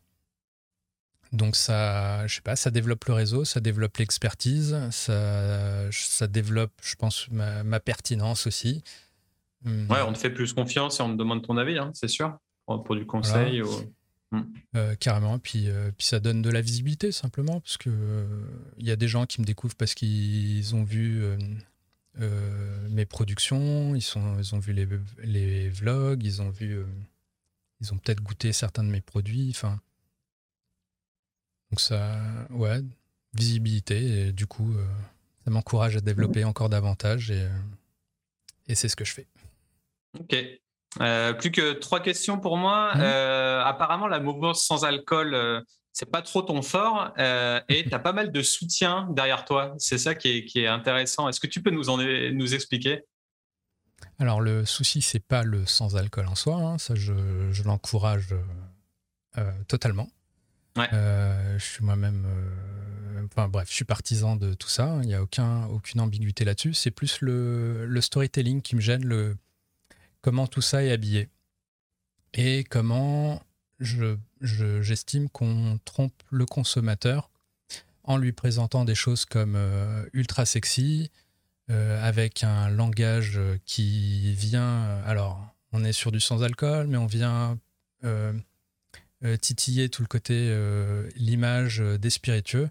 Donc 1.32 1.56
ça, 1.56 2.26
je 2.26 2.36
sais 2.36 2.40
pas, 2.40 2.56
ça 2.56 2.70
développe 2.70 3.04
le 3.04 3.12
réseau, 3.12 3.44
ça 3.44 3.60
développe 3.60 3.98
l'expertise, 3.98 4.78
ça, 4.90 5.90
ça 5.92 6.26
développe, 6.26 6.72
je 6.82 6.94
pense, 6.94 7.28
ma, 7.30 7.80
pertinence 7.80 8.46
aussi. 8.46 8.82
Ouais, 9.66 10.00
on 10.06 10.14
te 10.14 10.18
fait 10.18 10.30
plus 10.30 10.54
confiance 10.54 11.00
et 11.00 11.02
on 11.02 11.12
te 11.12 11.18
demande 11.18 11.42
ton 11.42 11.58
avis, 11.58 11.76
hein, 11.76 11.90
c'est 11.92 12.08
sûr, 12.08 12.38
pour, 12.66 12.96
du 12.96 13.04
conseil. 13.04 13.62
Mm. 14.30 14.42
Euh, 14.76 14.94
carrément. 14.96 15.38
Puis, 15.38 15.68
euh, 15.68 15.90
puis 15.96 16.06
ça 16.06 16.20
donne 16.20 16.42
de 16.42 16.50
la 16.50 16.60
visibilité 16.60 17.12
simplement, 17.12 17.60
parce 17.60 17.76
que 17.76 18.26
il 18.78 18.86
y 18.86 18.90
a 18.90 18.96
des 18.96 19.08
gens 19.08 19.26
qui 19.26 19.40
me 19.40 19.46
découvrent 19.46 19.76
parce 19.76 19.94
qu'ils 19.94 20.74
ont 20.74 20.84
vu 20.84 21.22
euh, 22.20 22.88
mes 22.90 23.06
productions, 23.06 23.94
ils, 23.94 24.02
sont, 24.02 24.38
ils 24.38 24.54
ont 24.54 24.58
vu 24.58 24.72
les, 24.72 24.88
les 25.22 25.68
vlogs, 25.68 26.22
ils 26.22 26.42
ont 26.42 26.50
vu, 26.50 26.84
ils 27.80 27.92
ont 27.92 27.98
peut-être 27.98 28.22
goûté 28.22 28.52
certains 28.52 28.84
de 28.84 28.90
mes 28.90 29.00
produits. 29.00 29.48
Enfin, 29.50 29.80
donc 31.70 31.80
ça, 31.80 32.18
ouais, 32.50 32.80
visibilité. 33.34 34.28
Et 34.28 34.32
du 34.32 34.46
coup, 34.46 34.74
ça 35.44 35.50
m'encourage 35.50 35.96
à 35.96 36.00
développer 36.00 36.44
encore 36.44 36.68
davantage 36.68 37.30
et, 37.30 37.48
et 38.66 38.74
c'est 38.74 38.88
ce 38.88 38.96
que 38.96 39.04
je 39.04 39.12
fais. 39.12 39.26
Ok. 40.18 40.36
Euh, 41.00 41.32
plus 41.32 41.50
que 41.50 41.72
trois 41.72 42.00
questions 42.00 42.38
pour 42.38 42.56
moi. 42.56 42.94
Mmh. 42.94 43.00
Euh, 43.00 43.62
apparemment, 43.64 44.08
la 44.08 44.20
mouvance 44.20 44.64
sans 44.64 44.84
alcool, 44.84 45.34
euh, 45.34 45.60
c'est 45.92 46.10
pas 46.10 46.22
trop 46.22 46.42
ton 46.42 46.62
fort 46.62 47.12
et 47.68 47.84
tu 47.88 47.94
as 47.94 47.98
pas 47.98 48.12
mal 48.12 48.30
de 48.30 48.42
soutien 48.42 49.08
derrière 49.10 49.44
toi. 49.44 49.74
C'est 49.78 49.98
ça 49.98 50.14
qui 50.14 50.46
est, 50.54 50.66
intéressant. 50.66 51.28
Est-ce 51.28 51.40
que 51.40 51.46
tu 51.46 51.62
peux 51.62 51.70
nous, 51.70 51.90
en, 51.90 51.98
nous 51.98 52.54
expliquer? 52.54 53.02
Alors, 54.20 54.40
le 54.40 54.64
souci, 54.64 55.02
c'est 55.02 55.24
pas 55.24 55.42
le 55.42 55.66
sans 55.66 55.96
alcool 55.96 56.26
en 56.26 56.36
soi. 56.36 56.54
Hein. 56.54 56.78
Ça, 56.78 56.94
je, 56.94 57.12
l'encourage 57.64 58.28
totalement. 59.66 60.08
je 60.76 61.58
suis 61.58 61.84
moi-même. 61.84 62.26
Enfin, 63.24 63.48
bref, 63.48 63.68
je 63.68 63.74
suis 63.74 63.84
partisan 63.84 64.36
de 64.36 64.54
tout 64.54 64.68
ça. 64.68 64.98
Il 65.02 65.08
n'y 65.08 65.14
a 65.14 65.22
aucun, 65.22 65.66
aucune 65.66 66.00
ambiguïté 66.00 66.44
là-dessus. 66.44 66.74
C'est 66.74 66.92
plus 66.92 67.20
le, 67.22 67.86
le, 67.86 68.00
storytelling 68.00 68.62
qui 68.62 68.76
me 68.76 68.80
gêne. 68.80 69.04
Le, 69.04 69.36
comment 70.22 70.46
tout 70.46 70.62
ça 70.62 70.82
est 70.82 70.92
habillé 70.92 71.28
et 72.34 72.64
comment 72.64 73.42
j'estime 73.80 75.24
je, 75.24 75.32
qu'on 75.32 75.78
trompe 75.84 76.22
le 76.30 76.46
consommateur 76.46 77.30
en 78.04 78.16
lui 78.16 78.32
présentant 78.32 78.84
des 78.84 78.94
choses 78.94 79.26
comme 79.26 79.54
euh, 79.54 80.04
ultra 80.14 80.46
sexy, 80.46 81.10
euh, 81.70 82.02
avec 82.02 82.42
un 82.42 82.70
langage 82.70 83.38
qui 83.66 84.32
vient. 84.32 85.02
Alors, 85.04 85.54
on 85.72 85.84
est 85.84 85.92
sur 85.92 86.10
du 86.10 86.18
sans 86.18 86.42
alcool, 86.42 86.86
mais 86.86 86.96
on 86.96 87.06
vient 87.06 87.58
euh, 88.04 88.32
titiller 89.42 89.90
tout 89.90 90.00
le 90.00 90.08
côté, 90.08 90.56
l'image 91.16 91.80
des 91.80 92.10
spiritueux. 92.10 92.70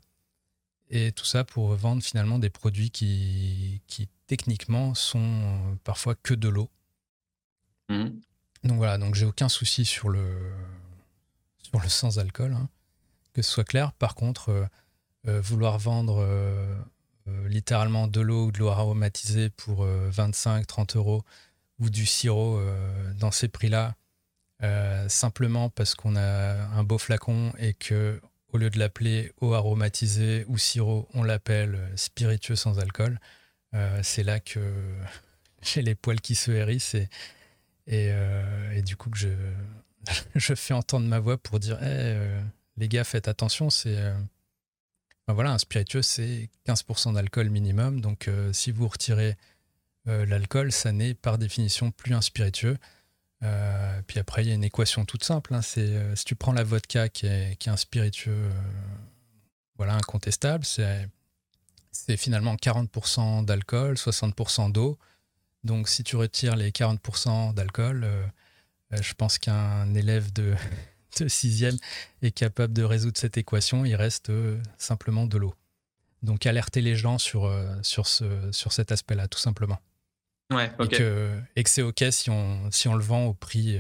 Et 0.90 1.12
tout 1.12 1.26
ça 1.26 1.44
pour 1.44 1.76
vendre 1.76 2.02
finalement 2.02 2.40
des 2.40 2.50
produits 2.50 2.90
qui 2.90 3.82
techniquement 4.26 4.96
sont 4.96 5.78
parfois 5.84 6.16
que 6.16 6.34
de 6.34 6.48
l'eau. 6.48 6.70
Mhm. 7.90 8.22
Donc 8.64 8.78
voilà, 8.78 8.98
donc 8.98 9.16
j'ai 9.16 9.26
aucun 9.26 9.50
souci 9.50 9.86
sur 9.86 10.10
le, 10.10 10.52
sans 11.88 12.20
alcool, 12.20 12.54
hein, 12.54 12.70
que 13.34 13.42
ce 13.42 13.52
soit 13.52 13.64
clair. 13.64 13.94
Par 13.94 14.16
contre, 14.16 14.50
euh, 14.50 14.66
euh, 15.28 15.42
vouloir 15.42 15.78
vendre 15.78 16.18
euh, 16.20 16.76
littéralement 17.48 18.08
de 18.08 18.22
l'eau 18.22 18.48
ou 18.48 18.52
de 18.52 18.60
l'eau 18.60 18.70
aromatisée 18.70 19.50
pour 19.50 19.86
25-30 19.86 20.98
euros 20.98 21.24
ou 21.80 21.90
du 21.90 22.06
sirop 22.06 22.62
dans 23.20 23.32
ces 23.32 23.50
prix-là, 23.50 23.96
simplement 25.10 25.70
parce 25.70 25.94
qu'on 25.94 26.16
a 26.16 26.64
un 26.70 26.84
beau 26.86 26.98
flacon 26.98 27.52
et 27.60 27.74
que 27.74 28.22
au 28.54 28.58
lieu 28.58 28.70
de 28.70 28.80
l'appeler 28.80 29.34
eau 29.42 29.54
aromatisée 29.54 30.46
ou 30.48 30.58
sirop, 30.58 31.10
on 31.14 31.22
l'appelle 31.22 31.92
spiritueux 31.98 32.56
sans 32.56 32.80
alcool, 32.80 33.20
c'est 34.04 34.24
là 34.24 34.40
que 34.40 34.96
j'ai 35.62 35.82
les 35.82 35.96
poils 35.96 36.22
qui 36.22 36.34
se 36.34 36.52
hérissent 36.52 36.96
euh, 37.90 38.72
et, 38.74 38.82
du 38.82 38.96
coup, 38.96 39.10
que 39.10 39.18
je, 39.18 39.30
je 40.36 40.56
fais 40.56 40.74
entendre 40.74 41.08
ma 41.08 41.20
voix 41.20 41.38
pour 41.38 41.60
dire 41.60 41.78
euh, 41.82 42.42
les 42.78 42.88
gars, 42.88 43.04
faites 43.04 43.28
attention, 43.28 43.70
c'est. 43.70 43.98
Euh, 43.98 44.18
ben 45.28 45.34
voilà, 45.34 45.52
un 45.52 45.58
spiritueux, 45.58 46.02
c'est 46.02 46.50
15% 46.68 47.14
d'alcool 47.14 47.50
minimum. 47.50 48.00
Donc, 48.00 48.30
si 48.54 48.72
vous 48.72 48.88
retirez 48.88 49.36
l'alcool, 50.06 50.72
ça 50.72 50.94
n'est 50.94 51.16
par 51.16 51.38
définition 51.38 51.92
plus 51.92 52.14
un 52.14 52.22
spiritueux. 52.22 52.78
puis 53.42 54.20
après, 54.20 54.46
il 54.46 54.48
y 54.48 54.52
a 54.52 54.54
une 54.54 54.64
équation 54.64 55.04
toute 55.04 55.26
simple. 55.26 55.54
Hein, 55.54 55.62
c'est 55.62 56.16
si 56.16 56.24
tu 56.24 56.36
prends 56.36 56.54
la 56.54 56.64
vodka 56.64 57.10
qui 57.10 57.26
est, 57.26 57.58
qui 57.58 57.68
est 57.68 57.72
un 57.74 57.76
spiritueux 57.76 58.50
voilà, 59.76 59.96
incontestable, 59.96 60.64
c'est 60.64 62.16
finalement 62.16 62.56
40% 62.56 63.44
d'alcool, 63.44 63.96
60% 63.96 64.72
d'eau. 64.72 64.98
Donc 65.68 65.90
si 65.90 66.04
tu 66.04 66.16
retires 66.16 66.56
les 66.56 66.72
40% 66.72 67.54
d'alcool, 67.54 68.06
euh, 68.06 68.26
euh, 68.94 68.98
je 69.02 69.14
pense 69.14 69.38
qu'un 69.38 69.94
élève 69.94 70.32
de, 70.32 70.56
de 71.20 71.28
sixième 71.28 71.76
est 72.22 72.32
capable 72.32 72.74
de 72.74 72.84
résoudre 72.84 73.18
cette 73.18 73.38
équation. 73.38 73.84
Il 73.84 73.96
reste 73.96 74.30
euh, 74.30 74.58
simplement 74.78 75.28
de 75.28 75.38
l'eau. 75.38 75.54
Donc 76.24 76.46
alerter 76.46 76.82
les 76.82 76.96
gens 76.96 77.18
sur, 77.18 77.54
sur, 77.84 78.08
ce, 78.08 78.52
sur 78.52 78.72
cet 78.72 78.92
aspect-là, 78.92 79.28
tout 79.28 79.38
simplement. 79.38 79.78
Ouais, 80.52 80.72
et, 80.80 80.88
que, 80.88 81.40
c'est 81.66 81.82
OK 81.82 82.04
si 82.10 82.30
on, 82.30 82.72
si 82.72 82.88
on 82.88 82.96
le 82.96 83.04
vend 83.04 83.26
au 83.26 83.34
prix, 83.34 83.80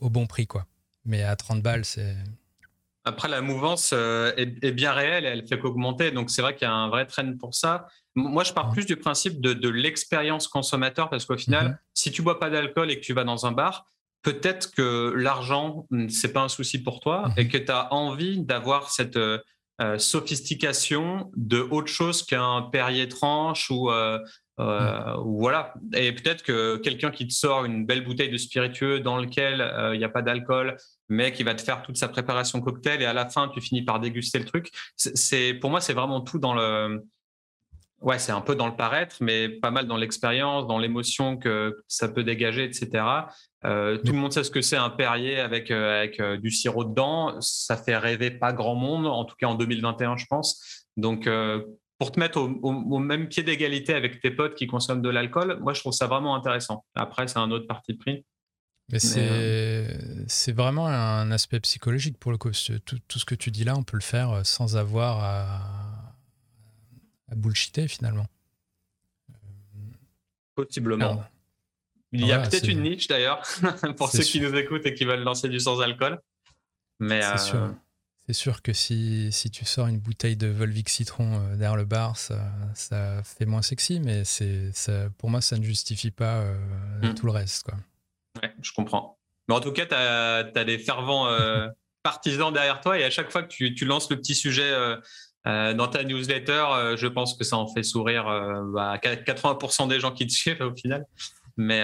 au 0.00 0.08
bon 0.08 0.26
prix. 0.26 0.46
quoi. 0.46 0.66
Mais 1.04 1.22
à 1.22 1.36
30 1.36 1.62
balles, 1.62 1.84
c'est... 1.84 2.16
Après, 3.08 3.28
la 3.28 3.40
mouvance 3.40 3.92
est, 3.92 4.54
est, 4.62 4.72
bien 4.72 4.92
réelle 4.92 5.24
et 5.24 5.28
elle 5.28 5.46
fait 5.46 5.58
qu'augmenter. 5.58 6.10
Donc, 6.10 6.30
c'est 6.30 6.42
vrai 6.42 6.54
qu'il 6.54 6.66
y 6.66 6.70
a 6.70 6.74
un 6.74 6.88
vrai 6.88 7.06
trend 7.06 7.36
pour 7.38 7.54
ça. 7.54 7.86
Moi, 8.14 8.44
je 8.44 8.52
pars 8.52 8.70
plus 8.70 8.86
du 8.86 8.96
principe 8.96 9.40
de, 9.40 9.68
l'expérience 9.68 10.48
consommateur 10.48 11.08
parce 11.08 11.24
qu'au 11.24 11.36
final, 11.36 11.68
mhm. 11.68 11.78
si 11.94 12.10
tu 12.10 12.22
bois 12.22 12.38
pas 12.38 12.50
d'alcool 12.50 12.90
et 12.90 12.98
que 13.00 13.04
tu 13.04 13.12
vas 13.12 13.24
dans 13.24 13.46
un 13.46 13.52
bar, 13.52 13.86
peut-être 14.22 14.72
que 14.72 15.14
l'argent, 15.16 15.86
hmm, 15.90 16.08
c'est 16.08 16.32
pas 16.32 16.42
un 16.42 16.48
souci 16.48 16.82
pour 16.82 17.00
toi 17.00 17.28
mhm. 17.28 17.34
et 17.36 17.48
que 17.48 17.58
tu 17.58 17.70
as 17.70 17.92
envie 17.92 18.40
d'avoir 18.40 18.90
cette 18.90 19.16
euh, 19.16 19.38
euh, 19.80 19.98
sophistication 19.98 21.30
de 21.36 21.60
autre 21.60 21.88
chose 21.88 22.24
qu'un 22.24 22.62
Perrier 22.62 23.08
tranche 23.08 23.70
ou, 23.70 23.90
euh, 23.90 24.18
Mm. 24.58 25.14
Voilà. 25.24 25.74
Et 25.94 26.12
peut-être 26.12 26.42
que 26.42 26.76
quelqu'un 26.76 27.10
qui 27.10 27.26
te 27.26 27.32
sort 27.32 27.64
une 27.64 27.86
belle 27.86 28.04
bouteille 28.04 28.30
de 28.30 28.36
spiritueux 28.36 29.00
dans 29.00 29.16
lequel 29.16 29.72
il 29.94 29.98
n'y 29.98 30.04
a 30.04 30.08
pas 30.08 30.22
d'alcool, 30.22 30.76
mais 31.08 31.32
qui 31.32 31.42
va 31.42 31.54
te 31.54 31.62
faire 31.62 31.82
toute 31.82 31.96
sa 31.96 32.08
préparation 32.08 32.60
cocktail 32.60 33.02
et 33.02 33.06
à 33.06 33.12
la 33.12 33.28
fin 33.28 33.48
tu 33.48 33.60
finis 33.60 33.82
par 33.82 34.00
déguster 34.00 34.38
le 34.38 34.44
truc. 34.44 34.70
C'est 34.96 35.54
pour 35.54 35.70
moi 35.70 35.80
c'est 35.80 35.94
vraiment 35.94 36.20
tout 36.20 36.38
dans 36.38 36.54
le 36.54 37.02
ouais 38.00 38.18
c'est 38.18 38.32
un 38.32 38.40
peu 38.40 38.54
dans 38.54 38.66
le 38.66 38.76
paraître, 38.76 39.16
mais 39.20 39.48
pas 39.48 39.70
mal 39.70 39.86
dans 39.86 39.96
l'expérience, 39.96 40.66
dans 40.66 40.78
l'émotion 40.78 41.36
que 41.36 41.82
ça 41.88 42.08
peut 42.08 42.24
dégager, 42.24 42.64
etc. 42.64 43.04
Euh, 43.64 43.98
tout 43.98 44.12
le 44.12 44.18
monde 44.18 44.32
sait 44.32 44.44
ce 44.44 44.50
que 44.50 44.60
c'est 44.60 44.76
un 44.76 44.90
Perrier 44.90 45.40
avec 45.40 45.70
euh, 45.70 45.98
avec 45.98 46.20
euh, 46.20 46.36
du 46.36 46.50
sirop 46.50 46.84
dedans. 46.84 47.40
Ça 47.40 47.76
fait 47.76 47.96
rêver 47.96 48.30
pas 48.30 48.52
grand 48.52 48.76
monde, 48.76 49.06
en 49.06 49.24
tout 49.24 49.34
cas 49.36 49.46
en 49.46 49.54
2021 49.54 50.16
je 50.16 50.26
pense. 50.26 50.86
Donc 50.96 51.28
pour 51.98 52.12
te 52.12 52.20
mettre 52.20 52.38
au, 52.38 52.98
même 52.98 53.28
pied 53.28 53.42
d'égalité 53.42 53.92
avec 53.92 54.20
tes 54.20 54.30
potes 54.30 54.54
qui 54.54 54.66
consomment 54.66 55.02
de 55.02 55.08
l'alcool, 55.08 55.58
moi 55.60 55.74
je 55.74 55.80
trouve 55.80 55.92
ça 55.92 56.06
vraiment 56.06 56.36
intéressant. 56.36 56.84
Après 56.94 57.26
c'est 57.26 57.38
un 57.38 57.50
autre 57.50 57.66
parti 57.66 57.92
de 57.92 57.98
prix. 57.98 58.24
Mais 58.90 58.98
euh, 59.18 59.86
c'est 60.28 60.52
vraiment 60.52 60.86
un 60.86 61.30
aspect 61.30 61.60
psychologique 61.60 62.16
pour 62.18 62.32
le 62.32 62.38
coup. 62.38 62.50
Tout, 62.86 62.98
tout, 63.06 63.18
ce 63.18 63.24
que 63.26 63.34
tu 63.34 63.50
dis 63.50 63.64
là, 63.64 63.76
on 63.76 63.82
peut 63.82 63.98
le 63.98 64.02
faire 64.02 64.30
euh, 64.30 64.44
sans 64.44 64.78
avoir 64.78 65.22
à, 65.22 66.14
à 67.30 67.34
bullshiter 67.34 67.86
finalement. 67.86 68.26
Possiblement. 70.54 71.22
Il 72.12 72.26
y 72.26 72.32
a 72.32 72.38
peut-être 72.38 72.68
une 72.68 72.82
niche 72.82 73.08
d'ailleurs 73.08 73.42
pour 73.96 74.10
ceux 74.10 74.22
qui 74.22 74.40
nous 74.40 74.54
écoutent 74.54 74.86
et 74.86 74.94
qui 74.94 75.04
veulent 75.04 75.22
lancer 75.22 75.48
du 75.48 75.60
sans 75.60 75.80
alcool. 75.80 76.18
Mais 76.98 77.20
c'est 77.22 77.50
sûr. 77.50 77.74
Euh, 78.28 78.32
c'est 78.32 78.32
sûr 78.34 78.62
que 78.62 78.72
si, 78.72 79.32
si, 79.32 79.50
tu 79.50 79.64
sors 79.64 79.86
une 79.86 79.98
bouteille 79.98 80.36
de 80.36 80.48
Volvic 80.48 80.88
citron 80.88 81.40
derrière 81.56 81.76
le 81.76 81.84
bar, 81.84 82.16
ça, 82.16 82.38
ça 82.74 83.22
fait 83.22 83.46
moins 83.46 83.62
sexy, 83.62 84.00
mais 84.00 84.24
ça, 84.24 84.92
pour 85.18 85.30
moi, 85.30 85.40
ça 85.40 85.56
ne 85.56 85.64
justifie 85.64 86.10
pas 86.10 86.44
hmm. 87.02 87.14
tout 87.14 87.26
le 87.26 87.32
reste. 87.32 87.64
Quoi 87.64 87.74
je 88.60 88.72
comprends. 88.72 89.18
Mais 89.48 89.54
en 89.54 89.60
tout 89.60 89.72
cas, 89.72 89.86
tu 89.86 89.94
as, 89.94 90.64
des 90.64 90.78
fervents 90.78 91.28
euh, 91.28 91.68
partisans 92.02 92.52
derrière 92.52 92.80
toi 92.80 92.98
et 92.98 93.04
à 93.04 93.10
chaque 93.10 93.30
fois 93.30 93.42
que 93.42 93.48
tu, 93.48 93.84
lances 93.84 94.10
le 94.10 94.16
petit 94.16 94.34
sujet 94.34 94.70
euh, 94.70 94.96
euh, 95.46 95.74
dans 95.74 95.88
ta 95.88 96.04
newsletter, 96.04 96.94
je 96.96 97.06
pense 97.06 97.36
que 97.36 97.44
ça 97.44 97.56
en 97.56 97.66
fait 97.66 97.82
sourire 97.82 98.24
80% 98.24 99.78
bah, 99.80 99.94
des 99.94 100.00
gens 100.00 100.12
qui 100.12 100.26
te 100.26 100.32
suivent 100.34 100.62
au 100.62 100.74
final. 100.74 101.06
Mais 101.56 101.82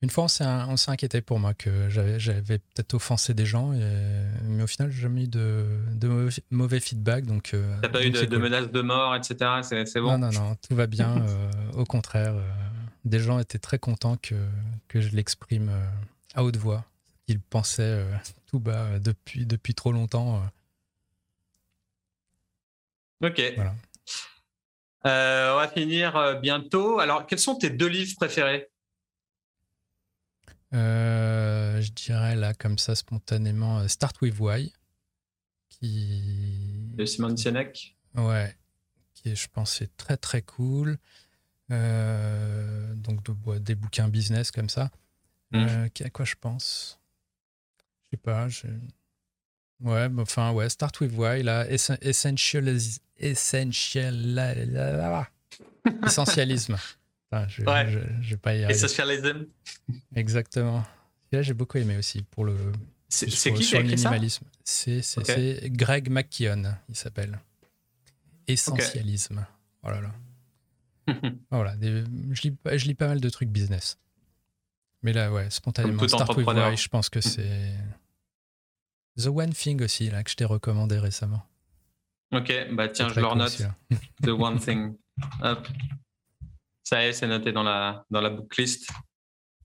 Une 0.00 0.10
fois, 0.10 0.24
on 0.24 0.76
s'est 0.76 0.90
inquiété 0.90 1.20
pour 1.20 1.40
moi 1.40 1.54
que 1.54 1.88
j'avais 1.88 2.58
peut-être 2.58 2.94
offensé 2.94 3.34
des 3.34 3.46
gens, 3.46 3.72
mais 4.44 4.62
au 4.62 4.66
final, 4.68 4.92
j'ai 4.92 5.02
jamais 5.02 5.24
eu 5.24 5.28
de, 5.28 5.66
de 5.92 6.30
mauvais, 6.50 6.78
feedback. 6.78 7.26
Donc, 7.26 7.54
T'as 7.82 7.88
pas 7.88 8.04
eu 8.04 8.10
de, 8.10 8.36
menaces 8.36 8.70
de 8.70 8.80
mort, 8.80 9.16
etc. 9.16 9.60
C'est 9.62 10.00
bon? 10.00 10.16
Non, 10.16 10.30
non, 10.30 10.30
non, 10.30 10.56
tout 10.56 10.76
va 10.76 10.86
bien. 10.86 11.26
au 11.74 11.84
contraire, 11.84 12.34
des 13.08 13.18
gens 13.18 13.38
étaient 13.38 13.58
très 13.58 13.78
contents 13.78 14.16
que, 14.16 14.34
que 14.86 15.00
je 15.00 15.14
l'exprime 15.14 15.68
euh, 15.70 15.86
à 16.34 16.44
haute 16.44 16.56
voix. 16.56 16.84
Ils 17.26 17.40
pensaient 17.40 17.82
euh, 17.82 18.16
tout 18.46 18.60
bas 18.60 18.84
euh, 18.84 18.98
depuis, 18.98 19.46
depuis 19.46 19.74
trop 19.74 19.92
longtemps. 19.92 20.42
Ok. 23.22 23.42
on 25.04 25.08
va 25.08 25.70
finir 25.74 26.38
bientôt. 26.40 27.00
Alors, 27.00 27.26
quels 27.26 27.38
sont 27.38 27.56
tes 27.56 27.70
deux 27.70 27.88
livres 27.88 28.14
préférés? 28.16 28.68
Je 30.72 31.90
dirais 31.92 32.36
là, 32.36 32.54
comme 32.54 32.78
ça, 32.78 32.94
spontanément, 32.94 33.86
Start 33.88 34.20
with 34.22 34.38
Why. 34.38 34.72
Qui... 35.68 36.90
De 36.94 37.04
Simon 37.04 37.36
Sinek. 37.36 37.96
Ouais. 38.14 38.56
Qui, 39.14 39.34
je 39.34 39.48
pense, 39.48 39.80
est 39.80 39.96
très 39.96 40.16
très 40.16 40.42
cool. 40.42 40.98
Euh, 41.70 42.94
donc 42.94 43.20
des 43.62 43.74
bouquins 43.74 44.08
business 44.08 44.50
comme 44.50 44.68
ça. 44.68 44.90
Mmh. 45.50 45.66
Euh, 45.68 45.88
à 46.04 46.10
quoi 46.10 46.24
je 46.24 46.34
pense? 46.40 46.98
Je 48.10 48.16
sais 48.16 48.22
pas. 48.22 48.48
Ouais, 49.80 50.08
enfin, 50.18 50.52
ouais, 50.52 50.68
Start 50.68 51.00
with 51.00 51.12
Why, 51.14 51.42
là, 51.42 51.66
essential, 51.70 52.78
essential, 53.16 54.28
essentialisme. 56.02 56.76
je, 57.32 57.62
ouais. 57.62 57.90
je, 58.22 58.30
vais 58.30 58.36
pas 58.36 58.54
y 58.54 58.64
arriver. 58.64 58.74
Essentialism. 58.74 59.46
Exactement. 60.14 60.84
Et 61.30 61.36
là, 61.36 61.42
j'ai 61.42 61.54
beaucoup 61.54 61.78
aimé 61.78 61.96
aussi 61.96 62.22
pour 62.22 62.44
le. 62.44 62.56
C'est 63.08 63.26
qui 63.52 63.64
sur 63.64 63.78
le 63.78 63.84
minimalisme. 63.84 64.46
C'est 64.64 65.70
Greg 65.70 66.10
McKeown, 66.10 66.76
il 66.88 66.96
s'appelle. 66.96 67.38
Essentialisme. 68.46 69.46
Oh 69.82 69.90
là 69.90 70.00
là. 70.00 70.14
voilà, 71.50 71.74
je, 71.80 72.42
lis, 72.42 72.56
je 72.66 72.84
lis 72.86 72.94
pas 72.94 73.08
mal 73.08 73.20
de 73.20 73.30
trucs 73.30 73.48
business. 73.48 73.98
Mais 75.02 75.12
là, 75.12 75.32
ouais, 75.32 75.48
spontanément, 75.50 76.06
Start 76.06 76.36
with 76.36 76.46
Why, 76.46 76.76
je 76.76 76.88
pense 76.88 77.08
que 77.08 77.20
c'est 77.20 77.74
The 79.16 79.26
One 79.26 79.52
Thing 79.52 79.82
aussi, 79.82 80.10
là, 80.10 80.22
que 80.22 80.30
je 80.30 80.36
t'ai 80.36 80.44
recommandé 80.44 80.98
récemment. 80.98 81.44
Ok, 82.32 82.52
bah 82.72 82.88
tiens, 82.88 83.08
je 83.08 83.20
leur 83.20 83.36
note. 83.36 83.62
The 84.22 84.28
One 84.28 84.58
Thing. 84.58 84.96
Hop. 85.42 85.66
Ça 86.88 87.04
y 87.04 87.08
est, 87.08 87.12
c'est 87.12 87.26
noté 87.26 87.52
dans 87.52 87.62
la, 87.62 88.06
dans 88.10 88.22
la 88.22 88.30
booklist. 88.30 88.88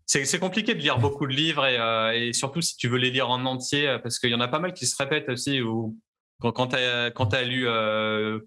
C'est 0.05 0.39
compliqué 0.39 0.75
de 0.75 0.79
lire 0.79 0.99
beaucoup 0.99 1.25
de 1.25 1.31
livres 1.31 1.65
et, 1.65 1.79
euh, 1.79 2.11
et, 2.11 2.33
surtout 2.33 2.59
si 2.61 2.75
tu 2.75 2.89
veux 2.89 2.97
les 2.97 3.11
lire 3.11 3.29
en 3.29 3.45
entier, 3.45 3.97
parce 4.03 4.19
qu'il 4.19 4.29
y 4.29 4.35
en 4.35 4.41
a 4.41 4.49
pas 4.49 4.59
mal 4.59 4.73
qui 4.73 4.85
se 4.85 4.95
répètent 5.01 5.29
aussi. 5.29 5.61
Où, 5.61 5.97
quand, 6.41 6.51
quand 6.51 6.67
tu 6.67 6.75
as, 6.75 7.05
as, 7.05 7.43
lu 7.43 7.65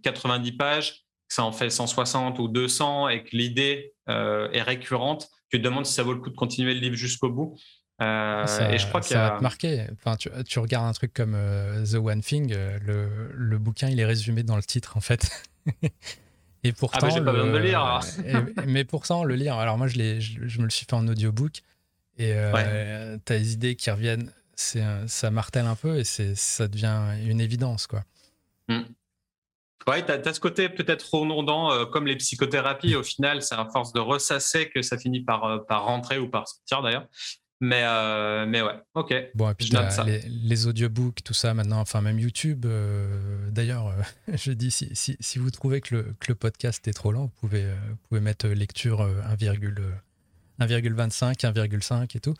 90 0.03 0.51
euh, 0.51 0.57
pages, 0.59 1.07
ça 1.27 1.43
en 1.43 1.53
fait 1.53 1.71
160 1.71 2.39
ou 2.39 2.49
200 2.49 3.09
et 3.09 3.25
que 3.25 3.35
l'idée 3.35 3.95
euh, 4.11 4.51
est 4.53 4.61
récurrente, 4.61 5.31
tu 5.51 5.57
te 5.57 5.63
demandes 5.63 5.87
si 5.87 5.95
ça 5.95 6.03
vaut 6.03 6.13
le 6.13 6.21
coup 6.21 6.29
de 6.29 6.37
continuer 6.37 6.75
le 6.75 6.81
livre 6.81 6.97
jusqu'au 6.97 7.31
bout. 7.31 7.57
Euh, 8.03 8.45
ça, 8.45 8.71
et 8.75 8.79
je 8.79 8.87
crois 8.87 9.01
ça 9.01 9.31
va 9.31 9.39
te 9.39 9.43
marquer. 9.43 9.87
Enfin, 9.95 10.17
tu, 10.17 10.29
tu, 10.47 10.59
regardes 10.59 10.87
un 10.87 10.93
truc 10.93 11.15
comme 11.15 11.35
euh, 11.35 11.83
The 11.87 11.95
One 11.95 12.21
Thing, 12.21 12.53
le, 12.53 13.31
le, 13.33 13.59
bouquin 13.59 13.89
il 13.89 13.99
est 13.99 14.05
résumé 14.05 14.43
dans 14.43 14.57
le 14.57 14.63
titre 14.63 14.99
en 14.99 15.01
fait. 15.01 15.31
et 16.67 16.73
pourtant, 16.73 16.99
ah 17.03 17.07
bah, 17.07 17.15
j'ai 17.15 17.25
pas 17.25 17.33
besoin 17.33 17.47
de 17.47 17.57
le 17.57 17.65
lire. 17.65 18.01
mais 18.67 18.85
pourtant, 18.85 19.25
le 19.25 19.35
lire. 19.35 19.57
Alors 19.57 19.79
moi, 19.79 19.87
je, 19.87 20.21
je, 20.21 20.47
je, 20.47 20.59
me 20.59 20.65
le 20.65 20.71
suis 20.71 20.87
fait 20.87 20.95
en 20.95 21.07
audiobook 21.07 21.63
et 22.19 22.35
tu 23.25 23.33
as 23.33 23.39
des 23.39 23.53
idées 23.53 23.77
qui 23.77 23.91
reviennent. 23.91 24.33
Ça 24.55 25.31
martèle 25.31 25.67
un 25.67 25.77
peu 25.77 25.99
et 25.99 26.05
ça 26.05 26.69
devient 26.69 26.99
une 27.27 27.41
évidence 27.41 27.87
quoi. 27.87 28.05
Mm. 28.69 28.85
Ouais, 29.87 30.05
tu 30.05 30.11
as, 30.11 30.35
ce 30.35 30.41
côté 30.41 30.69
peut-être 30.69 31.15
redondant, 31.15 31.71
euh, 31.71 31.85
comme 31.85 32.07
les 32.07 32.17
psychothérapies. 32.17 32.97
Au 32.97 33.05
final, 33.05 33.41
c'est 33.43 33.55
à 33.55 33.67
force 33.67 33.93
de 33.93 34.01
ressasser 34.01 34.69
que 34.69 34.83
ça 34.83 34.99
finit 34.99 35.21
par, 35.21 35.45
euh, 35.45 35.59
par 35.59 35.85
rentrer 35.85 36.19
ou 36.19 36.29
par 36.29 36.49
sortir 36.49 36.83
d'ailleurs. 36.83 37.07
Mais, 37.61 37.83
euh, 37.85 38.45
mais 38.47 38.61
ouais, 38.61 38.75
ok. 38.95 39.15
Bon, 39.35 39.51
et 39.51 39.55
puis 39.55 39.71
les, 40.05 40.21
les, 40.29 40.67
audiobooks, 40.67 41.23
tout 41.25 41.33
ça 41.33 41.55
maintenant, 41.55 41.81
enfin 41.81 42.03
même 42.03 42.19
YouTube. 42.19 42.67
d'ailleurs, 43.51 43.95
je 44.29 44.53
dis, 44.53 44.71
si, 44.71 44.95
si, 44.95 45.17
si, 45.21 45.39
vous 45.39 45.51
trouvez 45.51 45.81
que 45.81 45.95
le, 45.95 46.03
que 46.21 46.29
le, 46.29 46.35
podcast 46.35 46.87
est 46.87 46.93
trop 46.93 47.13
lent, 47.13 47.23
vous 47.23 47.41
pouvez, 47.41 47.65
vous 47.65 47.97
pouvez 48.09 48.21
mettre 48.21 48.47
lecture 48.49 49.09
1,25, 50.61 51.41
1,5 51.41 52.17
et 52.17 52.21
tout. 52.21 52.35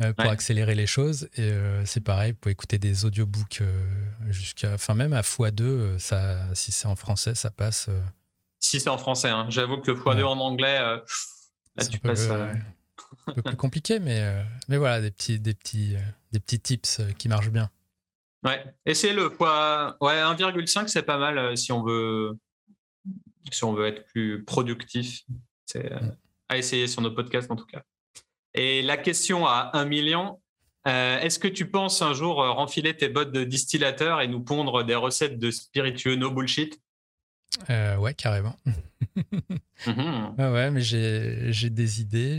Euh, 0.00 0.12
pour 0.12 0.30
accélérer 0.30 0.76
les 0.76 0.86
choses. 0.86 1.28
Et 1.34 1.42
euh, 1.42 1.84
c'est 1.84 2.00
pareil, 2.00 2.32
pour 2.32 2.52
écouter 2.52 2.78
des 2.78 3.04
audiobooks 3.04 3.62
euh, 3.62 3.82
jusqu'à. 4.28 4.74
Enfin, 4.74 4.94
même 4.94 5.12
à 5.12 5.22
x2, 5.22 5.98
ça, 5.98 6.38
si 6.54 6.70
c'est 6.70 6.86
en 6.86 6.94
français, 6.94 7.34
ça 7.34 7.50
passe. 7.50 7.90
Si 8.60 8.78
c'est 8.78 8.90
en 8.90 8.98
français, 8.98 9.28
hein. 9.28 9.46
j'avoue 9.48 9.78
que 9.78 9.90
le 9.90 9.96
x2 9.96 10.22
en 10.22 10.38
anglais, 10.38 10.78
là, 10.78 11.84
tu 11.90 11.98
passes. 11.98 12.28
Un 13.26 13.32
peu 13.32 13.42
plus 13.42 13.56
compliqué, 13.56 13.98
mais, 13.98 14.22
mais 14.68 14.76
voilà, 14.76 15.00
des 15.00 15.10
petits, 15.10 15.38
des, 15.38 15.54
petits, 15.54 15.96
des 16.32 16.40
petits 16.40 16.60
tips 16.60 17.00
qui 17.18 17.28
marchent 17.28 17.50
bien. 17.50 17.70
Ouais, 18.44 18.64
essayez 18.86 19.12
le 19.12 19.30
poids. 19.30 19.96
Ouais, 20.00 20.14
1,5, 20.14 20.88
c'est 20.88 21.02
pas 21.02 21.18
mal 21.18 21.56
si 21.56 21.72
on 21.72 21.82
veut 21.82 22.38
si 23.50 23.64
on 23.64 23.72
veut 23.72 23.86
être 23.86 24.04
plus 24.06 24.44
productif. 24.44 25.22
C'est 25.66 25.90
à 26.48 26.56
essayer 26.56 26.86
sur 26.86 27.02
nos 27.02 27.10
podcasts 27.10 27.50
en 27.50 27.56
tout 27.56 27.66
cas. 27.66 27.82
Et 28.54 28.82
la 28.82 28.96
question 28.96 29.46
à 29.46 29.70
un 29.74 29.84
million, 29.84 30.40
euh, 30.86 31.18
est-ce 31.20 31.38
que 31.38 31.48
tu 31.48 31.70
penses 31.70 32.00
un 32.02 32.14
jour 32.14 32.42
euh, 32.42 32.50
renfiler 32.50 32.96
tes 32.96 33.08
bottes 33.08 33.32
de 33.32 33.44
distillateur 33.44 34.20
et 34.20 34.28
nous 34.28 34.40
pondre 34.40 34.84
des 34.84 34.94
recettes 34.94 35.38
de 35.38 35.50
spiritueux 35.50 36.16
no 36.16 36.30
bullshit? 36.30 36.80
Euh, 37.70 37.96
Ouais, 37.96 38.14
carrément. 38.14 38.56
Mhm. 39.86 40.34
ouais, 40.38 40.70
mais 40.70 40.80
j'ai 40.80 41.70
des 41.70 42.00
idées. 42.00 42.38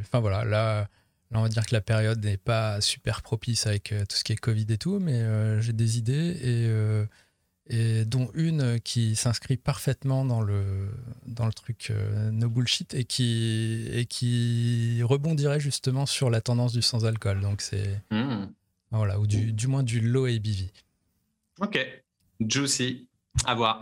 Enfin 0.00 0.20
voilà, 0.20 0.44
là, 0.44 0.88
on 1.32 1.42
va 1.42 1.48
dire 1.48 1.66
que 1.66 1.74
la 1.74 1.80
période 1.80 2.24
n'est 2.24 2.36
pas 2.36 2.80
super 2.80 3.22
propice 3.22 3.66
avec 3.66 3.94
tout 4.08 4.16
ce 4.16 4.24
qui 4.24 4.32
est 4.32 4.36
Covid 4.36 4.66
et 4.70 4.78
tout, 4.78 4.98
mais 4.98 5.60
j'ai 5.60 5.72
des 5.72 5.98
idées 5.98 6.38
et 6.42 7.06
et 7.68 8.04
dont 8.04 8.30
une 8.34 8.80
qui 8.80 9.16
s'inscrit 9.16 9.56
parfaitement 9.56 10.24
dans 10.24 10.40
le, 10.40 10.88
dans 11.26 11.46
le 11.46 11.52
truc 11.52 11.88
euh, 11.90 12.30
no 12.30 12.48
bullshit 12.48 12.94
et 12.94 13.04
qui, 13.04 13.88
et 13.92 14.06
qui 14.06 15.00
rebondirait 15.02 15.58
justement 15.58 16.06
sur 16.06 16.30
la 16.30 16.40
tendance 16.40 16.72
du 16.72 16.82
sans-alcool. 16.82 17.40
Donc 17.40 17.60
c'est. 17.60 18.00
Hmm. 18.10 18.46
Voilà, 18.92 19.18
ou 19.18 19.26
du, 19.26 19.52
du, 19.52 19.66
moins 19.66 19.82
du 19.82 20.00
low 20.00 20.26
ABV. 20.26 20.70
Ok. 21.60 21.78
Juicy. 22.40 23.08
À 23.44 23.54
voir. 23.54 23.80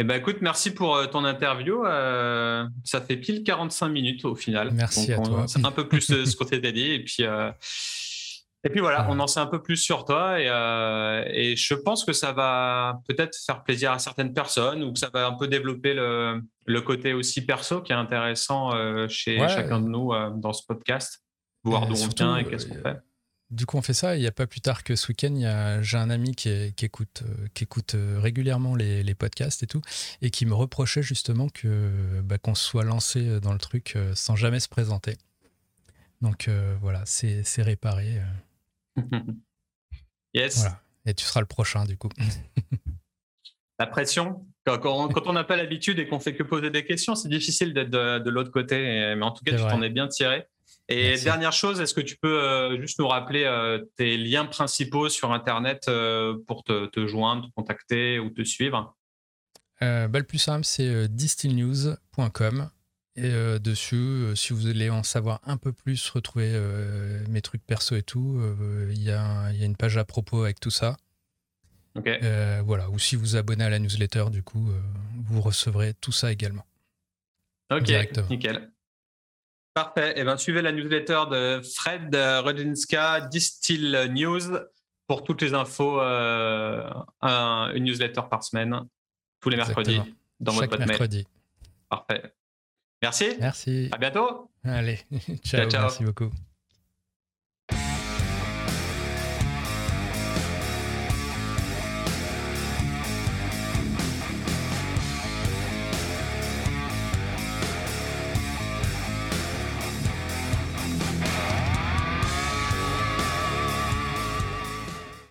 Eh 0.00 0.04
ben, 0.04 0.16
écoute, 0.16 0.38
merci 0.40 0.72
pour 0.72 0.96
euh, 0.96 1.06
ton 1.06 1.24
interview. 1.24 1.84
Euh, 1.84 2.66
ça 2.82 3.00
fait 3.00 3.16
pile 3.16 3.44
45 3.44 3.88
minutes 3.88 4.24
au 4.24 4.34
final. 4.34 4.70
Merci 4.72 5.12
à 5.12 5.18
toi. 5.18 5.44
C'est 5.46 5.64
un 5.64 5.70
peu 5.70 5.86
plus 5.86 6.00
ce 6.00 6.36
qu'on 6.36 6.46
s'était 6.46 6.72
dit. 6.72 6.92
Et 6.92 7.04
puis, 7.04 7.18
euh, 7.20 7.50
et 8.64 8.70
puis 8.70 8.80
voilà, 8.80 9.06
on 9.10 9.18
en 9.20 9.26
sait 9.26 9.40
un 9.40 9.46
peu 9.46 9.60
plus 9.60 9.76
sur 9.76 10.04
toi. 10.04 10.40
Et, 10.40 10.46
et 11.34 11.56
je 11.56 11.74
pense 11.74 12.04
que 12.04 12.12
ça 12.12 12.32
va 12.32 13.00
peut-être 13.06 13.36
faire 13.36 13.62
plaisir 13.64 13.92
à 13.92 13.98
certaines 13.98 14.32
personnes 14.32 14.82
ou 14.82 14.92
que 14.92 14.98
ça 14.98 15.10
va 15.12 15.26
un 15.26 15.34
peu 15.34 15.48
développer 15.48 15.94
le, 15.94 16.40
le 16.66 16.80
côté 16.80 17.12
aussi 17.12 17.44
perso 17.44 17.82
qui 17.82 17.92
est 17.92 17.96
intéressant 17.96 18.70
chez 19.08 19.36
chacun 19.48 19.80
de 19.80 19.88
nous 19.88 20.12
dans 20.36 20.52
ce 20.52 20.64
podcast. 20.64 21.22
Voir 21.64 21.86
d'où 21.86 21.94
on 21.94 22.08
vient 22.08 22.36
et 22.36 22.44
qu'est-ce 22.44 22.66
qu'on 22.66 22.74
fait 22.74 22.98
du 23.52 23.66
coup, 23.66 23.76
on 23.76 23.82
fait 23.82 23.94
ça. 23.94 24.16
Il 24.16 24.20
n'y 24.20 24.26
a 24.26 24.32
pas 24.32 24.46
plus 24.46 24.60
tard 24.60 24.82
que 24.82 24.96
ce 24.96 25.08
week-end, 25.08 25.80
j'ai 25.82 25.98
un 25.98 26.10
ami 26.10 26.34
qui, 26.34 26.48
écoute, 26.48 27.22
qui 27.54 27.64
écoute 27.64 27.94
euh, 27.94 28.16
euh, 28.16 28.20
régulièrement 28.20 28.74
les, 28.74 29.14
podcasts 29.14 29.62
et 29.62 29.66
tout, 29.66 29.82
et 30.22 30.30
qui 30.30 30.46
me 30.46 30.54
reprochait 30.54 31.02
justement 31.02 31.48
que 31.48 32.20
bah, 32.24 32.38
qu'on 32.38 32.54
soit 32.54 32.82
lancé 32.82 33.40
dans 33.40 33.52
le 33.52 33.58
truc 33.58 33.92
euh, 33.94 34.14
sans 34.14 34.36
jamais 34.36 34.58
se 34.58 34.68
présenter. 34.68 35.16
Donc 36.22 36.48
voilà, 36.80 37.02
c'est 37.04 37.62
réparé. 37.62 38.22
yes. 40.34 40.58
Voilà. 40.58 40.80
Et 41.04 41.14
tu 41.14 41.24
seras 41.24 41.40
le 41.40 41.46
prochain, 41.46 41.84
du 41.84 41.96
coup. 41.96 42.08
La 43.78 43.86
pression 43.86 44.46
quand, 44.64 45.26
on 45.26 45.32
n'a 45.32 45.42
pas 45.42 45.56
l'habitude 45.56 45.98
et 45.98 46.06
qu'on 46.06 46.20
fait 46.20 46.36
que 46.36 46.44
poser 46.44 46.70
des 46.70 46.84
questions, 46.84 47.16
c'est 47.16 47.28
difficile 47.28 47.74
d'être 47.74 47.90
de, 47.90 48.30
l'autre 48.30 48.52
côté. 48.52 48.76
Mais 49.16 49.24
en 49.24 49.32
tout 49.32 49.42
cas, 49.44 49.56
tu 49.56 49.62
t'en 49.62 49.82
es 49.82 49.90
bien 49.90 50.06
tiré. 50.06 50.46
Et 50.92 51.18
dernière 51.18 51.52
chose, 51.52 51.80
est-ce 51.80 51.94
que 51.94 52.00
tu 52.00 52.16
peux 52.16 52.42
euh, 52.42 52.80
juste 52.80 52.98
nous 52.98 53.08
rappeler 53.08 53.44
euh, 53.44 53.78
tes 53.96 54.16
liens 54.16 54.44
principaux 54.44 55.08
sur 55.08 55.32
Internet 55.32 55.84
euh, 55.88 56.36
pour 56.46 56.64
te, 56.64 57.06
joindre, 57.06 57.48
te 57.48 57.52
contacter 57.54 58.18
ou 58.18 58.30
te 58.30 58.42
suivre? 58.42 58.96
Bah, 59.80 60.06
Le 60.06 60.22
plus 60.22 60.38
simple, 60.38 60.64
c'est 60.64 61.08
distillnews.com. 61.08 62.70
Et 63.14 63.30
dessus, 63.58 64.28
si 64.36 64.54
vous 64.54 64.60
voulez 64.60 64.88
en 64.88 65.02
savoir 65.02 65.40
un 65.44 65.58
peu 65.58 65.72
plus, 65.72 66.08
retrouver 66.08 66.58
mes 67.28 67.42
trucs 67.42 67.62
perso 67.66 67.94
et 67.96 68.02
tout, 68.02 68.40
il 68.88 69.02
y, 69.02 69.10
a 69.10 69.50
une 69.60 69.76
page 69.76 69.98
à 69.98 70.04
propos 70.04 70.44
avec 70.44 70.60
tout 70.60 70.70
ça. 70.70 70.96
voilà. 72.64 72.88
Ou 72.90 72.98
si 72.98 73.16
vous 73.16 73.36
abonnez 73.36 73.64
à 73.64 73.70
la 73.70 73.80
newsletter, 73.80 74.26
du 74.30 74.42
coup, 74.42 74.70
vous 75.26 75.40
recevrez 75.42 75.94
tout 75.94 76.12
ça 76.12 76.32
également. 76.32 76.64
Ok, 77.70 77.92
nickel. 78.30 78.70
Parfait. 79.74 80.14
Eh 80.16 80.24
ben, 80.24 80.36
suivez 80.36 80.62
la 80.62 80.72
newsletter 80.72 81.22
de 81.30 81.62
Fred 81.62 82.14
Rodinska, 82.14 83.22
Distill 83.22 84.10
News, 84.12 84.58
pour 85.06 85.24
toutes 85.24 85.42
les 85.42 85.54
infos. 85.54 86.00
Euh, 86.00 86.90
une 87.22 87.84
newsletter 87.84 88.22
par 88.30 88.44
semaine, 88.44 88.80
tous 89.40 89.48
les 89.48 89.56
mercredis, 89.56 90.00
dans 90.40 90.52
votre 90.52 90.68
boîte 90.68 90.86
mercredi. 90.86 91.26
Parfait. 91.88 92.34
Merci. 93.02 93.36
Merci. 93.40 93.88
À 93.92 93.98
bientôt. 93.98 94.50
Allez, 94.64 95.00
ciao. 95.44 95.68
ciao. 95.68 95.82
Merci 95.82 96.04
beaucoup. 96.04 96.30